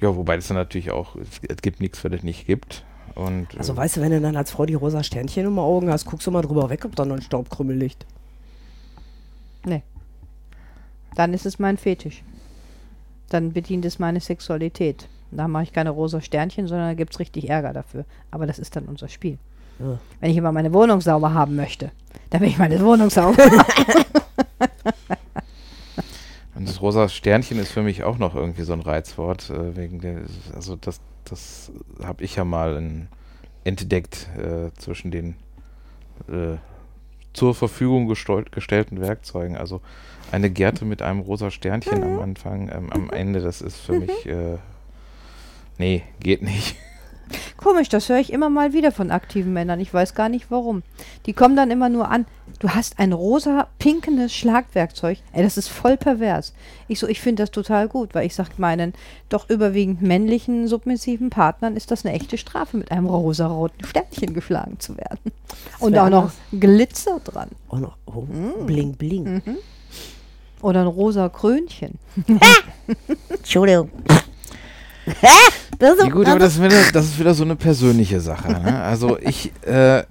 ja, 0.00 0.14
wobei 0.14 0.36
das 0.36 0.48
dann 0.48 0.56
natürlich 0.56 0.90
auch, 0.90 1.16
es, 1.16 1.40
es 1.48 1.56
gibt 1.62 1.80
nichts, 1.80 2.04
was 2.04 2.12
es 2.12 2.22
nicht 2.22 2.46
gibt 2.46 2.84
und 3.16 3.48
Also 3.58 3.72
äh, 3.72 3.76
weißt 3.76 3.96
du, 3.96 4.00
wenn 4.00 4.12
du 4.12 4.20
dann 4.20 4.36
als 4.36 4.52
Frau 4.52 4.64
die 4.64 4.74
rosa 4.74 5.02
Sternchen 5.02 5.46
im 5.46 5.58
Augen 5.58 5.90
hast, 5.90 6.04
guckst 6.04 6.26
du 6.26 6.30
mal 6.30 6.42
drüber 6.42 6.70
weg, 6.70 6.84
ob 6.84 6.94
da 6.94 7.04
noch 7.04 7.16
ein 7.16 7.22
Staubkrümmel 7.22 7.76
liegt. 7.76 8.06
Dann 11.16 11.32
ist 11.32 11.46
es 11.46 11.58
mein 11.58 11.78
Fetisch. 11.78 12.22
Dann 13.30 13.52
bedient 13.52 13.84
es 13.84 13.98
meine 13.98 14.20
Sexualität. 14.20 15.08
Da 15.32 15.48
mache 15.48 15.64
ich 15.64 15.72
keine 15.72 15.90
rosa 15.90 16.20
Sternchen, 16.20 16.68
sondern 16.68 16.88
da 16.88 16.94
gibt 16.94 17.14
es 17.14 17.18
richtig 17.18 17.48
Ärger 17.48 17.72
dafür. 17.72 18.04
Aber 18.30 18.46
das 18.46 18.60
ist 18.60 18.76
dann 18.76 18.84
unser 18.84 19.08
Spiel. 19.08 19.38
Ja. 19.80 19.98
Wenn 20.20 20.30
ich 20.30 20.36
immer 20.36 20.52
meine 20.52 20.72
Wohnung 20.72 21.00
sauber 21.00 21.34
haben 21.34 21.56
möchte, 21.56 21.90
dann 22.30 22.42
will 22.42 22.48
ich 22.48 22.58
meine 22.58 22.80
Wohnung 22.80 23.10
sauber. 23.10 23.42
Das 26.66 26.82
rosa 26.82 27.08
Sternchen 27.08 27.58
ist 27.58 27.70
für 27.70 27.82
mich 27.82 28.04
auch 28.04 28.18
noch 28.18 28.34
irgendwie 28.34 28.62
so 28.62 28.72
ein 28.72 28.80
Reizwort, 28.80 29.50
äh, 29.50 29.76
wegen 29.76 30.00
der, 30.00 30.22
also 30.54 30.76
das, 30.76 31.00
das 31.24 31.70
habe 32.02 32.24
ich 32.24 32.36
ja 32.36 32.44
mal 32.44 32.76
in, 32.76 33.08
entdeckt 33.64 34.28
äh, 34.36 34.72
zwischen 34.78 35.10
den 35.10 35.36
äh, 36.28 36.56
zur 37.32 37.54
Verfügung 37.54 38.08
gestellten 38.08 39.00
Werkzeugen. 39.00 39.56
Also 39.56 39.80
eine 40.32 40.50
Gerte 40.50 40.84
mit 40.84 41.02
einem 41.02 41.20
rosa 41.20 41.50
Sternchen 41.50 42.02
am 42.02 42.18
Anfang, 42.18 42.70
ähm, 42.72 42.92
am 42.92 43.10
Ende, 43.10 43.40
das 43.40 43.60
ist 43.60 43.76
für 43.76 43.92
mich, 43.92 44.26
äh, 44.26 44.56
nee, 45.78 46.02
geht 46.20 46.42
nicht. 46.42 46.76
Komisch, 47.56 47.88
das 47.88 48.08
höre 48.08 48.18
ich 48.18 48.32
immer 48.32 48.48
mal 48.50 48.72
wieder 48.72 48.92
von 48.92 49.10
aktiven 49.10 49.52
Männern. 49.52 49.80
Ich 49.80 49.92
weiß 49.92 50.14
gar 50.14 50.28
nicht 50.28 50.50
warum. 50.50 50.82
Die 51.26 51.32
kommen 51.32 51.56
dann 51.56 51.70
immer 51.70 51.88
nur 51.88 52.08
an, 52.10 52.26
du 52.60 52.68
hast 52.70 52.98
ein 52.98 53.12
rosa, 53.12 53.66
pinkenes 53.78 54.32
Schlagwerkzeug. 54.34 55.18
Ey, 55.32 55.42
das 55.42 55.56
ist 55.56 55.68
voll 55.68 55.96
pervers. 55.96 56.52
Ich 56.86 56.98
so, 57.00 57.08
ich 57.08 57.20
finde 57.20 57.42
das 57.42 57.50
total 57.50 57.88
gut, 57.88 58.14
weil 58.14 58.26
ich 58.26 58.34
sage 58.34 58.50
meinen 58.58 58.92
doch 59.28 59.50
überwiegend 59.50 60.02
männlichen, 60.02 60.68
submissiven 60.68 61.30
Partnern 61.30 61.76
ist 61.76 61.90
das 61.90 62.04
eine 62.04 62.14
echte 62.14 62.38
Strafe, 62.38 62.76
mit 62.76 62.90
einem 62.92 63.06
rosaroten 63.06 63.84
Sternchen 63.84 64.32
geschlagen 64.34 64.78
zu 64.78 64.96
werden. 64.96 65.32
Und 65.80 65.98
auch 65.98 66.08
noch. 66.10 66.30
Glitzer 66.52 67.20
dran. 67.24 67.48
Oh, 67.70 67.76
noch, 67.76 67.96
oh, 68.06 68.22
Mm. 68.22 68.66
bling, 68.66 68.92
bling. 68.94 69.42
Oder 70.62 70.82
ein 70.82 70.86
rosa 70.86 71.28
Krönchen. 71.28 71.98
Entschuldigung. 73.28 73.90
Ja 75.80 76.08
gut, 76.08 76.26
aber 76.26 76.38
das 76.38 76.54
ist, 76.54 76.62
wieder, 76.62 76.80
das 76.92 77.04
ist 77.04 77.18
wieder 77.18 77.34
so 77.34 77.44
eine 77.44 77.56
persönliche 77.56 78.20
Sache. 78.20 78.52
Ne? 78.52 78.82
Also 78.82 79.18
ich, 79.18 79.52
äh, 79.66 80.04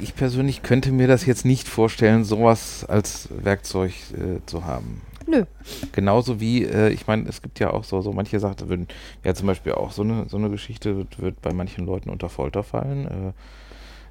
ich 0.00 0.14
persönlich 0.16 0.62
könnte 0.62 0.90
mir 0.90 1.06
das 1.06 1.26
jetzt 1.26 1.44
nicht 1.44 1.68
vorstellen, 1.68 2.24
sowas 2.24 2.84
als 2.84 3.28
Werkzeug 3.30 3.92
äh, 4.12 4.44
zu 4.46 4.64
haben. 4.64 5.00
Nö. 5.26 5.44
Genauso 5.92 6.40
wie, 6.40 6.64
äh, 6.64 6.90
ich 6.90 7.06
meine, 7.06 7.28
es 7.28 7.40
gibt 7.40 7.60
ja 7.60 7.70
auch 7.70 7.84
so, 7.84 8.02
so 8.02 8.12
manche 8.12 8.40
Sachen, 8.40 8.68
würden, 8.68 8.88
ja 9.24 9.34
zum 9.34 9.46
Beispiel 9.46 9.72
auch 9.72 9.92
so 9.92 10.02
eine, 10.02 10.26
so 10.28 10.36
eine 10.36 10.50
Geschichte 10.50 10.96
wird, 10.96 11.20
wird 11.20 11.40
bei 11.40 11.52
manchen 11.52 11.86
Leuten 11.86 12.10
unter 12.10 12.28
Folter 12.28 12.62
fallen. 12.62 13.32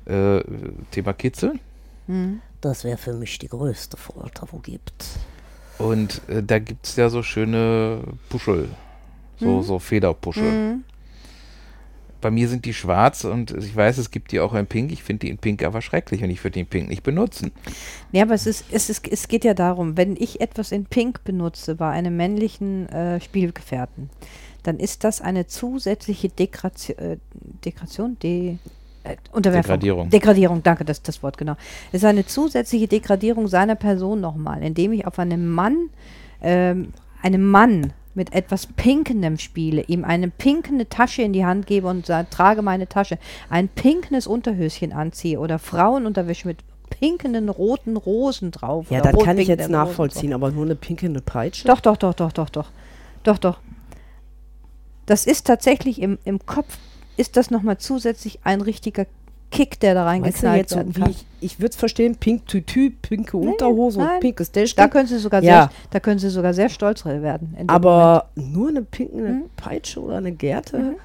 Äh, 0.08 0.38
äh, 0.38 0.44
Thema 0.92 1.14
Kitzeln. 1.14 1.60
Hm. 2.08 2.42
Das 2.62 2.84
wäre 2.84 2.98
für 2.98 3.14
mich 3.14 3.40
die 3.40 3.48
größte 3.48 3.98
Folter, 3.98 4.48
wo 4.52 4.60
gibt. 4.60 5.06
Und 5.78 6.22
äh, 6.28 6.44
da 6.44 6.60
gibt 6.60 6.86
es 6.86 6.96
ja 6.96 7.10
so 7.10 7.24
schöne 7.24 8.02
Puschel, 8.30 8.70
so, 9.38 9.58
Mhm. 9.58 9.64
so 9.64 9.80
Federpuschel. 9.80 10.44
Hm. 10.44 10.84
Bei 12.22 12.30
mir 12.30 12.48
sind 12.48 12.66
die 12.66 12.74
schwarz 12.76 13.24
und 13.24 13.50
ich 13.52 13.76
weiß, 13.76 13.98
es 13.98 14.12
gibt 14.12 14.32
die 14.32 14.40
auch 14.40 14.54
in 14.54 14.68
Pink. 14.68 14.92
Ich 14.92 15.02
finde 15.02 15.22
die 15.22 15.30
in 15.32 15.40
Pink 15.40 15.64
aber 15.64 15.82
schrecklich 15.82 16.24
und 16.24 16.30
ich 16.30 16.44
würde 16.44 16.54
die 16.54 16.60
in 16.60 16.68
Pink 16.68 16.88
nicht 16.88 17.02
benutzen. 17.02 17.52
Ja, 18.12 18.24
aber 18.24 18.36
es, 18.36 18.46
ist, 18.46 18.66
es, 18.72 18.92
ist, 18.92 19.08
es 19.08 19.28
geht 19.28 19.44
ja 19.44 19.56
darum, 19.56 19.98
wenn 19.98 20.16
ich 20.16 20.40
etwas 20.40 20.72
in 20.72 20.86
Pink 20.86 21.24
benutze 21.24 21.74
bei 21.76 21.90
einem 21.90 22.16
männlichen 22.16 22.88
äh, 22.90 23.20
Spielgefährten, 23.20 24.12
dann 24.62 24.78
ist 24.78 25.04
das 25.04 25.20
eine 25.20 25.48
zusätzliche 25.48 26.30
Dekration, 26.30 26.98
äh, 27.00 27.18
Dekration? 27.66 28.18
De, 28.22 28.58
äh, 29.04 29.16
Unterwerfung. 29.32 29.64
Degradierung. 29.72 30.10
Degradierung, 30.12 30.62
danke, 30.62 30.86
das 30.86 31.02
das 31.02 31.24
Wort, 31.24 31.40
genau. 31.40 31.56
Es 31.92 32.04
ist 32.04 32.06
eine 32.06 32.28
zusätzliche 32.28 32.88
Degradierung 32.88 33.48
seiner 33.48 33.76
Person 33.76 34.22
nochmal, 34.22 34.62
indem 34.62 34.94
ich 34.94 35.08
auf 35.08 35.18
einen 35.18 35.50
Mann, 35.50 35.90
ähm, 36.44 36.94
einem 37.24 37.50
Mann 37.50 37.94
mit 38.16 38.34
etwas 38.34 38.68
Pinkendem 38.68 39.38
spiele, 39.38 39.84
ihm 39.84 40.04
eine 40.04 40.30
pinkende 40.30 40.90
Tasche 40.90 41.22
in 41.22 41.34
die 41.34 41.46
Hand 41.46 41.68
gebe 41.68 41.88
und 41.88 42.06
sage, 42.06 42.30
trage 42.30 42.62
meine 42.62 42.88
Tasche, 42.88 43.18
ein 43.50 43.68
pinkenes 43.70 44.28
Unterhöschen 44.28 44.94
anziehe 44.94 45.40
oder 45.40 45.60
Frauenunterwäsche 45.60 46.48
mit 46.48 46.60
pinkenden 46.90 47.50
roten 47.50 47.98
Rosen 47.98 48.52
drauf. 48.52 48.92
Ja, 48.92 49.02
das 49.02 49.18
kann 49.24 49.38
ich 49.38 49.48
jetzt 49.48 49.70
nachvollziehen, 49.70 50.34
aber 50.34 50.52
nur 50.52 50.66
eine 50.66 50.76
pinke 50.76 51.06
eine 51.06 51.22
Peitsche. 51.22 51.68
Doch, 51.68 51.80
doch, 51.80 51.98
doch, 51.98 52.14
doch, 52.14 52.32
doch, 52.32 52.50
doch. 52.50 52.70
Doch, 53.24 53.38
doch. 53.38 53.60
Das 55.06 55.26
ist 55.26 55.48
tatsächlich 55.48 56.02
im, 56.02 56.20
im 56.26 56.46
Kopf, 56.46 56.78
ist 57.18 57.38
das 57.38 57.52
nochmal 57.52 57.78
zusätzlich 57.78 58.40
ein 58.44 58.62
richtiger 58.62 59.06
Kick, 59.52 59.80
der 59.82 59.94
da 59.94 60.06
reingeknallt 60.06 60.58
jetzt 60.58 60.70
so, 60.72 60.78
werden 60.78 60.96
wie 60.96 61.02
kann. 61.02 61.12
ich, 61.12 61.26
ich 61.42 61.60
würde 61.60 61.70
es 61.72 61.76
verstehen, 61.76 62.16
pink 62.16 62.48
Tütü, 62.48 62.90
pinke 62.90 63.38
Unterhose 63.38 64.00
nein. 64.00 64.16
und 64.16 64.20
pinkes 64.22 64.52
Täschchen. 64.52 64.78
Da 64.78 64.88
können 64.88 65.08
sie 65.08 65.18
sogar 65.20 65.44
Ja. 65.44 65.64
sehr, 65.64 65.72
da 65.92 66.00
können 66.00 66.20
sie 66.20 66.30
sogar 66.30 66.54
sehr 66.54 66.70
stolz 66.70 67.04
werden. 67.06 67.48
dem 67.48 67.52
Moment. 67.52 67.70
aber 67.70 68.30
nur 68.36 68.70
eine 68.70 68.82
pinke 68.82 69.18
eine 69.18 69.30
Mhm. 69.30 69.44
Peitsche 69.58 70.00
oder 70.02 70.18
eine 70.18 70.32
Gerte? 70.32 70.80
Mhm. 70.80 70.96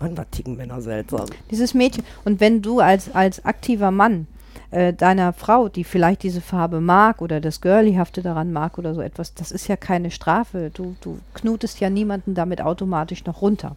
Mann, 0.00 0.16
was 0.16 0.26
ticken 0.30 0.56
Männer 0.56 0.80
seltsam. 0.80 1.26
Dieses 1.50 1.74
Mädchen. 1.74 2.04
Und 2.24 2.40
wenn 2.40 2.62
du 2.62 2.80
als, 2.80 3.14
als 3.14 3.44
aktiver 3.44 3.90
Mann 3.90 4.26
äh, 4.70 4.92
deiner 4.92 5.32
Frau, 5.32 5.68
die 5.68 5.82
vielleicht 5.84 6.22
diese 6.22 6.40
Farbe 6.40 6.80
mag 6.80 7.20
oder 7.20 7.40
das 7.40 7.60
Girlyhafte 7.60 8.22
daran 8.22 8.52
mag 8.52 8.78
oder 8.78 8.94
so 8.94 9.00
etwas, 9.00 9.34
das 9.34 9.50
ist 9.50 9.66
ja 9.66 9.76
keine 9.76 10.10
Strafe. 10.10 10.70
Du, 10.72 10.94
du 11.00 11.18
knutest 11.34 11.80
ja 11.80 11.90
niemanden 11.90 12.34
damit 12.34 12.60
automatisch 12.60 13.24
noch 13.24 13.42
runter. 13.42 13.76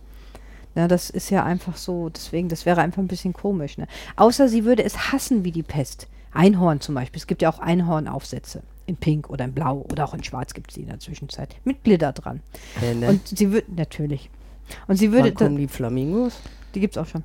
Ja, 0.76 0.88
das 0.88 1.10
ist 1.10 1.30
ja 1.30 1.44
einfach 1.44 1.76
so, 1.76 2.10
deswegen, 2.10 2.48
das 2.48 2.66
wäre 2.66 2.82
einfach 2.82 3.02
ein 3.02 3.08
bisschen 3.08 3.34
komisch. 3.34 3.78
Ne? 3.78 3.88
Außer 4.16 4.48
sie 4.48 4.64
würde 4.64 4.84
es 4.84 5.12
hassen 5.12 5.44
wie 5.44 5.52
die 5.52 5.64
Pest. 5.64 6.08
Einhorn 6.34 6.80
zum 6.80 6.96
Beispiel. 6.96 7.20
Es 7.20 7.28
gibt 7.28 7.42
ja 7.42 7.50
auch 7.50 7.60
Einhornaufsätze 7.60 8.64
In 8.86 8.96
Pink 8.96 9.30
oder 9.30 9.46
in 9.46 9.54
Blau 9.54 9.86
oder 9.92 10.06
auch 10.06 10.14
in 10.14 10.24
Schwarz 10.24 10.54
gibt 10.54 10.72
es 10.72 10.76
die 10.76 10.82
in 10.82 10.88
der 10.88 11.00
Zwischenzeit. 11.00 11.56
Mit 11.66 11.84
Glitter 11.84 12.14
dran. 12.14 12.42
Äh, 12.82 12.96
ne? 12.96 13.10
Und 13.10 13.28
sie 13.28 13.52
würde, 13.52 13.68
natürlich. 13.76 14.30
Und 14.88 14.96
sie 14.96 15.12
würde, 15.12 15.30
Wann 15.30 15.36
kommen 15.36 15.58
die 15.58 15.68
Flamingos? 15.68 16.40
die 16.74 16.80
gibt 16.80 16.96
es 16.96 17.02
auch 17.02 17.08
schon. 17.08 17.24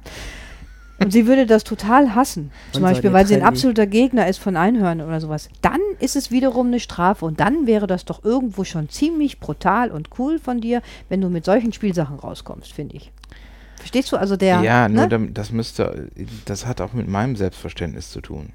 Und 0.99 1.13
sie 1.13 1.27
würde 1.27 1.47
das 1.47 1.63
total 1.63 2.15
hassen. 2.15 2.51
Zum 2.73 2.83
seid 2.83 2.93
Beispiel, 2.93 3.13
weil 3.13 3.27
sie 3.27 3.35
ein 3.35 3.43
absoluter 3.43 3.87
Gegner 3.87 4.29
ist 4.29 4.39
von 4.39 4.57
Einhörnern 4.57 5.07
oder 5.07 5.21
sowas. 5.21 5.51
Dann 5.61 5.81
ist 6.01 6.17
es 6.17 6.31
wiederum 6.31 6.69
eine 6.69 6.81
Strafe 6.81 7.27
und 7.27 7.39
dann 7.39 7.67
wäre 7.67 7.87
das 7.87 8.07
doch 8.07 8.25
irgendwo 8.25 8.65
schon 8.65 8.89
ziemlich 8.89 9.39
brutal 9.39 9.91
und 9.91 10.09
cool 10.19 10.39
von 10.39 10.61
dir, 10.61 10.81
wenn 11.09 11.21
du 11.21 11.29
mit 11.29 11.45
solchen 11.45 11.73
Spielsachen 11.73 12.19
rauskommst, 12.19 12.73
finde 12.73 12.97
ich. 12.97 13.13
Verstehst 13.87 14.11
du? 14.13 14.17
Also 14.17 14.37
der. 14.37 14.61
Ja, 14.63 14.89
nur 14.89 15.07
ne? 15.07 15.29
das 15.33 15.53
müsste, 15.53 16.09
das 16.45 16.67
hat 16.67 16.81
auch 16.81 16.93
mit 16.93 17.09
meinem 17.09 17.37
Selbstverständnis 17.37 18.11
zu 18.11 18.21
tun. 18.21 18.47
Mhm. 18.47 18.53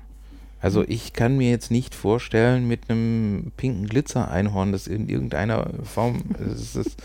Also 0.64 0.84
ich 0.88 1.14
kann 1.14 1.38
mir 1.38 1.50
jetzt 1.50 1.72
nicht 1.72 1.96
vorstellen, 1.96 2.68
mit 2.68 2.82
einem 2.90 3.52
pinken 3.58 3.88
Glitzer-Einhorn, 3.88 4.72
das 4.72 4.86
in 4.86 5.10
irgendeiner 5.10 5.72
Form, 5.84 6.22
das, 6.38 6.76
ist, 6.76 6.98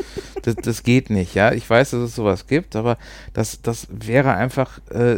das, 0.42 0.56
das 0.56 0.82
geht 0.82 1.08
nicht, 1.08 1.34
ja. 1.34 1.52
Ich 1.52 1.68
weiß, 1.70 1.92
dass 1.92 2.00
es 2.00 2.14
sowas 2.14 2.46
gibt, 2.48 2.76
aber 2.76 2.98
das, 3.32 3.62
das 3.62 3.86
wäre 3.90 4.34
einfach, 4.34 4.78
äh, 4.90 5.16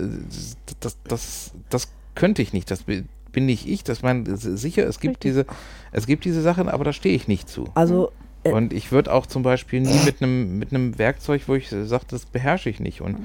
das, 0.79 0.99
das, 1.03 1.51
das 1.69 1.89
könnte 2.15 2.43
ich 2.43 2.53
nicht. 2.53 2.71
Das 2.71 2.85
bi- 2.85 3.07
bin 3.33 3.47
nicht 3.47 3.67
ich. 3.67 3.83
Das 3.85 4.03
meine 4.03 4.37
sicher. 4.37 4.87
Es 4.87 5.01
gibt 5.01 5.25
diese, 5.25 5.45
es 5.91 6.07
gibt 6.07 6.25
diese 6.25 6.43
Sachen, 6.43 6.69
aber 6.69 6.85
da 6.85 6.93
stehe 6.93 7.17
ich 7.17 7.27
nicht 7.27 7.49
zu. 7.49 7.65
Also, 7.75 8.09
Äh. 8.09 8.28
Und 8.53 8.73
ich 8.73 8.93
würde 8.93 9.13
auch 9.13 9.27
zum 9.27 9.43
Beispiel 9.43 9.81
nie 9.81 10.01
mit 10.05 10.23
einem 10.23 10.59
mit 10.59 10.73
einem 10.73 10.99
Werkzeug, 10.99 11.43
wo 11.47 11.55
ich 11.55 11.69
sage, 11.69 12.05
das 12.09 12.27
beherrsche 12.27 12.71
ich 12.71 12.81
nicht. 12.81 13.01
Und 13.01 13.17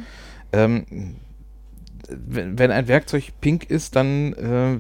ähm, 0.52 0.86
wenn, 2.10 2.72
ein 2.72 2.88
Werkzeug 2.88 3.32
pink 3.42 3.70
ist, 3.70 3.96
dann 3.96 4.34
äh, 4.34 4.80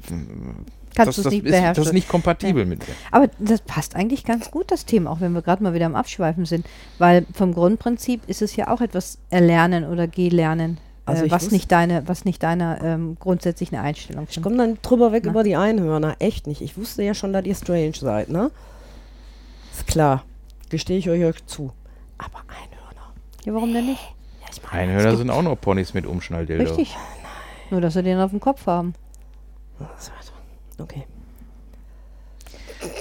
Kannst 0.96 1.18
das, 1.18 1.24
das 1.24 1.34
nicht 1.34 1.46
ist, 1.46 1.52
beherrschen. 1.52 1.76
das 1.76 1.88
ist 1.88 1.94
nicht 1.94 2.08
kompatibel 2.08 2.66
mit 2.66 2.88
mir. 2.88 2.94
Aber 3.12 3.30
das 3.40 3.62
passt 3.62 3.96
eigentlich 3.96 4.26
ganz 4.26 4.52
gut, 4.52 4.70
das 4.72 4.86
Thema, 4.86 5.10
auch 5.12 5.22
wenn 5.22 5.34
wir 5.34 5.42
gerade 5.42 5.64
mal 5.64 5.74
wieder 5.74 5.88
am 5.88 5.96
Abschweifen 5.96 6.46
sind. 6.46 6.68
Weil 7.00 7.26
vom 7.34 7.54
Grundprinzip 7.54 8.22
ist 8.28 8.42
es 8.42 8.56
ja 8.56 8.68
auch 8.68 8.82
etwas 8.82 9.18
Erlernen 9.30 9.86
oder 9.86 10.08
Gelernen, 10.08 10.78
Also 11.06 11.24
äh, 11.24 11.28
ich 11.28 11.32
was, 11.32 11.50
nicht 11.50 11.72
deine, 11.72 12.08
was 12.08 12.26
nicht 12.26 12.44
deiner 12.44 12.82
ähm, 12.84 13.18
grundsätzlichen 13.20 13.78
Einstellung 13.78 14.26
ich 14.28 14.36
sind. 14.36 14.44
komme 14.44 14.58
dann 14.58 14.78
drüber 14.84 15.12
weg 15.12 15.24
Na? 15.26 15.32
über 15.32 15.44
die 15.44 15.56
Einhörner. 15.56 16.16
Echt 16.20 16.46
nicht. 16.46 16.62
Ich 16.62 16.78
wusste 16.78 17.02
ja 17.02 17.16
schon, 17.16 17.34
dass 17.34 17.46
ihr 17.46 17.56
strange 17.56 17.94
seid, 17.96 18.30
ne? 18.30 18.52
Ist 19.72 19.88
klar. 19.88 20.24
Gestehe 20.74 20.98
ich 20.98 21.08
euch, 21.08 21.24
euch 21.24 21.46
zu. 21.46 21.72
Aber 22.18 22.40
Einhörner. 22.48 23.14
Ja, 23.46 23.54
warum 23.54 23.74
denn 23.74 23.86
nicht? 23.86 24.02
Ja, 24.42 24.48
ich 24.52 24.60
meine, 24.64 24.92
Einhörner 24.92 25.18
sind 25.18 25.30
auch 25.30 25.44
nur 25.44 25.56
Ponys 25.56 25.94
mit 25.94 26.08
Umschnalldildo. 26.08 26.64
Richtig. 26.64 26.98
Nur, 27.70 27.80
dass 27.80 27.94
sie 27.94 28.02
den 28.02 28.18
auf 28.18 28.32
dem 28.32 28.40
Kopf 28.40 28.66
haben. 28.66 28.96
Okay. 30.80 31.04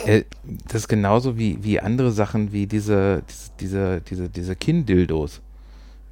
Äh, 0.04 0.24
das 0.44 0.82
ist 0.82 0.88
genauso 0.88 1.38
wie, 1.38 1.64
wie 1.64 1.80
andere 1.80 2.12
Sachen, 2.12 2.52
wie 2.52 2.66
diese, 2.66 3.22
diese, 3.58 4.02
diese, 4.02 4.28
diese, 4.28 4.54
Kinndildos, 4.54 5.40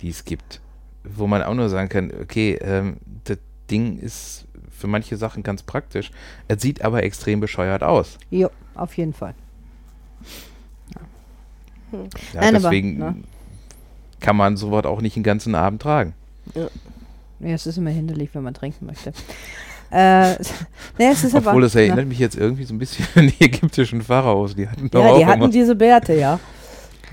die 0.01 0.09
es 0.09 0.25
gibt. 0.25 0.63
Wo 1.05 1.27
man 1.27 1.43
auch 1.43 1.53
nur 1.53 1.69
sagen 1.69 1.91
kann, 1.91 2.11
okay, 2.23 2.55
ähm, 2.63 2.97
das 3.25 3.37
Ding 3.71 3.99
ist 3.99 4.47
für 4.71 4.87
manche 4.87 5.19
Sachen 5.19 5.43
ganz 5.43 5.63
praktisch. 5.63 6.11
Es 6.49 6.63
sieht 6.63 6.81
aber 6.81 7.03
extrem 7.03 7.41
bescheuert 7.41 7.83
aus. 7.83 8.17
Jo, 8.31 8.49
auf 8.75 8.97
jeden 8.97 9.13
Fall. 9.13 9.35
Ja, 11.93 12.41
Nein, 12.41 12.49
aber, 12.57 12.59
deswegen 12.65 12.99
ne? 12.99 13.15
kann 14.21 14.37
man 14.37 14.57
sowas 14.57 14.85
auch 14.85 15.01
nicht 15.01 15.17
den 15.17 15.23
ganzen 15.23 15.55
Abend 15.55 15.83
tragen. 15.83 16.15
Ja, 16.55 16.69
es 17.55 17.67
ist 17.67 17.79
immer 17.79 17.91
hinderlich, 17.91 18.31
wenn 18.35 18.43
man 18.43 18.55
trinken 18.55 18.87
möchte. 18.87 19.13
äh, 19.91 20.33
nee, 20.99 21.09
es 21.11 21.25
ist 21.25 21.35
Obwohl 21.35 21.53
aber, 21.53 21.61
das 21.63 21.75
erinnert 21.75 22.07
mich 22.07 22.19
jetzt 22.19 22.37
irgendwie 22.37 22.65
so 22.65 22.75
ein 22.75 22.79
bisschen 22.79 23.07
an 23.15 23.29
die 23.29 23.45
ägyptischen 23.45 24.03
Pharaos. 24.03 24.55
Die 24.55 24.69
hatten 24.69 24.91
doch 24.91 25.03
Ja, 25.05 25.11
auch 25.11 25.19
die 25.19 25.27
hatten 25.27 25.43
immer, 25.43 25.51
diese 25.51 25.75
Bärte, 25.75 26.15
ja. 26.15 26.39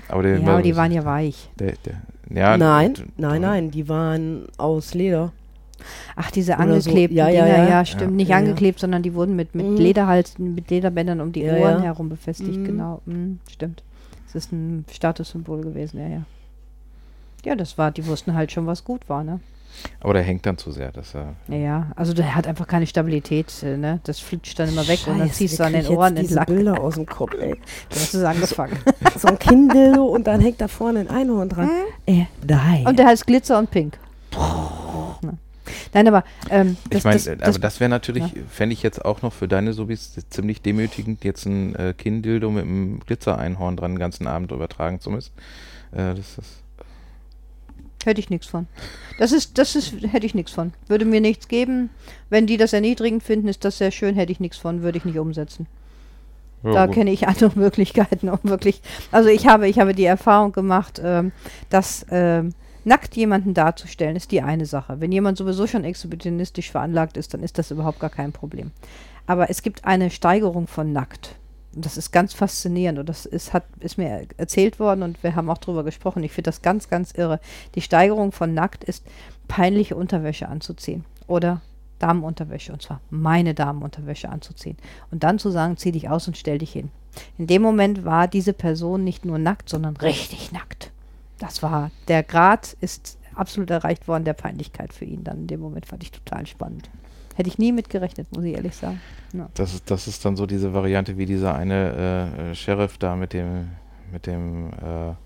aber, 0.08 0.22
der 0.22 0.38
ja, 0.38 0.46
war- 0.46 0.52
aber 0.54 0.62
die 0.62 0.76
waren 0.76 0.92
ja 0.92 1.04
weich. 1.04 1.48
Der, 1.58 1.72
der, 1.84 1.94
ja, 2.30 2.56
nein, 2.58 2.94
nein, 3.16 3.40
nein, 3.40 3.70
die 3.70 3.88
waren 3.88 4.46
aus 4.58 4.92
Leder. 4.94 5.32
Ach, 6.16 6.30
diese 6.32 6.54
Oder 6.54 6.64
so. 6.80 6.90
angeklebten 6.90 7.16
Ja, 7.16 7.28
ja, 7.28 7.44
Dinger, 7.44 7.58
ja, 7.58 7.68
ja. 7.68 7.84
stimmt. 7.84 8.02
Ja. 8.02 8.16
Nicht 8.16 8.28
Ja, 8.28 8.36
ja. 8.38 8.42
angeklebt, 8.44 8.80
sondern 8.80 9.02
die 9.02 9.14
wurden 9.14 9.36
mit, 9.36 9.54
mit 9.54 9.64
Mhm. 9.64 9.76
Lederhalsen, 9.76 10.54
mit 10.54 10.68
Lederbändern 10.70 11.20
um 11.20 11.32
die 11.32 11.42
Ja, 11.42 11.54
Ohren 11.54 11.76
ja. 11.78 11.82
herum 11.84 12.08
befestigt, 12.08 12.58
Mhm. 12.58 12.64
genau. 12.64 13.00
Mhm, 13.06 13.38
stimmt. 13.50 13.82
Das 14.32 14.44
ist 14.44 14.52
ein 14.52 14.84
Statussymbol 14.92 15.62
gewesen, 15.62 15.98
ja, 16.00 16.08
ja. 16.08 16.22
Ja, 17.44 17.54
das 17.56 17.78
war, 17.78 17.90
die 17.90 18.06
wussten 18.06 18.34
halt 18.34 18.52
schon, 18.52 18.66
was 18.66 18.84
gut 18.84 19.08
war, 19.08 19.24
ne? 19.24 19.40
Aber 20.00 20.12
der 20.12 20.22
hängt 20.22 20.44
dann 20.44 20.58
zu 20.58 20.70
sehr. 20.70 20.90
Dass 20.92 21.14
er, 21.14 21.34
Ja, 21.46 21.56
ja. 21.56 21.86
Also 21.96 22.12
der 22.12 22.34
hat 22.34 22.46
einfach 22.46 22.66
keine 22.66 22.86
Stabilität, 22.86 23.62
äh, 23.62 23.76
ne? 23.76 24.00
Das 24.04 24.18
flutscht 24.18 24.58
dann 24.58 24.68
immer 24.68 24.86
weg 24.88 25.00
und 25.06 25.18
dann 25.18 25.28
Scheiße, 25.28 25.38
ziehst 25.38 25.58
du 25.60 25.64
an 25.64 25.72
den 25.72 25.86
Ohren 25.86 26.16
jetzt 26.16 26.30
diese 26.30 26.40
entlang. 26.40 26.56
Bilder 26.56 26.80
aus 26.80 26.94
dem 26.94 27.06
Kopf, 27.06 27.34
ey. 27.38 27.54
Du 27.88 27.96
hast 27.96 28.14
es 28.14 28.24
angefangen. 28.24 28.76
So 29.16 29.28
ein 29.28 29.38
Kinddildo 29.38 30.04
und 30.04 30.26
dann 30.26 30.40
hängt 30.40 30.60
da 30.60 30.68
vorne 30.68 31.00
ein 31.00 31.10
Einhorn 31.10 31.48
dran. 31.48 31.70
Äh, 32.06 32.24
nein. 32.46 32.86
und 32.86 32.98
der 32.98 33.06
heißt 33.06 33.26
Glitzer 33.26 33.58
und 33.58 33.70
Pink. 33.70 33.98
Ne. 34.32 34.77
Nein, 35.94 36.08
aber 36.08 36.24
ähm, 36.50 36.76
ich 36.90 37.04
meine, 37.04 37.16
das, 37.16 37.28
aber 37.28 37.58
das 37.58 37.80
wäre 37.80 37.90
natürlich, 37.90 38.22
ja. 38.22 38.42
fände 38.48 38.72
ich 38.72 38.82
jetzt 38.82 39.04
auch 39.04 39.22
noch 39.22 39.32
für 39.32 39.48
deine 39.48 39.72
Subis 39.72 40.16
ziemlich 40.30 40.62
demütigend, 40.62 41.24
jetzt 41.24 41.46
ein 41.46 41.74
äh, 41.74 41.94
Kinndildo 41.96 42.50
mit 42.50 42.64
einem 42.64 43.00
Glitzereinhorn 43.00 43.76
dran 43.76 43.92
den 43.92 43.98
ganzen 43.98 44.26
Abend 44.26 44.52
übertragen 44.52 45.00
zu 45.00 45.10
müssen. 45.10 45.32
Äh, 45.92 46.14
das 46.14 46.38
ist, 46.38 46.62
Hätte 48.04 48.20
ich 48.20 48.30
nichts 48.30 48.46
von. 48.46 48.66
Das 49.18 49.32
ist, 49.32 49.58
das 49.58 49.74
ist, 49.74 49.94
hätte 50.12 50.24
ich 50.24 50.34
nichts 50.34 50.52
von. 50.52 50.72
Würde 50.86 51.04
mir 51.04 51.20
nichts 51.20 51.48
geben. 51.48 51.90
Wenn 52.30 52.46
die 52.46 52.56
das 52.56 52.72
erniedrigend 52.72 53.22
finden, 53.22 53.48
ist 53.48 53.64
das 53.64 53.78
sehr 53.78 53.90
schön, 53.90 54.14
hätte 54.14 54.30
ich 54.32 54.40
nichts 54.40 54.56
von, 54.56 54.82
würde 54.82 54.98
ich 54.98 55.04
nicht 55.04 55.18
umsetzen. 55.18 55.66
ja, 56.62 56.72
da 56.72 56.86
gut. 56.86 56.94
kenne 56.94 57.10
ich 57.10 57.26
andere 57.26 57.50
Möglichkeiten, 57.56 58.28
um 58.28 58.38
wirklich. 58.44 58.80
Also 59.10 59.28
ich 59.28 59.48
habe, 59.48 59.68
ich 59.68 59.80
habe 59.80 59.94
die 59.94 60.04
Erfahrung 60.04 60.52
gemacht, 60.52 61.00
ähm, 61.04 61.32
dass 61.70 62.06
ähm, 62.10 62.54
nackt 62.88 63.16
jemanden 63.16 63.54
darzustellen, 63.54 64.16
ist 64.16 64.32
die 64.32 64.42
eine 64.42 64.66
Sache. 64.66 65.00
Wenn 65.00 65.12
jemand 65.12 65.38
sowieso 65.38 65.66
schon 65.66 65.84
exhibitionistisch 65.84 66.70
veranlagt 66.70 67.16
ist, 67.16 67.32
dann 67.32 67.42
ist 67.42 67.58
das 67.58 67.70
überhaupt 67.70 68.00
gar 68.00 68.10
kein 68.10 68.32
Problem. 68.32 68.72
Aber 69.26 69.50
es 69.50 69.62
gibt 69.62 69.84
eine 69.84 70.10
Steigerung 70.10 70.66
von 70.66 70.92
nackt. 70.92 71.36
Und 71.74 71.84
das 71.84 71.96
ist 71.96 72.10
ganz 72.10 72.32
faszinierend 72.32 72.98
und 72.98 73.08
das 73.08 73.26
ist, 73.26 73.52
hat, 73.52 73.64
ist 73.78 73.98
mir 73.98 74.26
erzählt 74.36 74.80
worden 74.80 75.02
und 75.02 75.22
wir 75.22 75.36
haben 75.36 75.50
auch 75.50 75.58
drüber 75.58 75.84
gesprochen. 75.84 76.24
Ich 76.24 76.32
finde 76.32 76.48
das 76.48 76.62
ganz, 76.62 76.88
ganz 76.88 77.12
irre. 77.12 77.40
Die 77.74 77.82
Steigerung 77.82 78.32
von 78.32 78.54
nackt 78.54 78.84
ist, 78.84 79.04
peinliche 79.46 79.94
Unterwäsche 79.94 80.48
anzuziehen 80.48 81.04
oder 81.26 81.60
Damenunterwäsche 81.98 82.72
und 82.72 82.82
zwar 82.82 83.00
meine 83.10 83.54
Damenunterwäsche 83.54 84.28
anzuziehen 84.28 84.76
und 85.10 85.24
dann 85.24 85.38
zu 85.38 85.50
sagen, 85.50 85.76
zieh 85.76 85.92
dich 85.92 86.08
aus 86.08 86.26
und 86.26 86.36
stell 86.36 86.58
dich 86.58 86.72
hin. 86.72 86.90
In 87.36 87.46
dem 87.46 87.62
Moment 87.62 88.04
war 88.04 88.28
diese 88.28 88.52
Person 88.52 89.04
nicht 89.04 89.24
nur 89.24 89.38
nackt, 89.38 89.68
sondern 89.68 89.96
richtig 89.96 90.52
nackt. 90.52 90.90
Das 91.38 91.62
war, 91.62 91.90
der 92.08 92.22
Grad 92.22 92.76
ist 92.80 93.18
absolut 93.34 93.70
erreicht 93.70 94.08
worden 94.08 94.24
der 94.24 94.32
Peinlichkeit 94.32 94.92
für 94.92 95.04
ihn. 95.04 95.24
Dann 95.24 95.38
in 95.38 95.46
dem 95.46 95.60
Moment 95.60 95.86
fand 95.86 96.02
ich 96.02 96.10
total 96.10 96.46
spannend. 96.46 96.90
Hätte 97.36 97.48
ich 97.48 97.58
nie 97.58 97.70
mitgerechnet, 97.70 98.26
muss 98.34 98.44
ich 98.44 98.54
ehrlich 98.54 98.74
sagen. 98.74 99.00
Ja. 99.32 99.48
Das 99.54 99.74
ist, 99.74 99.90
das 99.90 100.08
ist 100.08 100.24
dann 100.24 100.34
so 100.36 100.46
diese 100.46 100.74
Variante 100.74 101.16
wie 101.18 101.26
dieser 101.26 101.54
eine 101.54 102.50
äh, 102.50 102.54
Sheriff 102.54 102.98
da 102.98 103.14
mit 103.14 103.32
dem, 103.32 103.68
mit 104.10 104.26
dem, 104.26 104.72
äh, 104.72 105.08
ja, 105.08 105.16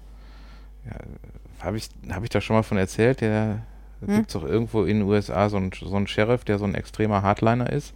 habe 1.60 1.78
ich, 1.78 1.88
hab 2.10 2.22
ich 2.22 2.28
da 2.28 2.40
schon 2.40 2.56
mal 2.56 2.62
von 2.62 2.76
erzählt? 2.76 3.22
Der 3.22 3.62
Hm? 4.06 4.16
gibt 4.16 4.28
es 4.28 4.32
doch 4.34 4.44
irgendwo 4.44 4.82
in 4.82 4.98
den 4.98 5.08
USA 5.08 5.48
so 5.48 5.56
einen 5.56 5.70
so 5.72 5.94
einen 5.94 6.06
Sheriff, 6.06 6.44
der 6.44 6.58
so 6.58 6.64
ein 6.64 6.74
extremer 6.74 7.22
Hardliner 7.22 7.70
ist. 7.70 7.94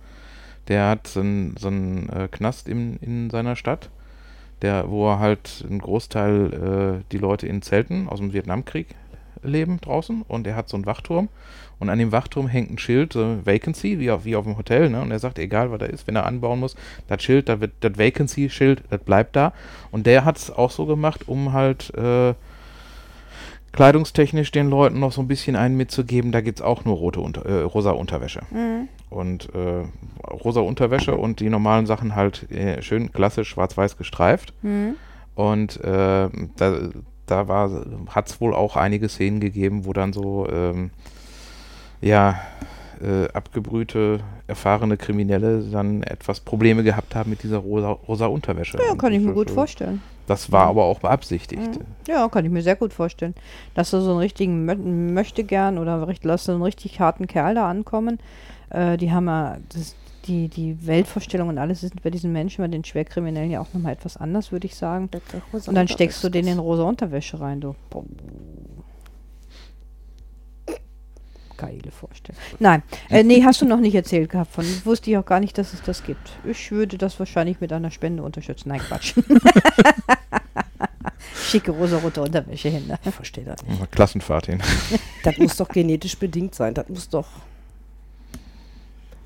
Der 0.68 0.88
hat 0.88 1.06
so 1.06 1.20
einen, 1.20 1.56
so 1.56 1.68
einen 1.68 2.08
äh, 2.08 2.28
Knast 2.30 2.68
in, 2.68 2.96
in 2.96 3.30
seiner 3.30 3.56
Stadt, 3.56 3.90
der, 4.62 4.90
wo 4.90 5.08
er 5.08 5.18
halt 5.18 5.64
einen 5.68 5.80
Großteil 5.80 7.00
äh, 7.02 7.04
die 7.12 7.18
Leute 7.18 7.46
in 7.46 7.62
Zelten 7.62 8.08
aus 8.08 8.18
dem 8.18 8.32
Vietnamkrieg 8.32 8.88
leben 9.42 9.80
draußen 9.80 10.22
und 10.26 10.46
er 10.46 10.56
hat 10.56 10.68
so 10.68 10.76
einen 10.76 10.86
Wachturm 10.86 11.28
und 11.78 11.90
an 11.90 11.98
dem 11.98 12.12
Wachturm 12.12 12.48
hängt 12.48 12.70
ein 12.70 12.78
Schild, 12.78 13.12
so 13.12 13.38
Vacancy, 13.44 13.98
wie 14.00 14.10
auf, 14.10 14.24
wie 14.24 14.36
auf 14.36 14.44
dem 14.44 14.56
Hotel, 14.56 14.88
ne? 14.88 15.02
Und 15.02 15.10
er 15.10 15.18
sagt, 15.18 15.38
egal 15.38 15.70
was 15.70 15.78
da 15.78 15.86
ist, 15.86 16.06
wenn 16.06 16.16
er 16.16 16.24
anbauen 16.24 16.60
muss, 16.60 16.74
das 17.06 17.22
Schild, 17.22 17.48
da 17.48 17.60
wird 17.60 17.72
das 17.80 17.98
Vacancy-Schild, 17.98 18.84
das 18.88 19.00
bleibt 19.00 19.36
da. 19.36 19.52
Und 19.90 20.06
der 20.06 20.24
hat 20.24 20.38
es 20.38 20.50
auch 20.50 20.70
so 20.70 20.86
gemacht, 20.86 21.28
um 21.28 21.52
halt 21.52 21.92
äh, 21.94 22.34
kleidungstechnisch 23.76 24.50
den 24.50 24.68
Leuten 24.68 24.98
noch 24.98 25.12
so 25.12 25.20
ein 25.20 25.28
bisschen 25.28 25.54
einen 25.54 25.76
mitzugeben, 25.76 26.32
da 26.32 26.40
gibt 26.40 26.58
es 26.58 26.64
auch 26.64 26.84
nur 26.84 26.96
rote 26.96 27.20
Unter 27.20 27.46
äh, 27.46 27.62
rosa 27.62 27.92
Unterwäsche. 27.92 28.40
Und 29.10 29.54
äh, 29.54 29.84
rosa 30.28 30.60
Unterwäsche 30.60 31.14
und 31.14 31.40
die 31.40 31.48
normalen 31.48 31.86
Sachen 31.86 32.16
halt 32.16 32.50
äh, 32.50 32.82
schön 32.82 33.12
klassisch 33.12 33.50
schwarz-weiß 33.50 33.96
gestreift. 33.96 34.52
Mhm. 34.62 34.96
Und 35.34 35.76
äh, 35.84 36.28
da, 36.56 36.78
da 37.26 37.70
hat 38.08 38.28
es 38.28 38.40
wohl 38.40 38.54
auch 38.54 38.76
einige 38.76 39.08
Szenen 39.08 39.40
gegeben, 39.40 39.84
wo 39.84 39.92
dann 39.92 40.12
so, 40.12 40.48
ähm, 40.50 40.90
ja, 42.00 42.40
äh, 43.00 43.28
abgebrühte, 43.32 44.20
erfahrene 44.46 44.96
Kriminelle 44.96 45.62
dann 45.70 46.02
etwas 46.02 46.40
Probleme 46.40 46.82
gehabt 46.82 47.14
haben 47.14 47.30
mit 47.30 47.42
dieser 47.42 47.58
rosa, 47.58 47.90
rosa 47.90 48.26
Unterwäsche. 48.26 48.78
Ja, 48.78 48.94
kann 48.94 49.12
ich 49.12 49.20
mir 49.20 49.32
gut 49.32 49.50
vorstellen. 49.50 50.00
Das 50.26 50.50
war 50.50 50.66
aber 50.66 50.84
auch 50.84 51.00
beabsichtigt. 51.00 51.62
Mhm. 51.62 51.84
Ja, 52.08 52.28
kann 52.28 52.44
ich 52.44 52.50
mir 52.50 52.62
sehr 52.62 52.76
gut 52.76 52.92
vorstellen. 52.92 53.34
Dass 53.74 53.90
du 53.90 54.00
so 54.00 54.10
einen 54.10 54.18
richtigen 54.18 54.64
Mö 54.64 54.74
möchte 54.76 55.44
gern 55.44 55.78
oder 55.78 56.06
lass 56.22 56.44
so 56.44 56.52
einen 56.52 56.62
richtig 56.62 57.00
harten 57.00 57.26
Kerl 57.26 57.54
da 57.54 57.68
ankommen. 57.68 58.18
Äh, 58.70 58.96
die 58.96 59.12
haben 59.12 59.26
ja, 59.26 59.58
das, 59.68 59.94
die, 60.26 60.48
die 60.48 60.86
Weltvorstellung 60.86 61.48
und 61.48 61.58
alles 61.58 61.82
ist 61.82 62.02
bei 62.02 62.10
diesen 62.10 62.32
Menschen, 62.32 62.62
bei 62.62 62.68
den 62.68 62.84
Schwerkriminellen 62.84 63.50
ja 63.50 63.60
auch 63.60 63.72
nochmal 63.72 63.92
etwas 63.92 64.16
anders, 64.16 64.52
würde 64.52 64.66
ich 64.66 64.74
sagen. 64.74 65.08
Und 65.52 65.74
dann 65.74 65.88
steckst 65.88 66.22
du 66.24 66.28
den 66.28 66.46
in 66.46 66.58
rosa 66.58 66.82
Unterwäsche 66.82 67.40
rein, 67.40 67.60
du. 67.60 67.74
Geile 71.56 71.90
Vorstellung. 71.90 72.38
Nein, 72.58 72.82
äh, 73.08 73.22
nee, 73.22 73.42
hast 73.42 73.62
du 73.62 73.66
noch 73.66 73.80
nicht 73.80 73.94
erzählt 73.94 74.28
gehabt 74.28 74.52
von. 74.52 74.66
Wusste 74.84 75.10
ich 75.10 75.16
auch 75.16 75.24
gar 75.24 75.40
nicht, 75.40 75.56
dass 75.56 75.72
es 75.72 75.80
das 75.82 76.02
gibt. 76.04 76.32
Ich 76.44 76.70
würde 76.70 76.98
das 76.98 77.18
wahrscheinlich 77.18 77.60
mit 77.60 77.72
einer 77.72 77.90
Spende 77.90 78.22
unterstützen. 78.22 78.68
Nein, 78.68 78.80
Quatsch. 78.80 79.14
Schicke 81.34 81.70
rosa-rote 81.70 82.22
Unterwäsche 82.22 82.68
hin. 82.68 82.86
Ne? 82.86 82.98
Ich 83.04 83.14
verstehe 83.14 83.44
das 83.44 83.62
nicht. 83.64 83.92
Klassenfahrt 83.92 84.46
hin. 84.46 84.62
Das 85.22 85.38
muss 85.38 85.56
doch 85.56 85.68
genetisch 85.68 86.16
bedingt 86.16 86.54
sein. 86.54 86.72
Das 86.72 86.88
muss 86.88 87.08
doch. 87.08 87.26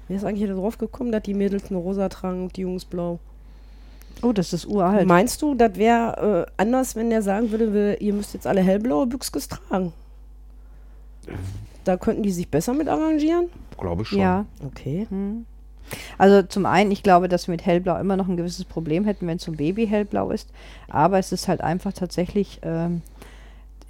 Wer 0.08 0.16
ist 0.16 0.24
eigentlich 0.24 0.48
da 0.48 0.54
drauf 0.54 0.78
gekommen, 0.78 1.12
dass 1.12 1.22
die 1.22 1.34
Mädels 1.34 1.70
nur 1.70 1.82
rosa 1.82 2.08
tragen 2.08 2.44
und 2.44 2.56
die 2.56 2.62
Jungs 2.62 2.86
blau? 2.86 3.18
Oh, 4.22 4.32
das 4.32 4.52
ist 4.52 4.66
uralt. 4.66 5.06
Meinst 5.06 5.40
du, 5.42 5.54
das 5.54 5.76
wäre 5.76 6.46
äh, 6.48 6.52
anders, 6.56 6.96
wenn 6.96 7.10
der 7.10 7.22
sagen 7.22 7.50
würde, 7.50 7.72
wir, 7.72 8.00
ihr 8.00 8.12
müsst 8.12 8.34
jetzt 8.34 8.46
alle 8.46 8.62
hellblaue 8.62 9.06
Büchskes 9.06 9.48
tragen? 9.48 9.92
Da 11.84 11.96
könnten 11.96 12.22
die 12.22 12.32
sich 12.32 12.48
besser 12.48 12.74
mit 12.74 12.88
arrangieren? 12.88 13.50
Glaube 13.78 14.02
ich 14.02 14.08
schon. 14.08 14.18
ja. 14.18 14.46
Okay. 14.64 15.06
Hm. 15.08 15.46
Also 16.18 16.42
zum 16.42 16.66
einen, 16.66 16.90
ich 16.90 17.02
glaube, 17.02 17.28
dass 17.28 17.48
wir 17.48 17.52
mit 17.52 17.64
hellblau 17.64 17.98
immer 17.98 18.16
noch 18.16 18.28
ein 18.28 18.36
gewisses 18.36 18.64
Problem 18.64 19.04
hätten, 19.04 19.26
wenn 19.26 19.38
zum 19.38 19.56
Baby 19.56 19.86
hellblau 19.86 20.30
ist. 20.30 20.48
Aber 20.88 21.18
es 21.18 21.32
ist 21.32 21.48
halt 21.48 21.60
einfach 21.60 21.92
tatsächlich, 21.92 22.60
ähm, 22.62 23.02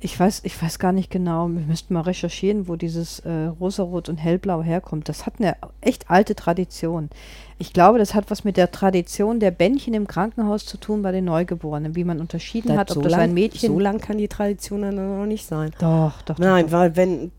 ich 0.02 0.18
weiß, 0.18 0.42
ich 0.44 0.60
weiß 0.60 0.78
gar 0.78 0.92
nicht 0.92 1.10
genau, 1.10 1.48
wir 1.48 1.60
müssten 1.60 1.92
mal 1.92 2.00
recherchieren, 2.00 2.68
wo 2.68 2.76
dieses 2.76 3.20
äh, 3.20 3.46
rosarot 3.60 4.08
und 4.08 4.16
hellblau 4.16 4.62
herkommt. 4.62 5.08
Das 5.10 5.26
hat 5.26 5.34
eine 5.38 5.56
echt 5.82 6.10
alte 6.10 6.34
Tradition. 6.34 7.10
Ich 7.58 7.74
glaube, 7.74 7.98
das 7.98 8.14
hat 8.14 8.30
was 8.30 8.42
mit 8.42 8.56
der 8.56 8.70
Tradition 8.70 9.40
der 9.40 9.50
Bändchen 9.50 9.92
im 9.92 10.06
Krankenhaus 10.06 10.64
zu 10.64 10.78
tun 10.78 11.02
bei 11.02 11.12
den 11.12 11.26
Neugeborenen, 11.26 11.94
wie 11.96 12.04
man 12.04 12.18
unterschieden 12.18 12.78
hat, 12.78 12.90
ob 12.90 12.94
so 12.94 13.00
das 13.02 13.12
lang, 13.12 13.20
ein 13.20 13.34
Mädchen. 13.34 13.72
So 13.72 13.78
lang 13.78 14.00
kann 14.00 14.16
die 14.16 14.28
Tradition 14.28 14.80
dann 14.82 14.94
noch 14.96 15.26
nicht 15.26 15.44
sein. 15.44 15.70
doch, 15.78 16.22
doch. 16.22 16.38
Nein, 16.38 16.66
doch. 16.66 16.72
weil 16.72 16.96
wenn 16.96 17.30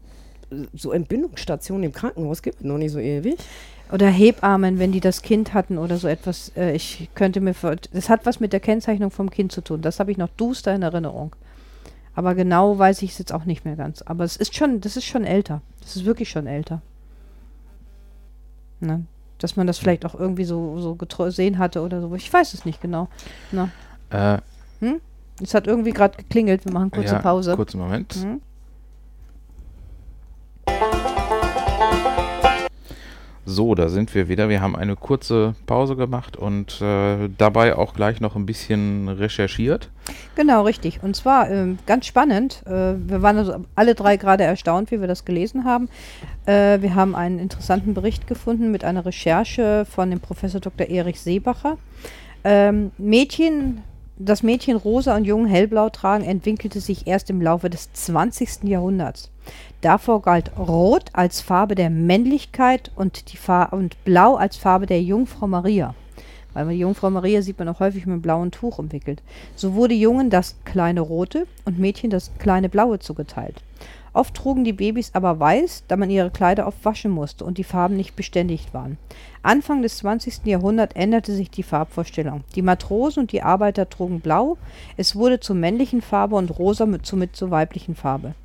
so 0.73 0.91
Entbindungsstationen 0.91 1.83
im 1.83 1.91
Krankenhaus 1.91 2.41
gibt 2.41 2.57
es 2.57 2.63
noch 2.63 2.77
nicht 2.77 2.91
so 2.91 2.99
ewig. 2.99 3.37
Oder 3.91 4.07
Hebammen, 4.07 4.79
wenn 4.79 4.91
die 4.91 4.99
das 4.99 5.21
Kind 5.21 5.53
hatten 5.53 5.77
oder 5.77 5.97
so 5.97 6.07
etwas. 6.07 6.51
Äh, 6.55 6.73
ich 6.73 7.09
könnte 7.13 7.41
mir 7.41 7.53
das 7.91 8.09
hat 8.09 8.25
was 8.25 8.39
mit 8.39 8.53
der 8.53 8.59
Kennzeichnung 8.59 9.11
vom 9.11 9.29
Kind 9.29 9.51
zu 9.51 9.61
tun. 9.61 9.81
Das 9.81 9.99
habe 9.99 10.11
ich 10.11 10.17
noch 10.17 10.29
duster 10.37 10.73
in 10.73 10.81
Erinnerung. 10.81 11.35
Aber 12.13 12.35
genau 12.35 12.77
weiß 12.77 13.01
ich 13.01 13.11
es 13.11 13.17
jetzt 13.17 13.33
auch 13.33 13.45
nicht 13.45 13.65
mehr 13.65 13.75
ganz. 13.75 14.01
Aber 14.01 14.23
es 14.23 14.37
ist 14.37 14.55
schon, 14.55 14.81
das 14.81 14.97
ist 14.97 15.05
schon 15.05 15.23
älter. 15.23 15.61
Das 15.81 15.95
ist 15.95 16.05
wirklich 16.05 16.29
schon 16.29 16.47
älter. 16.47 16.81
Ne? 18.79 19.05
Dass 19.39 19.55
man 19.55 19.67
das 19.67 19.77
vielleicht 19.77 20.05
auch 20.05 20.15
irgendwie 20.15 20.45
so, 20.45 20.79
so 20.79 20.95
gesehen 20.95 21.57
hatte 21.57 21.81
oder 21.81 22.01
so. 22.01 22.13
Ich 22.15 22.31
weiß 22.31 22.53
es 22.53 22.65
nicht 22.65 22.81
genau. 22.81 23.07
Na, 23.51 23.69
Äh, 24.09 24.39
es 25.41 25.53
hat 25.53 25.67
irgendwie 25.67 25.91
gerade 25.91 26.17
geklingelt. 26.17 26.65
Wir 26.65 26.71
machen 26.71 26.91
kurze 26.91 27.15
ja, 27.15 27.19
Pause. 27.19 27.55
Kurzen 27.55 27.79
Moment. 27.79 28.13
Hm? 28.13 28.41
So, 33.51 33.75
da 33.75 33.89
sind 33.89 34.15
wir 34.15 34.29
wieder. 34.29 34.47
Wir 34.47 34.61
haben 34.61 34.77
eine 34.77 34.95
kurze 34.95 35.55
Pause 35.65 35.97
gemacht 35.97 36.37
und 36.37 36.81
äh, 36.81 37.27
dabei 37.37 37.75
auch 37.75 37.93
gleich 37.93 38.21
noch 38.21 38.37
ein 38.37 38.45
bisschen 38.45 39.09
recherchiert. 39.09 39.89
Genau, 40.35 40.63
richtig. 40.63 41.03
Und 41.03 41.17
zwar 41.17 41.49
ähm, 41.49 41.77
ganz 41.85 42.05
spannend. 42.05 42.63
Äh, 42.65 42.93
wir 42.95 43.21
waren 43.21 43.37
also 43.37 43.65
alle 43.75 43.93
drei 43.93 44.15
gerade 44.15 44.45
erstaunt, 44.45 44.89
wie 44.91 45.01
wir 45.01 45.07
das 45.09 45.25
gelesen 45.25 45.65
haben. 45.65 45.89
Äh, 46.45 46.81
wir 46.81 46.95
haben 46.95 47.13
einen 47.13 47.39
interessanten 47.39 47.93
Bericht 47.93 48.25
gefunden 48.25 48.71
mit 48.71 48.85
einer 48.85 49.05
Recherche 49.05 49.85
von 49.85 50.09
dem 50.09 50.21
Professor 50.21 50.61
Dr. 50.61 50.87
Erich 50.87 51.19
Seebacher. 51.19 51.77
Ähm, 52.45 52.91
Mädchen, 52.97 53.83
das 54.23 54.43
Mädchen 54.43 54.77
rosa 54.77 55.15
und 55.15 55.25
jung 55.25 55.45
hellblau 55.45 55.89
tragen, 55.89 56.23
entwickelte 56.23 56.79
sich 56.79 57.07
erst 57.07 57.29
im 57.29 57.41
Laufe 57.41 57.69
des 57.69 57.91
20. 57.93 58.63
Jahrhunderts. 58.63 59.31
Davor 59.81 60.21
galt 60.21 60.51
Rot 60.57 61.05
als 61.13 61.41
Farbe 61.41 61.75
der 61.75 61.89
Männlichkeit 61.89 62.91
und, 62.95 63.31
die 63.31 63.37
Far 63.37 63.73
und 63.73 64.03
Blau 64.03 64.35
als 64.35 64.57
Farbe 64.57 64.85
der 64.85 65.01
Jungfrau 65.01 65.47
Maria. 65.47 65.95
Weil 66.53 66.67
die 66.67 66.79
Jungfrau 66.79 67.09
Maria 67.09 67.41
sieht 67.41 67.59
man 67.59 67.69
auch 67.69 67.79
häufig 67.79 68.05
mit 68.05 68.13
einem 68.13 68.21
blauen 68.21 68.51
Tuch 68.51 68.77
umwickelt. 68.77 69.23
So 69.55 69.73
wurde 69.73 69.93
Jungen 69.93 70.29
das 70.29 70.55
kleine 70.65 71.01
Rote 71.01 71.47
und 71.65 71.79
Mädchen 71.79 72.09
das 72.09 72.31
kleine 72.39 72.69
Blaue 72.69 72.99
zugeteilt. 72.99 73.63
Oft 74.13 74.33
trugen 74.33 74.65
die 74.65 74.73
Babys 74.73 75.11
aber 75.13 75.39
weiß, 75.39 75.85
da 75.87 75.95
man 75.95 76.09
ihre 76.09 76.31
Kleider 76.31 76.67
oft 76.67 76.83
waschen 76.83 77.11
musste 77.11 77.45
und 77.45 77.57
die 77.57 77.63
Farben 77.63 77.95
nicht 77.95 78.15
beständigt 78.17 78.73
waren. 78.73 78.97
Anfang 79.41 79.81
des 79.81 79.97
20. 79.97 80.45
Jahrhunderts 80.45 80.95
änderte 80.95 81.33
sich 81.33 81.49
die 81.49 81.63
Farbvorstellung. 81.63 82.43
Die 82.55 82.61
Matrosen 82.61 83.21
und 83.21 83.31
die 83.31 83.41
Arbeiter 83.41 83.89
trugen 83.89 84.19
blau, 84.19 84.57
es 84.97 85.15
wurde 85.15 85.39
zur 85.39 85.55
männlichen 85.55 86.01
Farbe 86.01 86.35
und 86.35 86.59
rosa 86.59 86.85
mit, 86.85 87.05
somit 87.05 87.37
zur 87.37 87.51
weiblichen 87.51 87.95
Farbe. 87.95 88.35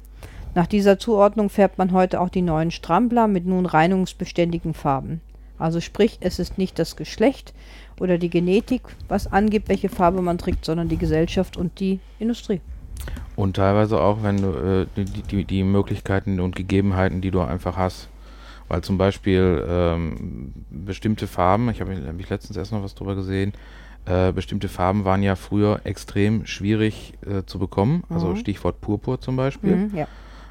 Nach 0.55 0.69
dieser 0.69 0.99
Zuordnung 1.01 1.51
färbt 1.51 1.79
man 1.79 1.93
heute 1.93 2.21
auch 2.21 2.29
die 2.29 2.43
neuen 2.43 2.71
Strampler 2.71 3.27
mit 3.27 3.45
nun 3.45 3.67
reinigungsbeständigen 3.67 4.73
Farben. 4.73 5.21
Also 5.59 5.81
sprich, 5.81 6.19
es 6.21 6.39
ist 6.39 6.59
nicht 6.59 6.79
das 6.79 6.97
Geschlecht 6.97 7.53
oder 7.99 8.19
die 8.19 8.31
Genetik, 8.31 8.83
was 9.09 9.31
angibt, 9.31 9.69
welche 9.69 9.89
Farbe 9.89 10.23
man 10.23 10.39
trägt, 10.39 10.65
sondern 10.65 10.89
die 10.89 10.97
Gesellschaft 10.97 11.57
und 11.57 11.81
die 11.81 11.99
Industrie. 12.19 12.61
Und 13.37 13.57
teilweise 13.57 14.01
auch, 14.01 14.23
wenn 14.23 14.41
du 14.41 14.49
äh, 14.49 14.87
die, 14.97 15.23
die, 15.23 15.45
die 15.45 15.63
Möglichkeiten 15.63 16.41
und 16.41 16.57
Gegebenheiten, 16.57 17.21
die 17.21 17.31
du 17.31 17.41
einfach 17.43 17.77
hast. 17.77 18.09
Weil 18.69 18.83
zum 18.83 18.99
Beispiel 18.99 19.65
ähm, 19.69 20.53
bestimmte 20.71 21.27
Farben, 21.29 21.69
ich 21.71 21.81
habe 21.81 21.95
hab 21.95 22.19
ich 22.19 22.29
letztens 22.29 22.57
erst 22.57 22.73
noch 22.73 22.83
was 22.83 22.95
drüber 22.95 23.15
gesehen, 23.15 23.53
äh, 24.07 24.33
bestimmte 24.33 24.69
Farben 24.69 25.05
waren 25.05 25.23
ja 25.23 25.37
früher 25.37 25.81
extrem 25.85 26.47
schwierig 26.47 27.15
äh, 27.27 27.45
zu 27.45 27.59
bekommen. 27.59 28.03
Also 28.09 28.29
Mhm. 28.29 28.37
Stichwort 28.37 28.81
Purpur 28.81 29.21
zum 29.21 29.37
Beispiel. 29.37 29.77
Mhm, 29.77 29.91
ja. 29.95 30.07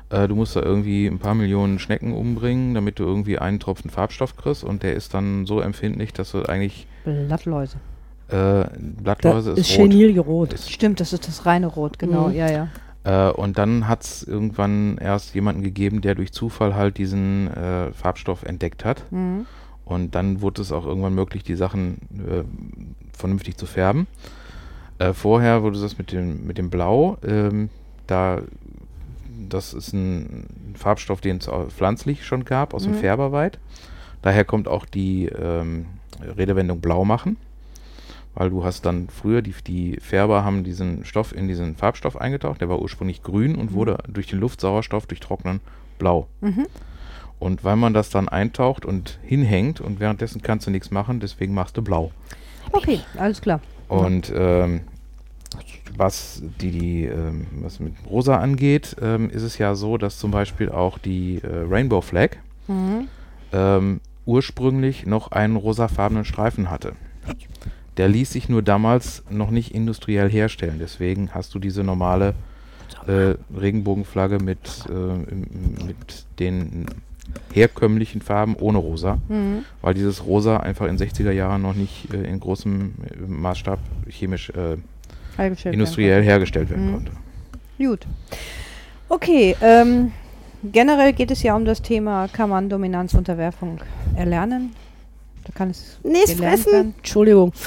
Äh, 0.09 0.27
du 0.27 0.35
musst 0.35 0.55
da 0.55 0.61
irgendwie 0.61 1.07
ein 1.07 1.19
paar 1.19 1.33
Millionen 1.35 1.79
Schnecken 1.79 2.13
umbringen, 2.13 2.73
damit 2.75 2.99
du 2.99 3.03
irgendwie 3.03 3.39
einen 3.39 3.59
Tropfen 3.59 3.89
Farbstoff 3.89 4.37
kriegst 4.37 4.63
und 4.63 4.83
der 4.83 4.93
ist 4.93 5.13
dann 5.13 5.45
so 5.45 5.59
empfindlich, 5.59 6.13
dass 6.13 6.31
du 6.31 6.43
eigentlich 6.43 6.87
Blattläuse. 7.03 7.77
Äh, 8.29 8.65
Blattläuse 8.79 9.51
Das 9.51 9.59
ist, 9.59 9.69
ist 9.71 9.79
rot. 9.79 9.89
Chenilrot. 9.91 10.53
Ist, 10.53 10.71
Stimmt, 10.71 10.99
das 10.99 11.13
ist 11.13 11.27
das 11.27 11.45
reine 11.45 11.67
Rot, 11.67 11.99
genau, 11.99 12.29
Mhm. 12.29 12.35
ja, 12.35 12.49
ja. 12.51 12.67
äh, 13.03 13.31
und 13.31 13.57
dann 13.57 13.87
hat 13.87 14.03
es 14.03 14.23
irgendwann 14.23 14.97
erst 14.97 15.35
jemanden 15.35 15.61
gegeben, 15.61 16.01
der 16.01 16.15
durch 16.15 16.31
Zufall 16.31 16.75
halt 16.75 16.97
diesen 16.97 17.47
äh, 17.53 17.91
Farbstoff 17.93 18.43
entdeckt 18.43 18.83
hat. 18.85 19.03
Mhm. 19.11 19.45
Und 19.85 20.15
dann 20.15 20.41
wurde 20.41 20.61
es 20.63 20.71
auch 20.71 20.85
irgendwann 20.85 21.13
möglich, 21.13 21.43
die 21.43 21.55
Sachen 21.55 21.97
äh, 22.27 22.43
vernünftig 23.15 23.57
zu 23.57 23.67
färben. 23.67 24.07
Äh, 24.97 25.13
vorher 25.13 25.61
wurde 25.61 25.79
das 25.79 25.97
mit 25.99 26.11
dem, 26.11 26.47
mit 26.47 26.57
dem 26.57 26.69
Blau, 26.71 27.17
ähm, 27.23 27.69
da 28.07 28.41
das 29.47 29.73
ist 29.73 29.93
ein 29.93 30.47
Farbstoff, 30.75 31.21
den 31.21 31.37
es 31.37 31.49
pflanzlich 31.75 32.25
schon 32.25 32.45
gab, 32.45 32.73
aus 32.73 32.83
dem 32.83 32.93
Mhm. 32.93 32.97
Färberweit. 32.99 33.59
Daher 34.21 34.43
kommt 34.45 34.67
auch 34.67 34.85
die 34.85 35.25
ähm, 35.25 35.85
Redewendung 36.37 36.79
blau 36.79 37.05
machen, 37.05 37.37
weil 38.35 38.49
du 38.49 38.63
hast 38.63 38.85
dann 38.85 39.07
früher, 39.09 39.41
die, 39.41 39.53
die 39.65 39.97
Färber 39.99 40.43
haben 40.43 40.63
diesen 40.63 41.05
Stoff 41.05 41.33
in 41.33 41.47
diesen 41.47 41.75
Farbstoff 41.75 42.17
eingetaucht, 42.17 42.61
der 42.61 42.69
war 42.69 42.81
ursprünglich 42.81 43.23
grün 43.23 43.55
und 43.55 43.71
Mhm. 43.71 43.75
wurde 43.75 43.97
durch 44.07 44.27
den 44.27 44.39
Luftsauerstoff 44.39 45.07
durch 45.07 45.19
Trocknen 45.21 45.61
blau. 45.97 46.27
Mhm. 46.41 46.67
Und 47.39 47.63
weil 47.63 47.75
man 47.75 47.93
das 47.93 48.09
dann 48.09 48.29
eintaucht 48.29 48.85
und 48.85 49.19
hinhängt 49.23 49.81
und 49.81 49.99
währenddessen 49.99 50.41
kannst 50.41 50.67
du 50.67 50.71
nichts 50.71 50.91
machen, 50.91 51.19
deswegen 51.19 51.53
machst 51.53 51.75
du 51.77 51.81
blau. 51.81 52.11
Okay, 52.71 52.99
alles 53.17 53.41
klar. 53.41 53.59
Und 53.87 54.31
ähm, 54.35 54.81
was 55.97 56.41
die, 56.61 56.71
die 56.71 57.05
ähm, 57.05 57.47
was 57.61 57.79
mit 57.79 57.93
Rosa 58.09 58.37
angeht, 58.37 58.95
ähm, 59.01 59.29
ist 59.29 59.43
es 59.43 59.57
ja 59.57 59.75
so, 59.75 59.97
dass 59.97 60.17
zum 60.17 60.31
Beispiel 60.31 60.69
auch 60.69 60.97
die 60.97 61.41
äh, 61.43 61.65
Rainbow 61.69 62.01
Flag 62.01 62.31
Mhm. 62.67 63.07
ähm, 63.53 64.01
ursprünglich 64.25 65.05
noch 65.05 65.31
einen 65.31 65.55
rosafarbenen 65.55 66.25
Streifen 66.25 66.71
hatte. 66.71 66.93
Der 67.97 68.07
ließ 68.09 68.31
sich 68.31 68.49
nur 68.49 68.61
damals 68.61 69.23
noch 69.29 69.51
nicht 69.51 69.73
industriell 69.73 70.29
herstellen. 70.29 70.77
Deswegen 70.79 71.29
hast 71.33 71.53
du 71.55 71.59
diese 71.59 71.83
normale 71.83 72.33
äh, 73.07 73.35
Regenbogenflagge 73.57 74.39
mit, 74.39 74.59
äh, 74.89 75.83
mit 75.85 76.25
den 76.39 76.85
herkömmlichen 77.53 78.21
Farben 78.21 78.55
ohne 78.55 78.77
Rosa, 78.79 79.17
Mhm. 79.27 79.63
weil 79.81 79.93
dieses 79.93 80.25
Rosa 80.25 80.57
einfach 80.57 80.87
in 80.87 80.97
60er 80.97 81.31
Jahren 81.31 81.61
noch 81.61 81.73
nicht 81.73 82.13
äh, 82.13 82.23
in 82.23 82.39
großem 82.39 82.93
äh, 83.09 83.21
Maßstab 83.27 83.79
chemisch 84.09 84.49
äh, 84.51 84.77
Hergestellt 85.37 85.65
werden 85.65 85.73
industriell 85.73 86.23
hergestellt 86.23 86.69
werden 86.69 86.87
Mhm. 86.89 86.93
konnte. 86.93 87.11
Gut. 87.77 88.07
Okay, 89.09 89.55
ähm, 89.61 90.11
generell 90.63 91.13
geht 91.13 91.29
es 91.31 91.43
ja 91.43 91.55
um 91.55 91.65
das 91.65 91.81
Thema, 91.81 92.27
kann 92.29 92.49
man 92.49 92.69
Dominanzunterwerfung 92.69 93.79
erlernen? 94.15 94.71
Da 95.45 95.51
kann 95.53 95.69
es 95.69 95.97
gelernt 96.03 96.29
fressen. 96.29 96.71
werden. 96.71 96.93
Entschuldigung. 96.97 97.53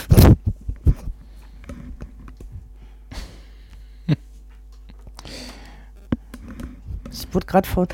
Ich 7.11 7.35
wurde 7.35 7.47
gerade 7.47 7.69
von 7.69 7.87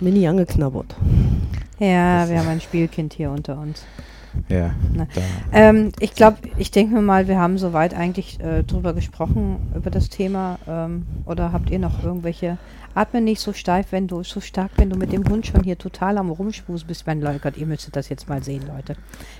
Mini 0.00 0.26
angeknabbert. 0.26 0.96
Ja, 1.78 2.28
wir 2.28 2.38
haben 2.40 2.48
ein 2.48 2.60
Spielkind 2.60 3.14
hier 3.14 3.30
unter 3.30 3.58
uns. 3.58 3.84
Ja. 4.48 4.74
Ne. 4.92 5.08
Ähm, 5.52 5.92
ich 6.00 6.14
glaube, 6.14 6.38
ich 6.56 6.70
denke 6.70 6.94
mir 6.94 7.02
mal, 7.02 7.28
wir 7.28 7.38
haben 7.38 7.58
soweit 7.58 7.94
eigentlich 7.94 8.40
äh, 8.40 8.62
drüber 8.62 8.94
gesprochen, 8.94 9.72
über 9.74 9.90
das 9.90 10.08
Thema. 10.08 10.58
Ähm, 10.66 11.06
oder 11.26 11.52
habt 11.52 11.70
ihr 11.70 11.78
noch 11.78 12.02
irgendwelche. 12.04 12.58
Atme 12.94 13.20
nicht 13.20 13.40
so 13.40 13.52
steif, 13.52 13.92
wenn 13.92 14.08
du 14.08 14.24
so 14.24 14.40
stark, 14.40 14.72
wenn 14.76 14.90
du 14.90 14.96
mit 14.96 15.12
dem 15.12 15.28
Hund 15.28 15.46
schon 15.46 15.62
hier 15.62 15.78
total 15.78 16.18
am 16.18 16.30
Rumschmus 16.30 16.82
bist. 16.82 17.06
Mein 17.06 17.20
Gott, 17.20 17.56
ihr 17.56 17.66
müsstet 17.66 17.94
das 17.94 18.08
jetzt 18.08 18.28
mal 18.28 18.42
sehen, 18.42 18.64
Leute. 18.66 18.94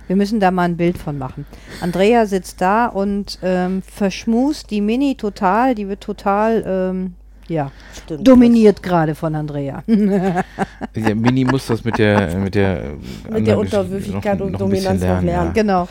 Wir 0.06 0.14
müssen 0.14 0.38
da 0.38 0.52
mal 0.52 0.64
ein 0.64 0.76
Bild 0.76 0.96
von 0.96 1.18
machen. 1.18 1.44
Andrea 1.80 2.26
sitzt 2.26 2.60
da 2.60 2.86
und 2.86 3.38
ähm, 3.42 3.82
verschmust 3.82 4.70
die 4.70 4.80
Mini 4.80 5.16
total, 5.16 5.74
die 5.74 5.88
wird 5.88 6.02
total, 6.02 6.62
ähm, 6.66 7.14
ja, 7.48 7.70
Stimmt. 8.04 8.26
dominiert 8.26 8.82
gerade 8.82 9.14
von 9.14 9.34
Andrea. 9.34 9.82
ja, 9.86 11.14
Mini 11.14 11.44
muss 11.44 11.66
das 11.66 11.84
mit 11.84 11.98
der 11.98 12.36
mit 12.36 12.54
der, 12.54 12.84
äh, 12.84 12.88
Mit 12.90 12.98
der 13.24 13.34
anderen 13.34 13.46
Gesch- 13.46 13.60
Unterwürfigkeit 13.60 14.40
und 14.40 14.46
ein 14.48 14.52
bisschen 14.52 14.58
Dominanz 14.58 15.00
noch 15.02 15.22
lernen. 15.22 15.52
genau. 15.54 15.88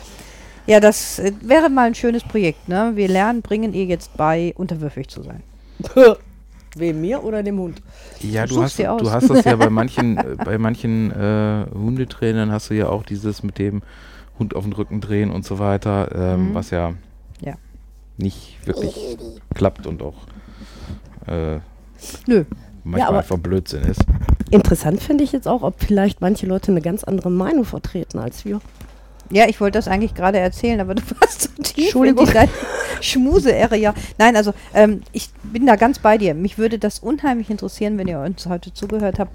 Ja, 0.66 0.80
das 0.80 1.18
äh, 1.18 1.32
wäre 1.42 1.70
mal 1.70 1.86
ein 1.86 1.94
schönes 1.94 2.22
Projekt, 2.22 2.68
ne? 2.68 2.92
Wir 2.94 3.08
lernen, 3.08 3.40
bringen 3.42 3.72
ihr 3.72 3.86
jetzt 3.86 4.16
bei, 4.16 4.52
unterwürfig 4.56 5.08
zu 5.08 5.22
sein. 5.22 5.42
Wem 6.76 7.00
mir 7.00 7.24
oder 7.24 7.42
dem 7.42 7.58
Hund? 7.58 7.80
Ja, 8.20 8.46
du 8.46 8.54
Such's 8.56 8.78
hast, 8.78 9.00
du 9.00 9.10
hast 9.10 9.30
das 9.30 9.44
ja 9.44 9.56
bei 9.56 9.70
manchen, 9.70 10.16
äh, 10.18 10.36
bei 10.44 10.58
manchen 10.58 11.10
äh, 11.10 11.64
Hundetrainern 11.74 12.52
hast 12.52 12.68
du 12.70 12.74
ja 12.74 12.88
auch 12.88 13.02
dieses 13.02 13.42
mit 13.42 13.58
dem 13.58 13.82
Hund 14.38 14.54
auf 14.54 14.64
den 14.64 14.74
Rücken 14.74 15.00
drehen 15.00 15.30
und 15.30 15.44
so 15.46 15.58
weiter, 15.58 16.10
ähm, 16.14 16.50
Mhm. 16.50 16.54
was 16.54 16.70
ja, 16.70 16.92
Ja. 17.40 17.54
nicht 18.18 18.58
wirklich 18.66 19.16
klappt 19.54 19.86
und 19.86 20.02
auch 20.02 20.14
äh, 21.28 21.60
Nö. 22.26 22.44
manchmal 22.84 23.08
aber- 23.08 23.18
einfach 23.18 23.38
Blödsinn 23.38 23.82
ist. 23.84 24.00
Interessant 24.50 25.02
finde 25.02 25.24
ich 25.24 25.32
jetzt 25.32 25.46
auch, 25.46 25.62
ob 25.62 25.74
vielleicht 25.82 26.20
manche 26.22 26.46
Leute 26.46 26.70
eine 26.72 26.80
ganz 26.80 27.04
andere 27.04 27.30
Meinung 27.30 27.64
vertreten 27.64 28.18
als 28.18 28.44
wir. 28.46 28.60
Ja, 29.30 29.46
ich 29.46 29.60
wollte 29.60 29.76
das 29.78 29.88
eigentlich 29.88 30.14
gerade 30.14 30.38
erzählen, 30.38 30.80
aber 30.80 30.94
du 30.96 31.02
warst 31.20 31.42
so 31.42 31.62
tief 31.62 31.76
in 31.76 31.84
Entschuldigung. 31.84 32.26
die 32.26 32.32
deine 32.32 32.50
Schmuse-Area. 33.02 33.94
Nein, 34.16 34.36
also 34.36 34.54
ähm, 34.74 35.02
ich 35.12 35.28
bin 35.42 35.66
da 35.66 35.76
ganz 35.76 35.98
bei 35.98 36.16
dir. 36.18 36.34
Mich 36.34 36.56
würde 36.56 36.78
das 36.78 36.98
unheimlich 37.00 37.50
interessieren, 37.50 37.98
wenn 37.98 38.08
ihr 38.08 38.20
uns 38.20 38.46
heute 38.46 38.72
zugehört 38.72 39.18
habt, 39.18 39.32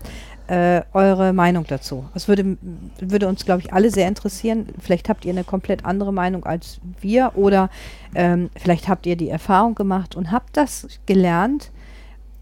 äh, 0.47 0.81
eure 0.93 1.31
Meinung 1.31 1.65
dazu. 1.67 2.05
Das 2.13 2.27
würde, 2.27 2.57
würde 2.99 3.27
uns, 3.27 3.45
glaube 3.45 3.61
ich, 3.61 3.71
alle 3.71 3.91
sehr 3.91 4.07
interessieren. 4.07 4.67
Vielleicht 4.79 5.09
habt 5.09 5.25
ihr 5.25 5.31
eine 5.31 5.43
komplett 5.43 5.85
andere 5.85 6.11
Meinung 6.11 6.45
als 6.45 6.79
wir 6.99 7.33
oder 7.35 7.69
ähm, 8.15 8.49
vielleicht 8.55 8.87
habt 8.89 9.05
ihr 9.05 9.15
die 9.15 9.29
Erfahrung 9.29 9.75
gemacht 9.75 10.15
und 10.15 10.31
habt 10.31 10.57
das 10.57 10.87
gelernt, 11.05 11.71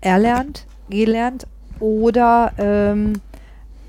erlernt, 0.01 0.65
gelernt 0.89 1.47
oder 1.79 2.51
ähm, 2.57 3.13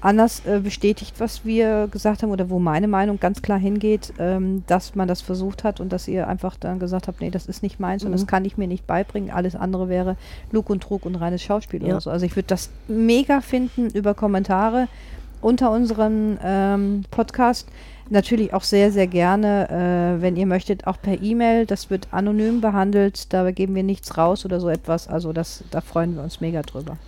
anders 0.01 0.43
äh, 0.47 0.59
bestätigt, 0.61 1.15
was 1.19 1.45
wir 1.45 1.87
gesagt 1.91 2.23
haben 2.23 2.31
oder 2.31 2.51
wo 2.51 2.59
meine 2.59 2.89
Meinung 2.89 3.21
ganz 3.21 3.41
klar 3.41 3.59
hingeht, 3.59 4.13
ähm, 4.19 4.65
dass 4.67 4.95
man 4.97 5.07
das 5.07 5.21
versucht 5.21 5.63
hat 5.63 5.79
und 5.79 5.93
dass 5.93 6.09
ihr 6.09 6.27
einfach 6.27 6.57
dann 6.57 6.79
gesagt 6.81 7.07
habt, 7.07 7.21
nee, 7.21 7.31
das 7.31 7.47
ist 7.47 7.63
nicht 7.63 7.79
meins 7.79 8.03
und 8.03 8.11
Mhm. 8.11 8.15
das 8.15 8.27
kann 8.27 8.45
ich 8.45 8.59
mir 8.59 8.67
nicht 8.67 8.87
beibringen. 8.87 9.31
Alles 9.31 9.55
andere 9.55 9.89
wäre 9.89 10.17
Lug 10.51 10.71
und 10.71 10.83
Trug 10.83 11.07
und 11.07 11.15
reines 11.15 11.43
Schauspiel 11.43 11.83
Ja. 11.83 11.89
oder 11.91 12.01
so. 12.01 12.11
Also 12.11 12.27
ich 12.27 12.35
würde 12.35 12.49
das 12.49 12.71
mega 12.89 13.41
finden 13.41 13.91
über 13.91 14.15
Kommentare 14.15 14.89
unter 15.41 15.71
unserem 15.71 16.37
ähm, 16.43 17.05
Podcast. 17.11 17.69
Natürlich 18.13 18.53
auch 18.53 18.63
sehr, 18.63 18.93
sehr 18.93 19.07
gerne, 19.07 19.71
äh, 19.71 20.21
wenn 20.21 20.37
ihr 20.37 20.45
möchtet, 20.45 20.87
auch 20.87 21.01
per 21.01 21.23
E-Mail. 21.23 21.65
Das 21.65 21.89
wird 21.89 22.09
anonym 22.11 22.61
behandelt. 22.61 23.33
Da 23.33 23.51
geben 23.53 23.75
wir 23.75 23.83
nichts 23.83 24.19
raus 24.19 24.45
oder 24.45 24.61
so 24.61 24.69
etwas. 24.69 25.09
Also 25.09 25.33
das, 25.33 25.65
da 25.71 25.81
freuen 25.81 26.17
wir 26.17 26.23
uns 26.23 26.43
mega 26.43 26.61
drüber. 26.61 26.99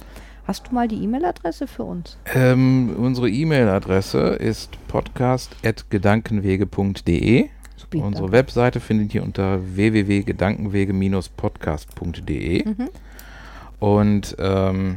Hast 0.47 0.67
du 0.67 0.75
mal 0.75 0.89
die 0.89 1.05
E-Mail-Adresse 1.05 1.67
für 1.67 1.85
uns? 1.85 2.17
Ähm, 2.35 2.97
unsere 2.97 3.29
E-Mail-Adresse 3.29 4.19
ist 4.19 4.79
podcast.gedankenwege.de. 4.89 7.51
Unsere. 7.95 8.33
Webseite 8.33 8.81
findet 8.81 9.15
ihr 9.15 9.25
unter 9.25 9.61
www.gedankenwege-podcast.de. 9.77 12.67
Mhm. 12.67 12.89
Und 13.79 14.37
ähm, 14.39 14.97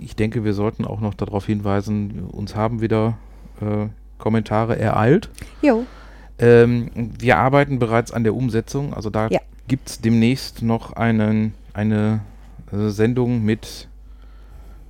ich 0.00 0.16
denke, 0.16 0.44
wir 0.44 0.52
sollten 0.52 0.84
auch 0.84 1.00
noch 1.00 1.14
darauf 1.14 1.46
hinweisen, 1.46 2.26
uns 2.30 2.54
haben 2.54 2.82
wieder 2.82 3.16
äh, 3.62 3.86
Kommentare 4.18 4.78
ereilt. 4.78 5.28
Jo, 5.62 5.84
Ähm, 6.38 6.90
wir 7.18 7.36
arbeiten 7.38 7.78
bereits 7.78 8.10
an 8.10 8.24
der 8.24 8.34
Umsetzung. 8.34 8.92
Also 8.92 9.08
da 9.08 9.28
Ja. 9.28 9.38
gibt 9.68 9.88
es 9.88 10.00
demnächst 10.00 10.62
noch 10.62 10.92
einen, 10.94 11.54
eine 11.72 12.20
äh, 12.72 12.88
Sendung 12.88 13.44
mit 13.44 13.88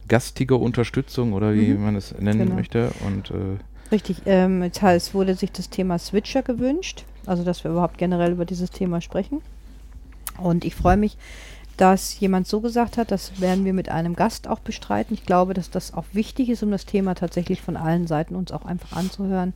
gastiger 0.08 0.58
Unterstützung 0.58 1.32
oder 1.34 1.54
wie 1.54 1.68
Mhm. 1.74 1.84
man 1.84 1.96
es 1.96 2.14
nennen 2.18 2.40
Genau. 2.46 2.54
möchte. 2.54 2.90
Und 3.06 3.30
äh, 3.30 3.34
richtig. 3.92 4.22
Ähm, 4.26 4.62
jetzt 4.62 4.80
heißt, 4.82 5.08
es 5.08 5.14
wurde 5.14 5.34
sich 5.34 5.52
das 5.52 5.68
Thema 5.70 5.98
Switcher 5.98 6.42
gewünscht. 6.42 7.04
Also, 7.26 7.44
dass 7.44 7.62
wir 7.64 7.70
überhaupt 7.70 7.98
generell 7.98 8.32
über 8.32 8.44
dieses 8.46 8.70
Thema 8.70 9.00
sprechen. 9.02 9.40
Und 10.38 10.64
ich 10.64 10.74
freue 10.74 10.96
mich, 10.96 11.16
dass 11.76 12.18
jemand 12.20 12.46
so 12.46 12.60
gesagt 12.60 12.96
hat, 12.96 13.10
das 13.10 13.40
werden 13.40 13.64
wir 13.64 13.72
mit 13.72 13.88
einem 13.88 14.14
Gast 14.14 14.48
auch 14.48 14.60
bestreiten. 14.60 15.14
Ich 15.14 15.24
glaube, 15.24 15.54
dass 15.54 15.70
das 15.70 15.94
auch 15.94 16.04
wichtig 16.12 16.48
ist, 16.48 16.62
um 16.62 16.70
das 16.70 16.86
Thema 16.86 17.14
tatsächlich 17.14 17.60
von 17.60 17.76
allen 17.76 18.06
Seiten 18.06 18.36
uns 18.36 18.52
auch 18.52 18.64
einfach 18.64 18.96
anzuhören. 18.96 19.52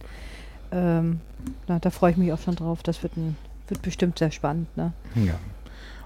Ähm, 0.73 1.21
na, 1.67 1.79
da 1.79 1.91
freue 1.91 2.13
ich 2.13 2.17
mich 2.17 2.33
auch 2.33 2.41
schon 2.41 2.57
drauf. 2.57 2.83
Das 2.83 3.03
wird, 3.03 3.17
ein, 3.17 3.37
wird 3.69 3.83
bestimmt 3.83 4.19
sehr 4.19 4.31
spannend. 4.31 4.75
Ne? 4.77 4.93
Ja. 5.15 5.35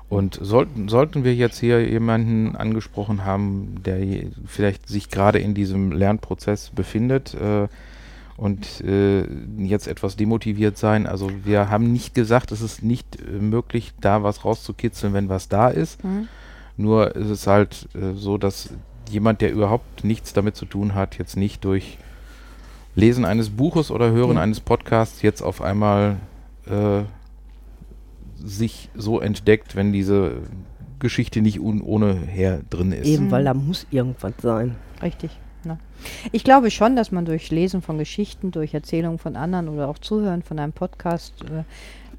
Und 0.08 0.38
sollten, 0.42 0.88
sollten 0.88 1.24
wir 1.24 1.34
jetzt 1.34 1.58
hier 1.58 1.88
jemanden 1.88 2.54
angesprochen 2.54 3.24
haben, 3.24 3.82
der 3.82 4.26
vielleicht 4.46 4.88
sich 4.88 5.08
gerade 5.08 5.38
in 5.38 5.54
diesem 5.54 5.90
Lernprozess 5.90 6.68
befindet 6.68 7.32
äh, 7.34 7.68
und 8.42 8.80
äh, 8.80 9.22
jetzt 9.58 9.86
etwas 9.86 10.16
demotiviert 10.16 10.76
sein, 10.76 11.06
also 11.06 11.30
wir 11.44 11.70
haben 11.70 11.92
nicht 11.92 12.12
gesagt, 12.14 12.50
es 12.50 12.60
ist 12.60 12.82
nicht 12.82 13.20
äh, 13.20 13.30
möglich, 13.40 13.92
da 14.00 14.24
was 14.24 14.44
rauszukitzeln, 14.44 15.12
wenn 15.14 15.28
was 15.28 15.48
da 15.48 15.68
ist. 15.68 16.02
Mhm. 16.02 16.26
Nur 16.76 17.14
ist 17.14 17.28
es 17.30 17.46
halt 17.46 17.88
äh, 17.94 18.14
so, 18.14 18.38
dass 18.38 18.70
jemand, 19.08 19.42
der 19.42 19.52
überhaupt 19.52 20.02
nichts 20.04 20.32
damit 20.32 20.56
zu 20.56 20.64
tun 20.66 20.94
hat, 20.96 21.18
jetzt 21.18 21.36
nicht 21.36 21.64
durch 21.64 21.98
Lesen 22.96 23.24
eines 23.24 23.50
Buches 23.50 23.90
oder 23.92 24.10
Hören 24.10 24.36
Ja. 24.36 24.42
eines 24.42 24.58
Podcasts 24.60 25.22
jetzt 25.22 25.40
auf 25.42 25.62
einmal 25.62 26.16
äh, 26.66 27.02
sich 28.44 28.88
so 28.96 29.20
entdeckt, 29.20 29.76
wenn 29.76 29.92
diese 29.92 30.32
Geschichte 30.98 31.42
nicht 31.42 31.60
un 31.60 31.80
ohne 31.80 32.14
her 32.14 32.60
drin 32.70 32.90
ist. 32.92 33.06
Eben, 33.06 33.26
Mhm. 33.26 33.30
weil 33.30 33.44
da 33.44 33.54
muss 33.54 33.86
irgendwas 33.92 34.32
sein. 34.42 34.74
Richtig. 35.00 35.30
Ne? 35.64 35.78
Ich 36.32 36.44
glaube 36.44 36.70
schon, 36.70 36.96
dass 36.96 37.12
man 37.12 37.24
durch 37.24 37.50
Lesen 37.50 37.82
von 37.82 37.98
Geschichten, 37.98 38.50
durch 38.50 38.74
Erzählungen 38.74 39.18
von 39.18 39.36
anderen 39.36 39.68
oder 39.68 39.88
auch 39.88 39.98
Zuhören 39.98 40.42
von 40.42 40.58
einem 40.58 40.72
Podcast, 40.72 41.34
äh, 41.42 41.64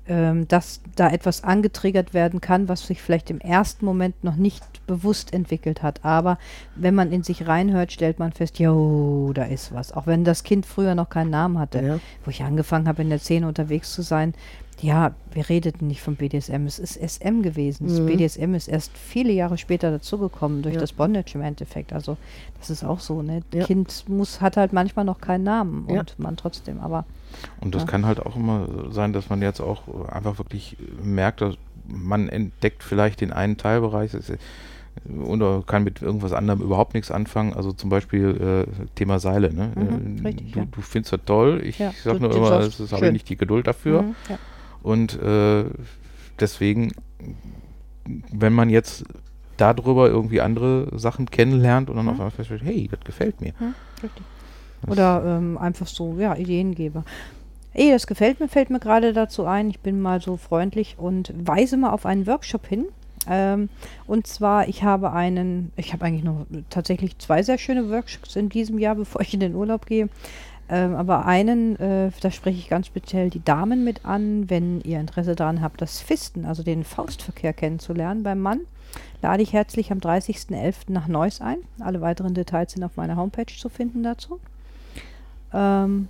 ähm, 0.05 0.47
dass 0.49 0.81
da 0.97 1.09
etwas 1.09 1.45
angetriggert 1.45 2.13
werden 2.13 2.41
kann, 2.41 2.67
was 2.67 2.85
sich 2.85 3.01
vielleicht 3.01 3.29
im 3.29 3.39
ersten 3.39 3.85
Moment 3.85 4.21
noch 4.21 4.35
nicht 4.35 4.85
bewusst 4.85 5.33
entwickelt 5.33 5.81
hat. 5.81 6.03
Aber 6.03 6.37
wenn 6.75 6.93
man 6.93 7.13
in 7.13 7.23
sich 7.23 7.47
reinhört, 7.47 7.93
stellt 7.93 8.19
man 8.19 8.33
fest, 8.33 8.59
jo, 8.59 9.31
da 9.33 9.43
ist 9.43 9.73
was. 9.73 9.93
Auch 9.93 10.05
wenn 10.05 10.25
das 10.25 10.43
Kind 10.43 10.65
früher 10.65 10.93
noch 10.93 11.09
keinen 11.09 11.29
Namen 11.29 11.57
hatte. 11.57 11.81
Ja. 11.81 11.99
Wo 12.25 12.31
ich 12.31 12.43
angefangen 12.43 12.87
habe, 12.89 13.01
in 13.01 13.09
der 13.09 13.19
Szene 13.19 13.47
unterwegs 13.47 13.93
zu 13.93 14.01
sein, 14.01 14.33
ja, 14.81 15.11
wir 15.31 15.49
redeten 15.49 15.87
nicht 15.87 16.01
vom 16.01 16.15
BDSM, 16.15 16.65
es 16.65 16.79
ist 16.79 16.97
SM 16.97 17.41
gewesen. 17.41 17.87
Das 17.87 17.99
Mhm. 17.99 18.05
BDSM 18.07 18.53
ist 18.55 18.67
erst 18.67 18.97
viele 18.97 19.31
Jahre 19.31 19.57
später 19.57 19.91
dazugekommen 19.91 20.61
durch 20.61 20.75
Ja. 20.75 20.81
das 20.81 20.93
Bondage 20.93 21.31
im 21.35 21.41
Endeffekt. 21.41 21.93
Also 21.93 22.17
das 22.59 22.69
ist 22.69 22.83
auch 22.83 22.99
so, 22.99 23.21
ne? 23.21 23.41
Ja. 23.53 23.65
Kind 23.65 24.05
muss, 24.07 24.41
hat 24.41 24.57
halt 24.57 24.73
manchmal 24.73 25.05
noch 25.05 25.21
keinen 25.21 25.43
Namen 25.43 25.87
Ja. 25.89 25.99
und 26.01 26.17
man 26.19 26.35
trotzdem, 26.37 26.79
aber 26.79 27.05
Und 27.61 27.73
das 27.73 27.81
Ja. 27.83 27.87
kann 27.87 28.05
halt 28.05 28.23
auch 28.23 28.35
immer 28.35 28.67
sein, 28.91 29.11
dass 29.11 29.27
man 29.29 29.41
jetzt 29.41 29.59
auch 29.59 29.81
einfach 30.07 30.37
wirklich 30.37 30.77
merkt, 31.01 31.41
dass 31.41 31.55
man 31.87 32.29
entdeckt 32.29 32.83
vielleicht 32.83 33.21
den 33.21 33.33
einen 33.33 33.57
Teilbereich 33.57 34.11
oder 35.25 35.63
kann 35.65 35.83
mit 35.83 36.01
irgendwas 36.01 36.31
anderem 36.31 36.61
überhaupt 36.61 36.93
nichts 36.93 37.09
anfangen. 37.09 37.53
Also 37.53 37.71
zum 37.73 37.89
Beispiel 37.89 38.65
äh, 38.69 38.85
Thema 38.95 39.17
Seile. 39.19 39.51
Ne? 39.51 39.71
Mhm, 39.75 40.17
äh, 40.23 40.27
richtig, 40.27 40.51
du, 40.51 40.59
ja. 40.59 40.65
du 40.71 40.81
findest 40.81 41.13
das 41.13 41.21
toll. 41.25 41.61
Ich 41.65 41.79
Ja, 41.79 41.91
sag 42.03 42.13
du- 42.13 42.19
nur 42.19 42.35
immer, 42.35 42.59
ist 42.59 42.91
habe 42.93 43.07
ich 43.07 43.11
nicht 43.11 43.29
die 43.29 43.35
Geduld 43.35 43.65
dafür. 43.65 44.03
Mhm, 44.03 44.15
ja. 44.29 44.37
Und 44.83 45.19
äh, 45.21 45.65
deswegen, 46.39 46.91
wenn 48.31 48.53
man 48.53 48.69
jetzt 48.69 49.03
darüber 49.57 50.07
irgendwie 50.09 50.41
andere 50.41 50.87
Sachen 50.97 51.29
kennenlernt 51.31 51.89
und 51.89 51.95
dann 51.95 52.05
Mhm. 52.05 52.11
auf 52.11 52.15
einmal 52.19 52.31
feststellt, 52.31 52.63
hey, 52.63 52.87
das 52.89 52.99
gefällt 53.01 53.39
mir. 53.41 53.53
Hm, 53.59 53.73
richtig. 54.01 54.23
Das- 54.81 54.91
Oder 54.91 55.37
ähm, 55.37 55.57
einfach 55.57 55.87
so, 55.87 56.15
ja, 56.19 56.35
Ideengeber. 56.35 57.05
Ey, 57.73 57.89
das 57.91 58.05
gefällt 58.05 58.39
mir, 58.39 58.47
fällt 58.49 58.69
mir 58.69 58.79
gerade 58.79 59.13
dazu 59.13 59.45
ein. 59.45 59.69
Ich 59.69 59.79
bin 59.79 60.01
mal 60.01 60.21
so 60.21 60.37
freundlich 60.37 60.95
und 60.99 61.33
weise 61.47 61.77
mal 61.77 61.91
auf 61.91 62.05
einen 62.05 62.27
Workshop 62.27 62.67
hin. 62.67 62.85
Ähm, 63.27 63.69
und 64.05 64.27
zwar, 64.27 64.67
ich 64.67 64.83
habe 64.83 65.13
einen, 65.13 65.71
ich 65.77 65.93
habe 65.93 66.03
eigentlich 66.03 66.25
noch 66.25 66.45
tatsächlich 66.69 67.17
zwei 67.19 67.41
sehr 67.41 67.57
schöne 67.57 67.89
Workshops 67.89 68.35
in 68.35 68.49
diesem 68.49 68.77
Jahr, 68.79 68.95
bevor 69.03 69.21
ich 69.21 69.33
in 69.33 69.39
den 69.39 69.55
Urlaub 69.55 69.85
gehe. 69.85 70.09
Ähm, 70.73 70.95
aber 70.95 71.27
einen, 71.27 71.79
äh, 71.79 72.09
da 72.19 72.31
spreche 72.31 72.57
ich 72.57 72.67
ganz 72.67 72.87
speziell 72.87 73.29
die 73.29 73.45
Damen 73.45 73.83
mit 73.83 74.05
an, 74.05 74.49
wenn 74.49 74.81
ihr 74.81 74.99
Interesse 74.99 75.35
daran 75.35 75.61
habt, 75.61 75.79
das 75.83 76.01
Fisten, 76.01 76.45
also 76.45 76.63
den 76.63 76.83
Faustverkehr 76.83 77.53
kennenzulernen 77.53 78.23
beim 78.23 78.39
Mann. 78.39 78.61
Lade 79.21 79.43
ich 79.43 79.53
herzlich 79.53 79.91
am 79.91 79.99
30.11. 79.99 80.91
nach 80.91 81.07
Neuss 81.07 81.41
ein. 81.41 81.57
Alle 81.79 82.01
weiteren 82.01 82.33
Details 82.33 82.71
sind 82.71 82.83
auf 82.83 82.95
meiner 82.95 83.17
Homepage 83.17 83.53
zu 83.55 83.69
finden 83.69 84.01
dazu. 84.01 84.39
Ähm, 85.53 86.07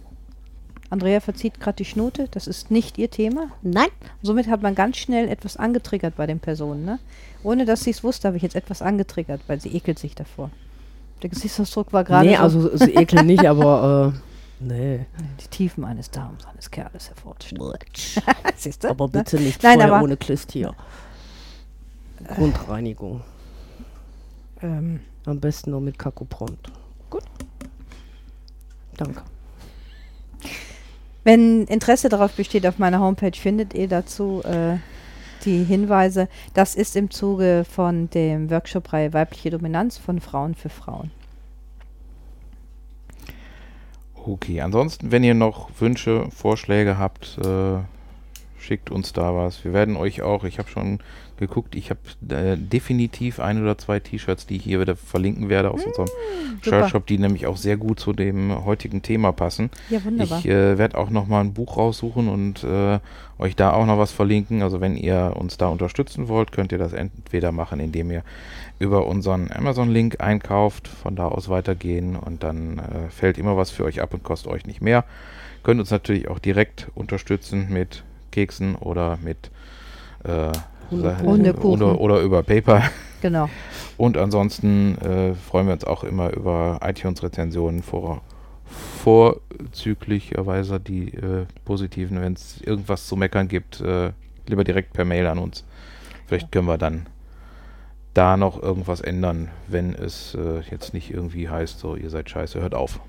Andrea 0.90 1.20
verzieht 1.20 1.60
gerade 1.60 1.76
die 1.76 1.86
Schnute, 1.86 2.30
das 2.32 2.48
ist 2.48 2.72
nicht 2.72 2.98
ihr 2.98 3.12
Thema. 3.12 3.50
Nein. 3.64 3.90
Somit 4.22 4.48
hat 4.48 4.62
man 4.62 4.76
ganz 4.76 4.96
schnell 4.96 5.28
etwas 5.28 5.58
angetriggert 5.58 6.16
bei 6.16 6.26
den 6.26 6.40
Personen. 6.40 6.86
Ne? 6.86 7.00
Ohne 7.44 7.66
dass 7.66 7.84
sie 7.84 7.90
es 7.90 8.02
wusste, 8.02 8.30
habe 8.30 8.38
ich 8.38 8.44
jetzt 8.44 8.56
etwas 8.56 8.82
angetriggert, 8.82 9.42
weil 9.48 9.60
sie 9.60 9.76
ekelt 9.76 10.00
sich 10.00 10.16
davor. 10.16 10.52
Der 11.22 11.30
Gesichtsausdruck 11.30 11.92
war 11.92 12.06
gerade 12.06 12.30
Nee, 12.30 12.38
so, 12.38 12.42
also 12.44 12.78
sie 12.78 12.96
ekeln 12.96 13.28
nicht, 13.28 13.46
aber 13.46 14.14
äh, 14.16 14.33
nee. 14.60 15.06
die 15.42 15.48
Tiefen 15.48 15.84
eines 15.84 16.10
Darms 16.12 16.46
eines 16.46 16.70
Kerles 16.72 17.10
hervorstellen. 17.10 17.62
Siehst 18.56 18.84
du? 18.84 18.90
Aber 18.90 19.06
ne? 19.06 19.12
bitte 19.12 19.38
nicht 19.40 19.62
Nein, 19.64 19.76
vorher 19.80 19.94
aber- 19.96 20.04
ohne 20.04 20.18
Klistier. 20.18 20.74
Grundreinigung. 22.36 23.22
Ähm, 24.62 25.02
Am 25.26 25.40
besten 25.40 25.72
nur 25.72 25.82
mit 25.82 26.00
Kakopront. 26.00 26.72
Gut. 27.10 27.24
Danke. 28.98 29.24
Wenn 31.24 31.66
Interesse 31.68 32.10
darauf 32.10 32.34
besteht, 32.34 32.66
auf 32.68 32.80
meiner 32.80 33.00
Homepage 33.00 33.38
findet 33.38 33.74
ihr 33.74 33.88
dazu 33.88 34.42
äh, 34.44 34.78
die 35.46 35.64
Hinweise. 35.64 36.28
Das 36.54 36.76
ist 36.76 36.96
im 36.96 37.10
Zuge 37.12 37.66
von 37.70 38.10
dem 38.10 38.50
Workshop-Reihe 38.50 39.14
Weibliche 39.14 39.50
Dominanz 39.50 39.98
von 39.98 40.20
Frauen 40.20 40.56
für 40.56 40.70
Frauen. 40.70 41.12
Okay, 44.26 44.62
ansonsten, 44.62 45.12
wenn 45.12 45.26
ihr 45.26 45.34
noch 45.34 45.70
Wünsche, 45.82 46.30
Vorschläge 46.32 46.98
habt, 46.98 47.38
äh, 47.44 47.80
schickt 48.58 48.90
uns 48.90 49.12
da 49.12 49.36
was. 49.36 49.66
Wir 49.66 49.74
werden 49.74 49.98
euch 49.98 50.22
auch, 50.22 50.46
ich 50.46 50.60
habe 50.60 50.70
schon 50.70 51.00
geguckt, 51.38 51.76
ich 51.76 51.90
habe 51.90 52.00
äh, 52.34 52.58
definitiv 52.58 53.40
ein 53.40 53.62
oder 53.62 53.78
zwei 53.78 54.00
T-Shirts, 54.00 54.46
die 54.48 54.58
ich 54.58 54.64
hier 54.64 54.80
wieder 54.80 54.96
verlinken 54.96 55.50
werde 55.50 55.72
aus 55.72 55.86
unserem 55.86 56.08
super. 56.08 56.82
Shirtshop, 56.82 57.08
die 57.08 57.18
nämlich 57.18 57.48
auch 57.48 57.58
sehr 57.58 57.78
gut 57.78 58.00
zu 58.00 58.14
dem 58.14 58.66
heutigen 58.66 59.02
Thema 59.02 59.32
passen. 59.32 59.70
Ja, 59.90 60.04
wunderbar. 60.04 60.40
Ich 60.40 60.48
äh, 60.48 60.78
werde 60.78 60.98
auch 60.98 61.10
noch 61.10 61.28
mal 61.28 61.42
ein 61.42 61.54
Buch 61.54 61.78
raussuchen 61.78 62.28
und 62.28 62.64
äh, 62.64 63.00
euch 63.40 63.56
da 63.56 63.74
auch 63.74 63.86
noch 63.86 63.98
was 63.98 64.12
verlinken. 64.12 64.62
Also 64.62 64.82
wenn 64.82 64.96
ihr 64.96 65.34
uns 65.36 65.58
da 65.58 65.68
unterstützen 65.68 66.28
wollt, 66.28 66.52
könnt 66.52 66.72
ihr 66.72 66.78
das 66.78 66.94
entweder 66.94 67.52
machen, 67.52 67.80
indem 67.80 68.12
ihr 68.12 68.24
über 68.80 69.08
unseren 69.08 69.52
Amazon-Link 69.52 70.22
einkauft, 70.22 70.88
von 70.88 71.16
da 71.16 71.28
aus 71.28 71.50
weitergehen 71.50 72.16
und 72.16 72.44
dann 72.44 72.80
äh, 72.80 73.10
fällt 73.10 73.38
immer 73.38 73.58
was 73.58 73.72
für 73.72 73.86
euch 73.86 74.02
ab 74.02 74.14
und 74.14 74.24
kostet 74.24 74.52
euch 74.52 74.66
nicht 74.66 74.82
mehr. 74.82 75.06
Könnt 75.64 75.80
uns 75.80 75.92
natürlich 75.92 76.28
auch 76.28 76.40
direkt 76.40 76.88
unterstützen 76.94 77.68
mit 77.70 78.04
Keksen 78.32 78.76
oder 78.76 79.18
mit 79.24 79.52
äh, 80.24 80.52
Hundekuchen. 80.92 81.82
oder, 81.82 82.00
oder 82.00 82.20
über 82.22 82.44
PayPal. 82.44 82.84
Genau. 83.22 83.50
Und 83.98 84.18
ansonsten 84.18 84.98
äh, 84.98 85.34
freuen 85.36 85.68
wir 85.68 85.74
uns 85.74 85.86
auch 85.86 86.04
immer 86.04 86.34
über 86.34 86.80
iTunes-Rezensionen 86.84 87.84
vor, 87.84 88.22
vorzüglicherweise 89.04 90.80
die 90.80 91.14
äh, 91.14 91.46
positiven, 91.64 92.20
wenn 92.22 92.34
es 92.34 92.60
irgendwas 92.62 93.08
zu 93.08 93.16
meckern 93.16 93.48
gibt, 93.48 93.82
äh, 93.82 94.12
lieber 94.48 94.64
direkt 94.64 94.94
per 94.94 95.06
Mail 95.06 95.28
an 95.28 95.38
uns. 95.40 95.64
Vielleicht 96.28 96.52
können 96.52 96.68
wir 96.68 96.78
dann 96.78 97.06
da 98.14 98.38
noch 98.38 98.62
irgendwas 98.62 99.02
ändern, 99.02 99.50
wenn 99.68 99.94
es 99.96 100.36
äh, 100.36 100.62
jetzt 100.70 100.94
nicht 100.94 101.12
irgendwie 101.12 101.50
heißt, 101.50 101.80
so 101.80 101.96
ihr 101.96 102.10
seid 102.10 102.30
scheiße, 102.30 102.62
hört 102.62 102.76
auf. 102.76 103.00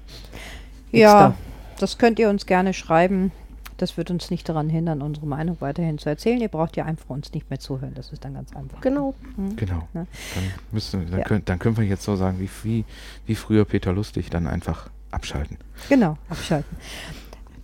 Ja, 0.93 1.29
Extra. 1.29 1.35
das 1.79 1.99
könnt 1.99 2.19
ihr 2.19 2.31
uns 2.31 2.47
gerne 2.47 2.73
schreiben. 2.73 3.33
Das 3.77 3.97
wird 3.97 4.11
uns 4.11 4.31
nicht 4.31 4.49
daran 4.49 4.69
hindern, 4.69 5.03
unsere 5.03 5.27
Meinung 5.27 5.57
weiterhin 5.61 5.99
zu 5.99 6.09
erzählen. 6.09 6.41
Ihr 6.41 6.49
braucht 6.49 6.77
ja 6.77 6.85
einfach 6.85 7.11
uns 7.11 7.33
nicht 7.33 7.51
mehr 7.51 7.59
zuhören. 7.59 7.93
Das 7.95 8.13
ist 8.13 8.25
dann 8.25 8.35
ganz 8.35 8.55
einfach. 8.55 8.81
Genau. 8.81 9.15
Genau. 9.57 9.89
Ne? 9.93 10.07
Dann, 10.35 10.45
müssen, 10.71 11.11
dann, 11.11 11.21
Ja. 11.21 11.25
können, 11.25 11.45
dann 11.45 11.59
können 11.59 11.77
wir 11.77 11.85
jetzt 11.85 12.05
so 12.05 12.17
sagen, 12.17 12.39
wie, 12.41 12.49
wie, 12.63 12.85
wie 13.27 13.35
früher 13.35 13.65
Peter 13.65 13.93
Lustig, 13.93 14.31
dann 14.31 14.47
einfach 14.47 14.91
abschalten. 15.11 15.57
Genau, 15.89 16.17
abschalten. 16.29 16.77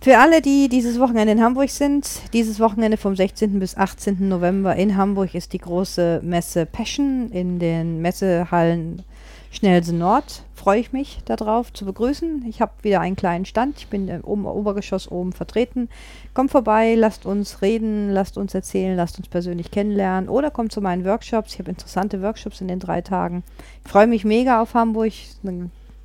Für 0.03 0.17
alle, 0.17 0.41
die 0.41 0.67
dieses 0.67 0.99
Wochenende 0.99 1.31
in 1.33 1.43
Hamburg 1.43 1.69
sind, 1.69 2.09
dieses 2.33 2.59
Wochenende 2.59 2.97
vom 2.97 3.15
16. 3.15 3.59
bis 3.59 3.77
18. 3.77 4.27
November 4.27 4.75
in 4.75 4.97
Hamburg 4.97 5.35
ist 5.35 5.53
die 5.53 5.59
große 5.59 6.21
Messe 6.23 6.65
Passion 6.65 7.29
in 7.29 7.59
den 7.59 8.01
Messehallen 8.01 9.03
Schnellsen 9.51 9.97
Nord. 9.97 10.43
Freue 10.55 10.79
ich 10.79 10.93
mich 10.93 11.19
darauf 11.25 11.73
zu 11.73 11.85
begrüßen. 11.85 12.45
Ich 12.47 12.61
habe 12.61 12.71
wieder 12.83 13.01
einen 13.01 13.17
kleinen 13.17 13.45
Stand. 13.45 13.77
Ich 13.79 13.87
bin 13.87 14.07
im 14.07 14.45
Obergeschoss 14.45 15.11
oben 15.11 15.33
vertreten. 15.33 15.89
Kommt 16.33 16.51
vorbei, 16.51 16.95
lasst 16.95 17.25
uns 17.25 17.61
reden, 17.61 18.11
lasst 18.11 18.37
uns 18.37 18.53
erzählen, 18.53 18.95
lasst 18.95 19.17
uns 19.17 19.27
persönlich 19.27 19.71
kennenlernen 19.71 20.29
oder 20.29 20.51
kommt 20.51 20.71
zu 20.71 20.79
meinen 20.79 21.03
Workshops. 21.03 21.53
Ich 21.53 21.59
habe 21.59 21.71
interessante 21.71 22.21
Workshops 22.21 22.61
in 22.61 22.69
den 22.69 22.79
drei 22.79 23.01
Tagen. 23.01 23.43
Ich 23.83 23.91
freue 23.91 24.07
mich 24.07 24.23
mega 24.23 24.61
auf 24.61 24.73
Hamburg. 24.73 25.11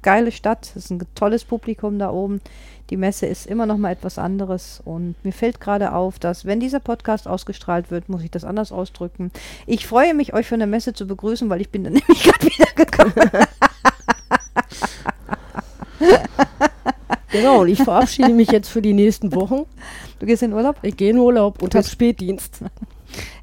Geile 0.07 0.31
Stadt. 0.31 0.71
Es 0.77 0.85
ist 0.85 0.91
ein 0.91 1.03
tolles 1.17 1.45
Publikum 1.45 1.99
da 1.99 2.11
oben. 2.13 2.41
Die 2.91 2.97
Messe 2.97 3.27
ist 3.27 3.45
immer 3.45 3.67
noch 3.67 3.77
mal 3.77 3.91
etwas 3.91 4.19
anderes 4.19 4.81
und 4.85 5.17
mir 5.25 5.33
fällt 5.33 5.61
gerade 5.61 5.93
auf, 5.93 6.21
dass 6.21 6.45
wenn 6.45 6.61
dieser 6.61 6.79
Podcast 6.79 7.27
ausgestrahlt 7.27 7.91
wird, 7.91 8.09
muss 8.09 8.23
ich 8.23 8.31
das 8.31 8.45
anders 8.45 8.71
ausdrücken. 8.71 9.33
Ich 9.67 9.85
freue 9.89 10.15
mich, 10.15 10.33
euch 10.33 10.47
von 10.47 10.61
der 10.61 10.69
Messe 10.69 10.93
zu 10.93 11.09
begrüßen, 11.09 11.51
weil 11.51 11.61
ich 11.61 11.71
bin 11.71 11.83
dann 11.83 11.93
nämlich 12.09 12.23
gerade 12.23 12.47
wieder 12.47 12.73
gekommen. 12.77 13.31
Genau, 17.33 17.63
und 17.63 17.69
ich 17.69 17.83
verabschiede 17.83 18.33
mich 18.33 18.51
jetzt 18.51 18.69
für 18.69 18.81
die 18.81 18.95
nächsten 18.95 19.35
Wochen. 19.35 19.67
Du 20.21 20.27
gehst 20.27 20.43
in 20.43 20.55
Urlaub? 20.55 20.77
Ich 20.81 20.97
gehe 20.97 21.11
in 21.11 21.19
Urlaub 21.19 21.61
und 21.61 21.75
Du 21.75 21.79
habe 21.79 21.87
Spätdienst. 21.87 22.61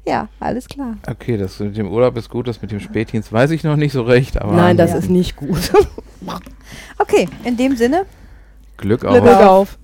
Ja, 0.06 0.28
alles 0.40 0.68
klar. 0.68 0.96
Okay, 1.08 1.36
das 1.36 1.58
mit 1.60 1.76
dem 1.76 1.90
Urlaub 1.90 2.16
ist 2.16 2.28
gut, 2.28 2.46
das 2.48 2.60
mit 2.62 2.70
dem 2.70 2.80
Spätdienst 2.80 3.32
weiß 3.32 3.50
ich 3.50 3.64
noch 3.64 3.76
nicht 3.76 3.92
so 3.92 4.02
recht, 4.02 4.40
aber 4.40 4.52
Nein, 4.54 4.76
das 4.76 4.90
Ja. 4.90 4.96
ist 4.98 5.10
nicht 5.10 5.36
gut. 5.36 5.72
Okay, 6.98 7.28
in 7.44 7.56
dem 7.56 7.76
Sinne, 7.76 8.06
Glück 8.76 9.04
auf. 9.04 9.12
Glück 9.20 9.26
auf. 9.36 9.78